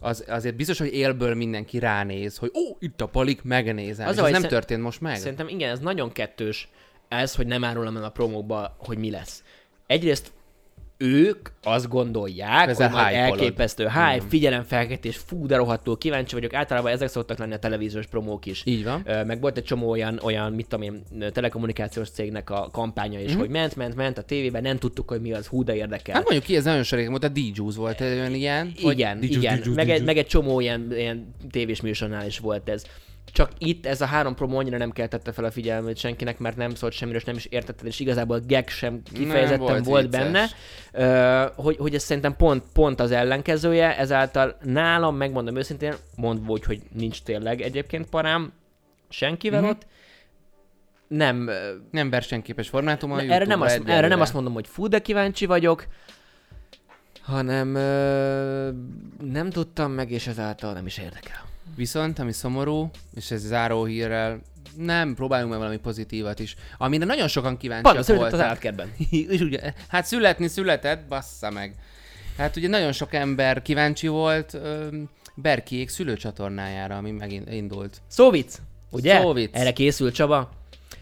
az, 0.00 0.24
azért 0.28 0.56
biztos, 0.56 0.78
hogy 0.78 0.94
élből 0.94 1.34
mindenki 1.34 1.78
ránéz, 1.78 2.36
hogy 2.36 2.50
ó, 2.54 2.76
itt 2.78 3.00
a 3.00 3.06
palik, 3.06 3.42
megnézem. 3.42 4.08
Az 4.08 4.18
Az, 4.18 4.30
nem 4.30 4.40
szer- 4.40 4.50
történt 4.50 4.82
most 4.82 5.00
meg. 5.00 5.16
Szerintem 5.16 5.48
igen, 5.48 5.70
ez 5.70 5.80
nagyon 5.80 6.12
kettős 6.12 6.68
ez, 7.08 7.34
hogy 7.34 7.46
nem 7.46 7.64
árulom 7.64 7.96
el 7.96 8.04
a 8.04 8.10
promókba, 8.10 8.76
hogy 8.78 8.98
mi 8.98 9.10
lesz. 9.10 9.42
Egyrészt 9.86 10.32
ők 11.02 11.48
azt 11.62 11.88
gondolják, 11.88 12.68
Ezzel 12.68 12.88
hogy 12.90 13.00
majd 13.00 13.14
elképesztő 13.14 13.84
hype, 13.84 14.24
figyelemfelkeltés, 14.28 15.16
fú, 15.26 15.46
de 15.46 15.56
rohadtul 15.56 15.98
kíváncsi 15.98 16.34
vagyok. 16.34 16.54
Általában 16.54 16.92
ezek 16.92 17.08
szoktak 17.08 17.38
lenni 17.38 17.52
a 17.52 17.58
televíziós 17.58 18.06
promók 18.06 18.46
is. 18.46 18.62
Így 18.64 18.84
van. 18.84 19.06
Meg 19.26 19.40
volt 19.40 19.56
egy 19.56 19.64
csomó 19.64 19.90
olyan, 19.90 20.20
olyan 20.22 20.52
mit 20.52 20.66
tudom 20.66 20.84
én, 20.84 21.02
telekommunikációs 21.32 22.10
cégnek 22.10 22.50
a 22.50 22.68
kampánya 22.72 23.20
is, 23.20 23.30
Mhm. 23.30 23.38
hogy 23.38 23.48
ment, 23.48 23.76
ment, 23.76 23.94
ment 23.94 24.18
a 24.18 24.22
tévében, 24.22 24.62
nem 24.62 24.78
tudtuk, 24.78 25.08
hogy 25.08 25.20
mi 25.20 25.32
az, 25.32 25.46
hú, 25.46 25.64
de 25.64 25.74
érdekel. 25.74 26.14
Hát 26.14 26.22
mondjuk 26.22 26.44
ki, 26.44 26.56
ez 26.56 26.64
nagyon 26.64 26.82
sorék 26.82 27.08
volt, 27.08 27.24
a 27.24 27.28
D-Juice 27.28 27.78
volt 27.78 28.00
egy 28.00 28.18
olyan 28.18 28.34
ilyen. 28.34 28.72
Igen, 28.76 29.22
igen. 29.22 29.62
Meg, 29.74 29.90
egy, 29.90 30.04
meg 30.04 30.16
egy 30.18 30.26
csomó 30.26 30.60
ilyen, 30.60 30.86
ilyen 30.96 31.34
tévés 31.50 31.80
műsornál 31.80 32.26
is 32.26 32.38
volt 32.38 32.68
ez. 32.68 32.84
Csak 33.32 33.50
itt 33.58 33.86
ez 33.86 34.00
a 34.00 34.04
három 34.06 34.34
promó 34.34 34.58
annyira 34.58 34.76
nem 34.76 34.90
keltette 34.90 35.32
fel 35.32 35.44
a 35.44 35.50
figyelmét 35.50 35.96
senkinek, 35.96 36.38
mert 36.38 36.56
nem 36.56 36.74
szólt 36.74 36.92
semmiről, 36.92 37.18
és 37.20 37.26
nem 37.26 37.36
is 37.36 37.44
értetted, 37.44 37.86
és 37.86 38.00
igazából 38.00 38.36
a 38.36 38.40
gag 38.46 38.68
sem 38.68 39.02
kifejezetten 39.12 39.58
volt 39.58 39.84
volt, 39.84 40.02
vicces. 40.02 40.20
benne. 40.22 40.46
Ö, 40.92 41.46
hogy, 41.62 41.76
hogy 41.76 41.94
ez 41.94 42.02
szerintem 42.02 42.36
pont, 42.36 42.64
pont 42.72 43.00
az 43.00 43.10
ellenkezője, 43.10 43.98
ezáltal 43.98 44.56
nálam, 44.62 45.16
megmondom 45.16 45.56
őszintén, 45.56 45.94
mondva 46.16 46.52
úgy, 46.52 46.64
hogy 46.64 46.80
nincs 46.92 47.22
tényleg 47.22 47.60
egyébként 47.60 48.08
parám 48.08 48.52
senkivel 49.08 49.60
Mhm. 49.60 49.68
ott, 49.70 49.86
nem, 51.08 51.50
Nem 51.90 52.10
versenyképes 52.10 52.68
formátum 52.68 53.12
a 53.12 53.20
erre, 53.20 53.44
nem 53.44 53.60
azt, 53.60 53.82
erre 53.86 54.08
nem 54.08 54.20
azt 54.20 54.34
mondom, 54.34 54.52
hogy 54.52 54.66
fú, 54.66 54.86
de 54.88 54.98
kíváncsi 54.98 55.46
vagyok, 55.46 55.86
hanem 57.22 57.74
ö, 57.74 58.70
nem 59.20 59.50
tudtam 59.50 59.92
meg, 59.92 60.10
és 60.10 60.26
ezáltal 60.26 60.72
nem 60.72 60.86
is 60.86 60.98
érdekel. 60.98 61.50
Viszont, 61.76 62.18
ami 62.18 62.32
szomorú, 62.32 62.90
és 63.14 63.30
ez 63.30 63.40
záró 63.40 63.84
hírrel, 63.84 64.40
nem, 64.76 65.14
próbáljunk 65.14 65.50
meg 65.50 65.60
valami 65.60 65.78
pozitívat 65.78 66.38
is. 66.38 66.56
Amire 66.78 67.04
nagyon 67.04 67.28
sokan 67.28 67.56
kíváncsiak 67.56 67.92
Panda 67.94 68.02
született 68.06 68.26
az 68.26 68.30
voltak. 68.32 68.48
állatkertben. 68.48 68.92
és 69.10 69.40
ugye, 69.50 69.72
hát 69.88 70.04
születni 70.06 70.48
született, 70.48 71.08
bassza 71.08 71.50
meg. 71.50 71.74
Hát 72.36 72.56
ugye 72.56 72.68
nagyon 72.68 72.92
sok 72.92 73.14
ember 73.14 73.62
kíváncsi 73.62 74.06
volt 74.08 74.56
Berkiék 75.34 75.88
szülőcsatornájára, 75.88 76.96
ami 76.96 77.10
megindult. 77.10 78.00
Szóvic, 78.06 78.58
ugye? 78.90 79.20
Szóvic. 79.20 79.50
Erre 79.52 79.72
készült 79.72 80.14
Csaba, 80.14 80.50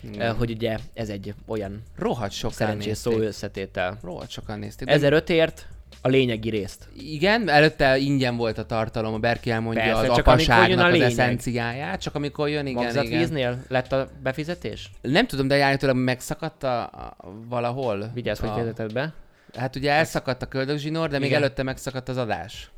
Igen. 0.01 0.29
ö, 0.29 0.33
hogy 0.35 0.51
ugye 0.51 0.79
ez 0.95 1.09
egy 1.09 1.35
olyan 1.47 1.83
Rohadt 1.97 2.33
sokan 2.33 2.57
szerencsés 2.57 2.97
szó 2.97 3.11
nézték. 3.11 3.29
összetétel. 3.29 3.99
Rohadt 4.03 4.31
sokan 4.31 4.59
nézték. 4.59 4.87
De 4.89 4.93
1005 4.95 5.31
ért 5.31 5.66
a 6.03 6.09
lényegi 6.09 6.51
részt. 6.51 6.88
Igen, 6.98 7.48
előtte 7.48 7.98
ingyen 7.98 8.36
volt 8.36 8.59
a 8.59 8.66
tartalom, 8.66 9.14
a 9.14 9.18
Berki 9.18 9.51
elmondja 9.51 9.82
Persze, 9.82 9.98
az 9.98 10.07
csak 10.07 10.16
jön 10.16 10.26
a 10.26 10.30
apaságnak 10.30 10.92
az 10.92 11.01
eszenciáját, 11.01 12.01
csak 12.01 12.14
amikor 12.14 12.48
jön, 12.48 12.66
igen, 12.66 12.82
igen. 12.82 12.94
Magzatvíznél 12.94 13.64
lett 13.68 13.92
a 13.92 14.09
befizetés? 14.22 14.90
Nem 15.01 15.26
tudom, 15.26 15.48
de 15.48 15.62
állítólag 15.62 15.96
megszakadt 15.96 16.62
a, 16.62 16.82
a, 16.82 17.16
valahol. 17.48 18.11
Vigyázz, 18.14 18.40
hogy 18.40 18.48
a, 18.48 18.53
fejezeted 18.53 18.92
be. 18.92 19.12
Hát 19.55 19.76
ugye 19.76 19.90
elszakadt 19.90 20.42
a 20.42 20.46
köldögzsinór, 20.46 21.09
de 21.09 21.18
még 21.18 21.28
Igen. 21.28 21.42
előtte 21.42 21.62
megszakadt 21.62 22.09
az 22.09 22.16
adás. 22.16 22.70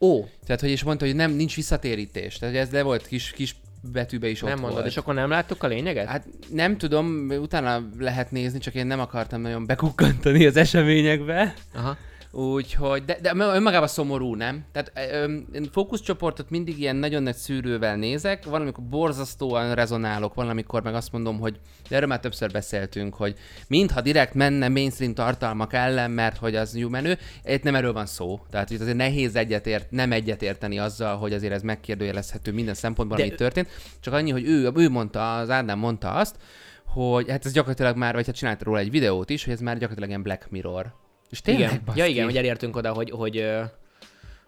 Ó, 0.00 0.24
Tehát, 0.46 0.60
hogy 0.60 0.70
is 0.70 0.82
mondta, 0.82 1.04
hogy 1.04 1.14
nem, 1.14 1.30
nincs 1.30 1.56
visszatérítés. 1.56 2.38
Tehát 2.38 2.54
ez 2.54 2.70
le 2.70 2.82
volt 2.82 3.06
kis, 3.06 3.30
kis 3.30 3.56
betűbe 3.92 4.28
is 4.28 4.40
nem 4.40 4.52
ott 4.52 4.58
mondod, 4.58 4.78
volt. 4.78 4.90
és 4.90 4.96
akkor 4.96 5.14
nem 5.14 5.30
láttuk 5.30 5.62
a 5.62 5.66
lényeget? 5.66 6.06
Hát 6.06 6.26
nem 6.52 6.78
tudom, 6.78 7.28
utána 7.28 7.88
lehet 7.98 8.30
nézni, 8.30 8.58
csak 8.58 8.74
én 8.74 8.86
nem 8.86 9.00
akartam 9.00 9.40
nagyon 9.40 9.66
bekukkantani 9.66 10.46
az 10.46 10.56
eseményekbe. 10.56 11.54
Aha. 11.74 11.96
Úgyhogy, 12.32 13.04
de, 13.04 13.18
de 13.22 13.32
önmagában 13.36 13.88
szomorú, 13.88 14.34
nem? 14.34 14.64
Tehát 14.72 14.92
ö, 14.94 15.32
én 15.52 15.68
fókuszcsoportot 15.72 16.50
mindig 16.50 16.78
ilyen 16.78 16.96
nagyon 16.96 17.22
nagy 17.22 17.34
szűrővel 17.34 17.96
nézek, 17.96 18.44
valamikor 18.44 18.84
borzasztóan 18.84 19.74
rezonálok, 19.74 20.34
valamikor 20.34 20.82
meg 20.82 20.94
azt 20.94 21.12
mondom, 21.12 21.38
hogy 21.38 21.60
de 21.88 21.96
erről 21.96 22.08
már 22.08 22.20
többször 22.20 22.50
beszéltünk, 22.50 23.14
hogy 23.14 23.34
mintha 23.68 24.00
direkt 24.00 24.34
menne 24.34 24.68
mainstream 24.68 25.14
tartalmak 25.14 25.72
ellen, 25.72 26.10
mert 26.10 26.36
hogy 26.36 26.54
az 26.54 26.76
jó 26.76 26.88
menő, 26.88 27.18
itt 27.44 27.62
nem 27.62 27.74
erről 27.74 27.92
van 27.92 28.06
szó. 28.06 28.40
Tehát 28.50 28.70
itt 28.70 28.80
azért 28.80 28.96
nehéz 28.96 29.36
egyetért, 29.36 29.90
nem 29.90 30.12
egyetérteni 30.12 30.78
azzal, 30.78 31.16
hogy 31.16 31.32
azért 31.32 31.52
ez 31.52 31.62
megkérdőjelezhető 31.62 32.52
minden 32.52 32.74
szempontból, 32.74 33.16
De- 33.18 33.24
ami 33.24 33.34
történt. 33.34 33.68
Csak 34.00 34.14
annyi, 34.14 34.30
hogy 34.30 34.44
ő, 34.46 34.70
ő 34.74 34.88
mondta, 34.88 35.36
az 35.36 35.50
Ádám 35.50 35.78
mondta 35.78 36.10
azt, 36.10 36.36
hogy 36.86 37.30
hát 37.30 37.44
ez 37.46 37.52
gyakorlatilag 37.52 37.96
már, 37.96 38.14
vagy 38.14 38.26
hát 38.26 38.36
csinált 38.36 38.62
róla 38.62 38.78
egy 38.78 38.90
videót 38.90 39.30
is, 39.30 39.44
hogy 39.44 39.52
ez 39.52 39.60
már 39.60 39.74
gyakorlatilag 39.74 40.08
ilyen 40.08 40.22
Black 40.22 40.50
Mirror. 40.50 40.92
És 41.30 41.40
tényleg, 41.40 41.70
igen. 41.70 41.96
Ja 41.96 42.06
igen, 42.06 42.24
hogy 42.24 42.36
elértünk 42.36 42.76
oda, 42.76 42.92
hogy, 42.92 43.10
hogy 43.10 43.50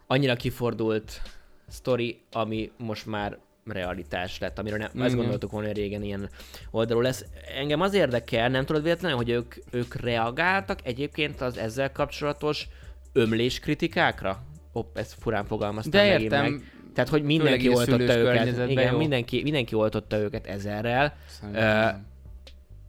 annyira 0.06 0.36
kifordult 0.36 1.22
sztori, 1.68 2.20
ami 2.32 2.70
most 2.76 3.06
már 3.06 3.38
realitás 3.64 4.38
lett, 4.38 4.58
amiről 4.58 4.78
nem, 4.78 4.88
azt 4.94 5.04
Igen. 5.04 5.16
gondoltuk 5.16 5.50
volna, 5.50 5.66
hogy 5.66 5.76
régen 5.76 6.02
ilyen 6.02 6.28
oldalról 6.70 7.02
lesz. 7.02 7.24
Engem 7.58 7.80
az 7.80 7.94
érdekel, 7.94 8.48
nem 8.48 8.64
tudod 8.64 8.82
véletlenül, 8.82 9.16
hogy 9.16 9.30
ők, 9.30 9.54
ők 9.70 9.94
reagáltak 9.94 10.78
egyébként 10.82 11.40
az 11.40 11.56
ezzel 11.58 11.92
kapcsolatos 11.92 12.68
ömlés 13.12 13.60
kritikákra? 13.60 14.42
Hopp, 14.72 14.96
ezt 14.96 15.14
furán 15.18 15.44
fogalmaztam 15.44 16.00
De 16.00 16.20
értem, 16.20 16.52
meg. 16.52 16.72
Tehát, 16.94 17.10
hogy 17.10 17.22
mindenki 17.22 17.68
oltotta 17.68 18.16
őket. 18.16 18.70
Igen, 18.70 18.92
jó. 18.92 18.98
mindenki, 18.98 19.42
mindenki 19.42 19.74
oltotta 19.74 20.18
őket 20.18 20.46
ezerrel. 20.46 21.16
Szerintem. 21.26 22.06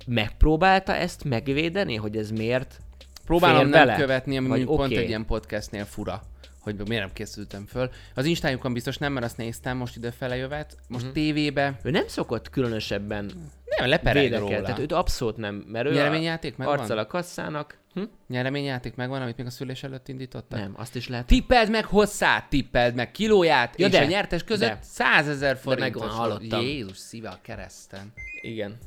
Megpróbálta 0.06 0.96
ezt 0.96 1.24
megvédeni, 1.24 1.96
hogy 1.96 2.18
ez 2.18 2.32
miért 2.32 2.80
Próbálom 3.26 3.68
nem 3.68 3.86
vele? 3.86 3.96
követni, 3.96 4.38
ami 4.38 4.48
mondjuk 4.48 4.70
pont 4.70 4.92
oké. 4.92 4.98
egy 5.02 5.08
ilyen 5.08 5.26
podcastnél 5.26 5.86
fura 5.86 6.22
hogy 6.60 6.76
miért 6.88 7.04
nem 7.04 7.14
készültem 7.14 7.66
föl. 7.66 7.90
Az 8.16 8.26
Instájukon 8.26 8.74
biztos 8.74 8.98
nem, 8.98 9.14
mert 9.14 9.26
azt 9.26 9.38
néztem 9.38 9.78
most 9.78 9.96
ide 9.96 10.36
jövet. 10.36 10.78
Most 10.88 11.04
Mhm. 11.06 11.14
tévébe 11.14 11.80
Ő 11.84 11.90
nem 11.92 12.08
szokott 12.08 12.50
különösebben 12.50 13.32
nem 13.78 13.90
lepereg 13.90 14.24
védekedni, 14.24 14.54
róla. 14.54 14.64
tehát 14.66 14.80
őt 14.80 14.92
abszolút 14.92 15.38
nem, 15.38 15.56
mert 15.68 15.86
ő 15.86 15.94
Nyereményjáték 15.94 16.58
megvan? 16.58 16.80
arccal 16.80 16.98
a 16.98 17.08
kasszának. 17.08 17.78
Hm? 17.94 18.02
Nyereményjáték 18.28 18.96
megvan, 18.96 19.22
amit 19.22 19.38
még 19.38 19.46
a 19.46 19.50
szülés 19.50 19.84
előtt 19.84 20.08
indítottak? 20.08 20.60
Nem, 20.60 20.74
azt 20.78 20.96
is 20.96 21.08
lehet. 21.08 21.26
Tippeld 21.26 21.70
meg 21.70 21.86
hosszát, 21.86 22.50
tippeld 22.50 22.96
meg 22.96 23.12
kilóját, 23.12 23.80
Ja, 23.80 23.86
és 23.86 23.92
de, 23.92 24.02
a 24.02 24.06
nyertes 24.06 24.44
között 24.44 24.70
de. 24.70 24.80
100 24.82 25.28
ezer 25.28 25.54
megvan, 25.66 25.74
forintos. 25.78 26.12
hallottam. 26.16 26.62
Jézus 26.62 26.98
szíve 26.98 27.30
a 27.30 27.40
kereszten. 27.42 28.14
Igen. 28.42 28.78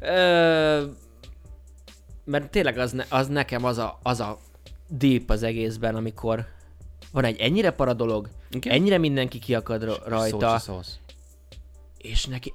Ö, 0.00 0.82
mert 2.24 2.50
tényleg 2.50 2.78
az, 2.78 2.92
ne, 2.92 3.04
az 3.08 3.28
nekem 3.28 3.64
az 3.64 3.78
a, 3.78 3.98
az 4.02 4.20
a 4.20 4.38
deep 4.88 5.30
az 5.30 5.42
egészben, 5.42 5.94
amikor 5.94 6.46
van 7.12 7.24
egy 7.24 7.40
ennyire 7.40 7.70
para 7.70 7.92
dolog, 7.94 8.28
Igen? 8.50 8.72
ennyire 8.72 8.98
mindenki 8.98 9.38
kiakad 9.38 9.84
ra- 9.84 10.06
rajta, 10.06 10.48
Szócsi 10.58 10.62
szósz. 10.62 10.98
és 11.98 12.26
neki 12.26 12.54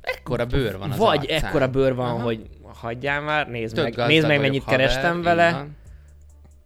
Ekkora 0.00 0.46
bőr 0.46 0.78
van 0.78 0.90
az 0.90 0.96
vagy 0.98 1.18
arcán. 1.30 1.44
ekkora 1.44 1.68
bőr 1.68 1.94
van, 1.94 2.10
Aha. 2.10 2.22
hogy 2.22 2.48
hagyjál 2.62 3.20
már, 3.20 3.48
nézd 3.48 3.74
Tök 3.74 3.96
meg, 3.96 4.06
nézd 4.08 4.26
meg 4.26 4.40
mennyit 4.40 4.62
haver, 4.62 4.78
kerestem 4.78 5.22
vele. 5.22 5.52
van. 5.52 5.76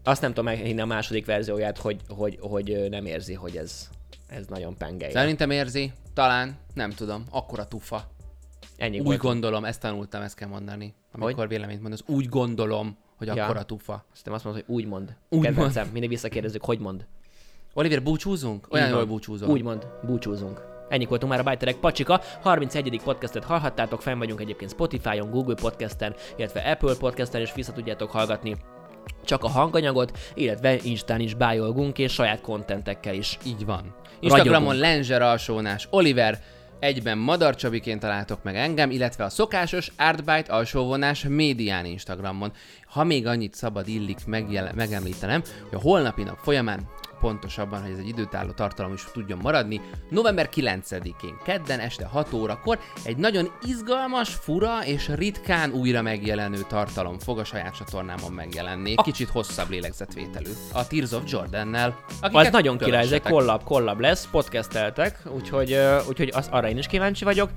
Azt 0.05 0.20
nem 0.20 0.30
tudom 0.30 0.44
meghinni 0.44 0.80
a 0.80 0.84
második 0.84 1.26
verzióját, 1.26 1.78
hogy, 1.78 2.00
hogy, 2.09 2.38
hogy 2.40 2.86
nem 2.90 3.07
érzi, 3.07 3.34
hogy 3.34 3.57
ez, 3.57 3.88
ez 4.26 4.46
nagyon 4.46 4.76
pengelje. 4.76 5.14
Szerintem 5.14 5.50
érzi, 5.50 5.92
talán, 6.14 6.57
nem 6.74 6.90
tudom, 6.90 7.24
akkora 7.30 7.68
tufa. 7.68 8.11
Ennyi 8.76 8.98
Úgy 8.98 9.05
volt. 9.05 9.18
gondolom, 9.18 9.64
ezt 9.64 9.80
tanultam, 9.80 10.22
ezt 10.22 10.34
kell 10.34 10.48
mondani. 10.48 10.94
Amikor 11.22 11.48
véleményt 11.48 11.80
mondasz, 11.80 12.02
úgy 12.06 12.28
gondolom, 12.28 12.96
hogy 13.16 13.26
Ja. 13.26 13.44
akkora 13.44 13.62
tufa. 13.62 14.04
Aztán 14.12 14.34
azt 14.34 14.44
mondod, 14.44 14.64
hogy 14.66 14.74
úgy 14.74 14.86
mond. 14.86 15.16
Úgy 15.28 15.42
Kedvencem, 15.42 15.88
mindig 15.92 16.08
visszakérdezzük, 16.10 16.64
hogy 16.64 16.78
mond. 16.78 17.06
Oliver, 17.74 18.02
búcsúzunk? 18.02 18.66
Olyan 18.70 18.88
jól 18.88 19.04
búcsúzol. 19.04 19.48
Úgy 19.48 19.62
mond, 19.62 19.86
búcsúzunk. 20.02 20.62
Ennyi 20.88 21.04
voltunk 21.06 21.30
már 21.32 21.40
a 21.40 21.44
Bajterek 21.44 21.76
Pacsika. 21.76 22.20
31. 22.42 23.00
podcastet 23.04 23.44
hallhattátok, 23.44 24.02
fenn 24.02 24.18
vagyunk 24.18 24.40
egyébként 24.40 24.70
Spotify-on, 24.70 25.30
Google 25.30 25.54
Podcasten, 25.54 26.14
illetve 26.36 26.60
Apple 26.60 26.94
Podcasten, 26.98 27.40
és 27.40 27.54
vissza 27.54 27.72
tudjátok 27.72 28.10
hallgatni 28.10 28.56
csak 29.24 29.44
a 29.44 29.48
hanganyagot, 29.48 30.18
illetve 30.34 30.76
Instán 30.82 31.20
is 31.20 31.34
bájolgunk, 31.34 31.98
és 31.98 32.12
saját 32.12 32.40
kontentekkel 32.40 33.14
is. 33.14 33.38
Így 33.46 33.64
van. 33.64 33.94
Instagramon. 34.20 34.76
Lenzer 34.76 35.22
alsónás 35.22 35.86
Oliver, 35.90 36.42
egyben 36.79 37.18
Madar 37.18 37.55
Csabiként 37.55 38.01
találtok 38.01 38.43
meg 38.43 38.57
engem, 38.57 38.91
illetve 38.91 39.25
a 39.25 39.29
szokásos 39.29 39.93
Artbyte 39.97 40.53
alsóvonás 40.53 41.25
médián 41.29 41.85
Instagramon. 41.85 42.53
Ha 42.87 43.05
még 43.05 43.27
annyit 43.27 43.55
szabad 43.55 43.89
illik 43.89 44.27
megjel- 44.27 44.75
megemlítenem, 44.75 45.43
hogy 45.68 45.79
a 45.79 45.83
holnapi 45.83 46.22
nap 46.22 46.39
folyamán 46.43 46.89
pontosabban, 47.25 47.83
hogy 47.83 47.91
ez 47.91 47.99
egy 47.99 48.09
időtálló 48.09 48.51
tartalom 48.51 48.93
is 48.93 49.05
tudjon 49.12 49.39
maradni, 49.43 49.81
november 50.09 50.49
9-én, 50.55 51.37
kedden 51.45 51.81
este 51.81 52.07
6 52.07 52.33
órakor 52.33 52.79
egy 53.05 53.16
nagyon 53.16 53.51
izgalmas, 53.62 54.35
fura 54.35 54.85
és 54.87 55.11
ritkán 55.14 55.72
újra 55.72 56.03
megjelenő 56.03 56.61
tartalom 56.68 57.18
fog 57.18 57.39
a 57.39 57.45
saját 57.45 57.77
csatornámon 57.77 58.33
megjelenni. 58.33 58.95
Kicsit 58.95 59.29
hosszabb 59.29 59.70
lélegzetvételű. 59.70 60.51
A 60.72 60.87
Tears 60.87 61.12
of 61.12 61.22
Jordannel. 61.27 61.99
Az 62.09 62.16
akiket 62.20 62.53
nagyon 62.53 62.79
király, 62.79 63.03
ez 63.03 63.12
egy 63.12 63.22
kollab, 63.22 63.64
kollab 63.64 64.01
lesz, 64.01 64.29
podcasteltek, 64.31 65.18
úgyhogy, 65.35 65.79
úgyhogy 66.09 66.31
az, 66.35 66.49
arra 66.51 66.68
én 66.68 66.79
is 66.79 66.87
kíváncsi 66.87 67.25
vagyok. 67.25 67.51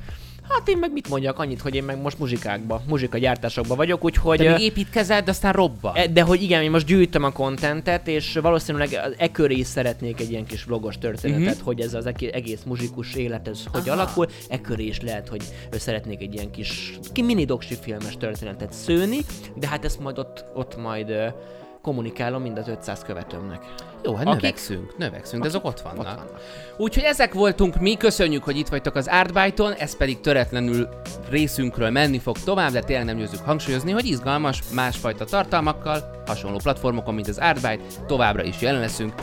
Hát 0.49 0.67
én 0.67 0.77
meg 0.77 0.91
mit 0.91 1.09
mondjak, 1.09 1.39
annyit, 1.39 1.61
hogy 1.61 1.75
én 1.75 1.83
meg 1.83 2.01
most 2.01 2.19
muzsikákba, 2.19 2.81
muzsika 2.87 3.17
gyártásokba 3.17 3.75
vagyok, 3.75 4.03
úgyhogy... 4.03 4.37
Te 4.37 4.51
még 4.51 4.61
építkezel, 4.61 5.21
de 5.21 5.31
aztán 5.31 5.53
robban. 5.53 5.95
E, 5.95 6.07
De 6.07 6.21
hogy 6.21 6.41
igen, 6.41 6.63
én 6.63 6.71
most 6.71 6.85
gyűjtöm 6.85 7.23
a 7.23 7.31
kontentet, 7.31 8.07
és 8.07 8.33
valószínűleg 8.41 9.13
e 9.17 9.31
köré 9.31 9.55
is 9.55 9.67
szeretnék 9.67 10.19
egy 10.19 10.31
ilyen 10.31 10.45
kis 10.45 10.63
vlogos 10.63 10.97
történetet, 10.97 11.47
uh-huh. 11.47 11.65
hogy 11.65 11.79
ez 11.79 11.93
az 11.93 12.05
egész 12.31 12.61
muzsikus 12.65 13.15
élet, 13.15 13.47
ez 13.47 13.63
hogy 13.71 13.89
Aha. 13.89 13.99
alakul, 13.99 14.27
e 14.49 14.61
köré 14.61 14.85
is 14.85 15.01
lehet, 15.01 15.27
hogy 15.27 15.41
szeretnék 15.71 16.21
egy 16.21 16.33
ilyen 16.33 16.51
kis 16.51 16.99
ki 17.13 17.21
mini 17.21 17.45
doksi 17.45 17.75
filmes 17.81 18.17
történetet 18.17 18.73
szőni, 18.73 19.17
de 19.55 19.67
hát 19.67 19.85
ezt 19.85 19.99
majd 19.99 20.17
ott, 20.17 20.45
ott 20.53 20.77
majd 20.77 21.33
kommunikálom 21.81 22.41
mind 22.41 22.57
az 22.57 22.67
500 22.67 23.03
követőmnek. 23.03 23.65
Jó, 24.03 24.15
hát 24.15 24.25
Akik- 24.25 24.41
növekszünk, 24.41 24.97
növekszünk, 24.97 25.41
de 25.41 25.47
azok 25.47 25.65
ott 25.65 25.79
vannak. 25.79 25.99
Ott 25.99 26.05
vannak. 26.05 26.41
Úgyhogy 26.77 27.03
ezek 27.03 27.33
voltunk 27.33 27.79
mi, 27.79 27.97
köszönjük, 27.97 28.43
hogy 28.43 28.57
itt 28.57 28.67
vagytok 28.67 28.95
az 28.95 29.07
Artbyte-on, 29.07 29.73
ez 29.73 29.97
pedig 29.97 30.19
töretlenül 30.19 30.89
részünkről 31.29 31.89
menni 31.89 32.19
fog 32.19 32.37
tovább, 32.43 32.71
de 32.71 32.81
tényleg 32.81 33.05
nem 33.05 33.17
győzzük 33.17 33.45
hangsúlyozni, 33.45 33.91
hogy 33.91 34.05
izgalmas, 34.05 34.61
másfajta 34.73 35.25
tartalmakkal, 35.25 36.23
hasonló 36.25 36.57
platformokon, 36.57 37.13
mint 37.13 37.27
az 37.27 37.37
Artbyte, 37.37 37.83
továbbra 38.07 38.43
is 38.43 38.61
jelen 38.61 38.79
leszünk. 38.79 39.13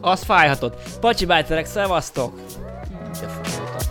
Az 0.00 0.22
fájhatott. 0.22 0.76
Pacsi 1.00 1.24
bájterek, 1.24 1.66
szevasztok! 1.66 2.40
De 3.20 3.28
fújoltat. 3.28 3.84